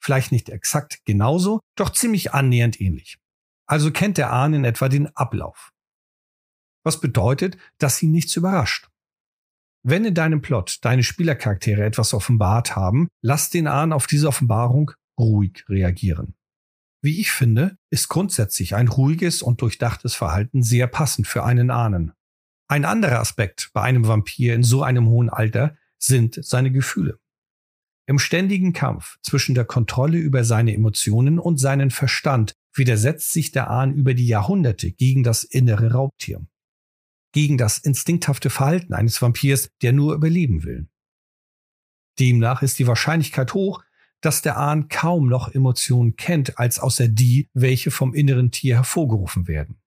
Vielleicht 0.00 0.30
nicht 0.30 0.50
exakt 0.50 1.00
genauso, 1.04 1.58
doch 1.74 1.90
ziemlich 1.90 2.32
annähernd 2.32 2.80
ähnlich. 2.80 3.19
Also 3.70 3.92
kennt 3.92 4.18
der 4.18 4.32
Ahn 4.32 4.52
in 4.52 4.64
etwa 4.64 4.88
den 4.88 5.14
Ablauf. 5.14 5.70
Was 6.82 6.98
bedeutet, 6.98 7.56
dass 7.78 8.02
ihn 8.02 8.10
nichts 8.10 8.34
überrascht. 8.34 8.88
Wenn 9.84 10.04
in 10.04 10.14
deinem 10.14 10.42
Plot 10.42 10.78
deine 10.82 11.04
Spielercharaktere 11.04 11.84
etwas 11.84 12.12
offenbart 12.12 12.74
haben, 12.74 13.06
lass 13.22 13.48
den 13.48 13.68
Ahn 13.68 13.92
auf 13.92 14.08
diese 14.08 14.26
Offenbarung 14.26 14.90
ruhig 15.20 15.64
reagieren. 15.68 16.34
Wie 17.00 17.20
ich 17.20 17.30
finde, 17.30 17.76
ist 17.90 18.08
grundsätzlich 18.08 18.74
ein 18.74 18.88
ruhiges 18.88 19.40
und 19.40 19.62
durchdachtes 19.62 20.16
Verhalten 20.16 20.64
sehr 20.64 20.88
passend 20.88 21.28
für 21.28 21.44
einen 21.44 21.70
Ahnen. 21.70 22.12
Ein 22.68 22.84
anderer 22.84 23.20
Aspekt 23.20 23.70
bei 23.72 23.82
einem 23.82 24.08
Vampir 24.08 24.52
in 24.56 24.64
so 24.64 24.82
einem 24.82 25.06
hohen 25.06 25.30
Alter 25.30 25.76
sind 25.96 26.44
seine 26.44 26.72
Gefühle. 26.72 27.20
Im 28.10 28.18
ständigen 28.18 28.72
Kampf 28.72 29.18
zwischen 29.22 29.54
der 29.54 29.64
Kontrolle 29.64 30.18
über 30.18 30.42
seine 30.42 30.74
Emotionen 30.74 31.38
und 31.38 31.58
seinen 31.58 31.92
Verstand 31.92 32.54
widersetzt 32.74 33.30
sich 33.30 33.52
der 33.52 33.70
Ahn 33.70 33.94
über 33.94 34.14
die 34.14 34.26
Jahrhunderte 34.26 34.90
gegen 34.90 35.22
das 35.22 35.44
innere 35.44 35.92
Raubtier 35.92 36.44
gegen 37.32 37.56
das 37.56 37.78
instinkthafte 37.78 38.50
Verhalten 38.50 38.92
eines 38.92 39.22
Vampirs, 39.22 39.70
der 39.82 39.92
nur 39.92 40.14
überleben 40.14 40.64
will. 40.64 40.88
Demnach 42.18 42.62
ist 42.62 42.80
die 42.80 42.88
Wahrscheinlichkeit 42.88 43.54
hoch, 43.54 43.84
dass 44.20 44.42
der 44.42 44.58
Ahn 44.58 44.88
kaum 44.88 45.28
noch 45.28 45.54
Emotionen 45.54 46.16
kennt, 46.16 46.58
als 46.58 46.80
außer 46.80 47.06
die, 47.06 47.48
welche 47.54 47.92
vom 47.92 48.14
inneren 48.14 48.50
Tier 48.50 48.74
hervorgerufen 48.74 49.46
werden. 49.46 49.80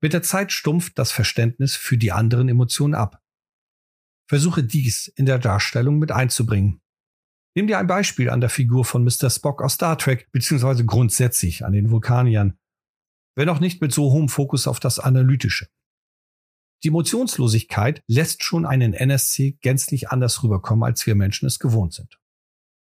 Mit 0.00 0.14
der 0.14 0.22
Zeit 0.22 0.50
stumpft 0.50 0.98
das 0.98 1.12
Verständnis 1.12 1.76
für 1.76 1.98
die 1.98 2.10
anderen 2.10 2.48
Emotionen 2.48 2.94
ab. 2.94 3.19
Versuche 4.30 4.62
dies 4.62 5.08
in 5.08 5.26
der 5.26 5.40
Darstellung 5.40 5.98
mit 5.98 6.12
einzubringen. 6.12 6.80
Nimm 7.56 7.66
dir 7.66 7.78
ein 7.78 7.88
Beispiel 7.88 8.30
an 8.30 8.40
der 8.40 8.48
Figur 8.48 8.84
von 8.84 9.02
Mr. 9.02 9.28
Spock 9.28 9.60
aus 9.60 9.72
Star 9.72 9.98
Trek, 9.98 10.30
beziehungsweise 10.30 10.84
grundsätzlich 10.86 11.64
an 11.64 11.72
den 11.72 11.90
Vulkaniern. 11.90 12.56
Wenn 13.34 13.48
auch 13.48 13.58
nicht 13.58 13.80
mit 13.80 13.92
so 13.92 14.12
hohem 14.12 14.28
Fokus 14.28 14.68
auf 14.68 14.78
das 14.78 15.00
Analytische. 15.00 15.66
Die 16.84 16.88
Emotionslosigkeit 16.90 18.04
lässt 18.06 18.44
schon 18.44 18.66
einen 18.66 18.94
NSC 18.94 19.58
gänzlich 19.62 20.10
anders 20.10 20.44
rüberkommen, 20.44 20.84
als 20.84 21.04
wir 21.08 21.16
Menschen 21.16 21.46
es 21.46 21.58
gewohnt 21.58 21.92
sind. 21.92 22.20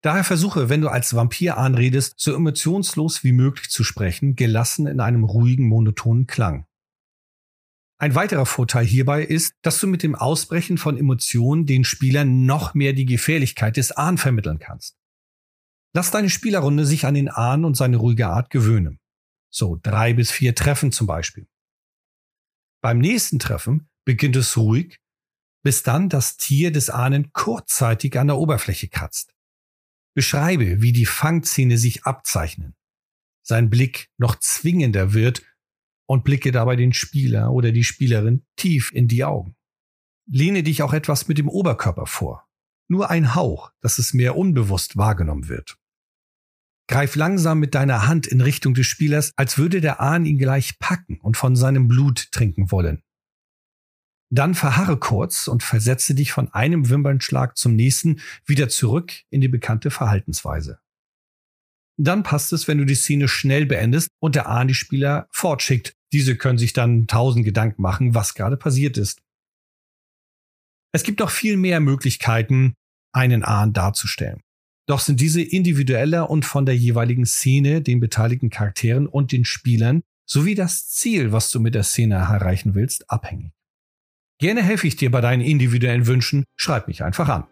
Daher 0.04 0.24
versuche, 0.24 0.70
wenn 0.70 0.82
du 0.82 0.90
als 0.90 1.16
Vampir 1.16 1.58
anredest, 1.58 2.20
so 2.20 2.36
emotionslos 2.36 3.24
wie 3.24 3.32
möglich 3.32 3.72
zu 3.72 3.84
sprechen, 3.84 4.36
gelassen 4.36 4.86
in 4.86 5.00
einem 5.00 5.24
ruhigen, 5.24 5.68
monotonen 5.68 6.28
Klang. 6.28 6.68
Ein 8.02 8.16
weiterer 8.16 8.46
Vorteil 8.46 8.86
hierbei 8.86 9.24
ist, 9.24 9.56
dass 9.62 9.80
du 9.82 9.88
mit 9.88 10.04
dem 10.04 10.16
Ausbrechen 10.16 10.78
von 10.78 10.98
Emotionen 10.98 11.66
den 11.66 11.84
Spielern 11.84 12.46
noch 12.46 12.74
mehr 12.74 12.94
die 12.94 13.06
Gefährlichkeit 13.06 13.76
des 13.76 13.92
Ahn 13.92 14.18
vermitteln 14.18 14.58
kannst. 14.58 14.98
Lass 15.94 16.10
deine 16.10 16.30
Spielerrunde 16.30 16.86
sich 16.86 17.06
an 17.06 17.16
den 17.16 17.28
Ahn 17.28 17.66
und 17.66 17.76
seine 17.76 17.98
ruhige 17.98 18.28
Art 18.28 18.52
gewöhnen. 18.52 19.00
So 19.52 19.78
drei 19.82 20.14
bis 20.14 20.32
vier 20.32 20.56
Treffen 20.56 20.94
zum 20.94 21.08
Beispiel. 21.08 21.48
Beim 22.82 23.00
nächsten 23.00 23.38
Treffen 23.38 23.90
beginnt 24.06 24.38
es 24.38 24.56
ruhig, 24.56 25.00
bis 25.62 25.84
dann 25.84 26.08
das 26.08 26.38
Tier 26.38 26.72
des 26.72 26.90
Ahnen 26.90 27.34
kurzzeitig 27.34 28.18
an 28.18 28.28
der 28.28 28.38
Oberfläche 28.38 28.88
kratzt. 28.88 29.34
Beschreibe, 30.14 30.82
wie 30.82 30.94
die 30.94 31.06
Fangzähne 31.06 31.78
sich 31.78 32.06
abzeichnen. 32.06 32.76
Sein 33.42 33.70
Blick 33.70 34.10
noch 34.18 34.40
zwingender 34.40 35.14
wird 35.14 35.44
und 36.10 36.24
blicke 36.24 36.52
dabei 36.52 36.76
den 36.76 36.92
Spieler 36.92 37.52
oder 37.52 37.72
die 37.72 37.84
Spielerin 37.84 38.44
tief 38.56 38.92
in 38.92 39.08
die 39.08 39.24
Augen. 39.24 39.56
Lehne 40.28 40.64
dich 40.64 40.82
auch 40.82 40.92
etwas 40.92 41.28
mit 41.28 41.38
dem 41.38 41.48
Oberkörper 41.48 42.08
vor. 42.08 42.48
Nur 42.88 43.12
ein 43.12 43.36
Hauch, 43.36 43.72
dass 43.82 44.00
es 44.00 44.16
mehr 44.16 44.36
unbewusst 44.36 44.98
wahrgenommen 44.98 45.50
wird. 45.50 45.78
Greif 46.88 47.16
langsam 47.16 47.60
mit 47.60 47.76
deiner 47.76 48.08
Hand 48.08 48.26
in 48.26 48.42
Richtung 48.42 48.74
des 48.74 48.88
Spielers, 48.88 49.34
als 49.36 49.60
würde 49.60 49.82
der 49.82 50.02
Ahn 50.02 50.26
ihn 50.26 50.40
gleich 50.40 50.80
packen 50.80 51.20
und 51.20 51.38
von 51.38 51.56
seinem 51.56 51.88
Blut 51.88 52.32
trinken 52.32 52.72
wollen. 52.72 53.04
Dann 54.32 54.56
verharre 54.56 54.98
kurz 54.98 55.48
und 55.48 55.62
versetze 55.62 56.16
dich 56.16 56.32
von 56.32 56.52
einem 56.52 56.90
Wimpernschlag 56.90 57.56
zum 57.56 57.76
nächsten 57.76 58.20
wieder 58.46 58.68
zurück 58.68 59.14
in 59.30 59.42
die 59.42 59.48
bekannte 59.48 59.92
Verhaltensweise. 59.92 60.80
Dann 61.98 62.24
passt 62.24 62.52
es, 62.52 62.68
wenn 62.68 62.80
du 62.80 62.86
die 62.86 62.96
Szene 62.96 63.28
schnell 63.28 63.68
beendest 63.68 64.10
und 64.20 64.34
der 64.34 64.48
Ahn 64.48 64.70
die 64.70 64.74
Spieler 64.74 65.28
fortschickt. 65.30 65.99
Diese 66.12 66.36
können 66.36 66.58
sich 66.58 66.74
dann 66.74 67.08
tausend 67.08 67.46
Gedanken 67.46 67.82
machen, 67.82 68.16
was 68.16 68.34
gerade 68.34 68.58
passiert 68.58 68.98
ist. 68.98 69.22
Es 70.92 71.04
gibt 71.04 71.20
noch 71.20 71.30
viel 71.30 71.56
mehr 71.56 71.80
Möglichkeiten, 71.80 72.74
einen 73.14 73.44
Ahn 73.44 73.74
darzustellen. 73.74 74.42
Doch 74.88 75.00
sind 75.00 75.20
diese 75.20 75.42
individueller 75.42 76.30
und 76.30 76.46
von 76.46 76.66
der 76.66 76.76
jeweiligen 76.76 77.26
Szene, 77.26 77.82
den 77.82 78.00
beteiligten 78.00 78.50
Charakteren 78.50 79.08
und 79.08 79.32
den 79.32 79.46
Spielern 79.46 80.02
sowie 80.28 80.56
das 80.56 80.90
Ziel, 80.90 81.32
was 81.32 81.52
du 81.52 81.60
mit 81.60 81.76
der 81.76 81.84
Szene 81.84 82.16
erreichen 82.16 82.74
willst, 82.74 83.10
abhängig. 83.10 83.52
Gerne 84.40 84.64
helfe 84.64 84.88
ich 84.88 84.96
dir 84.96 85.12
bei 85.12 85.22
deinen 85.22 85.42
individuellen 85.42 86.08
Wünschen, 86.08 86.46
schreib 86.56 86.88
mich 86.88 87.04
einfach 87.04 87.30
an. 87.30 87.46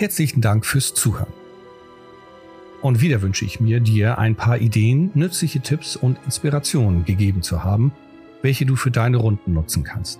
Herzlichen 0.00 0.40
Dank 0.40 0.64
fürs 0.64 0.94
Zuhören. 0.94 1.30
Und 2.80 3.02
wieder 3.02 3.20
wünsche 3.20 3.44
ich 3.44 3.60
mir, 3.60 3.80
dir 3.80 4.16
ein 4.16 4.34
paar 4.34 4.56
Ideen, 4.56 5.10
nützliche 5.12 5.60
Tipps 5.60 5.94
und 5.94 6.16
Inspirationen 6.24 7.04
gegeben 7.04 7.42
zu 7.42 7.64
haben, 7.64 7.92
welche 8.40 8.64
du 8.64 8.76
für 8.76 8.90
deine 8.90 9.18
Runden 9.18 9.52
nutzen 9.52 9.84
kannst. 9.84 10.18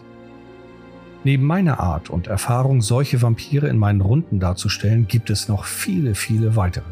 Neben 1.24 1.46
meiner 1.46 1.80
Art 1.80 2.10
und 2.10 2.26
Erfahrung, 2.26 2.82
solche 2.82 3.22
Vampire 3.22 3.68
in 3.68 3.78
meinen 3.78 4.02
Runden 4.02 4.38
darzustellen, 4.38 5.08
gibt 5.08 5.30
es 5.30 5.48
noch 5.48 5.64
viele, 5.64 6.14
viele 6.14 6.56
weitere. 6.56 6.84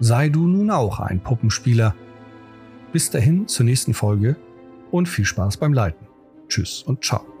Sei 0.00 0.30
du 0.30 0.46
nun 0.46 0.70
auch 0.70 0.98
ein 0.98 1.20
Puppenspieler. 1.20 1.94
Bis 2.90 3.10
dahin 3.10 3.48
zur 3.48 3.66
nächsten 3.66 3.92
Folge 3.92 4.36
und 4.90 5.10
viel 5.10 5.26
Spaß 5.26 5.58
beim 5.58 5.74
Leiten. 5.74 6.06
Tschüss 6.48 6.82
und 6.84 7.04
ciao. 7.04 7.33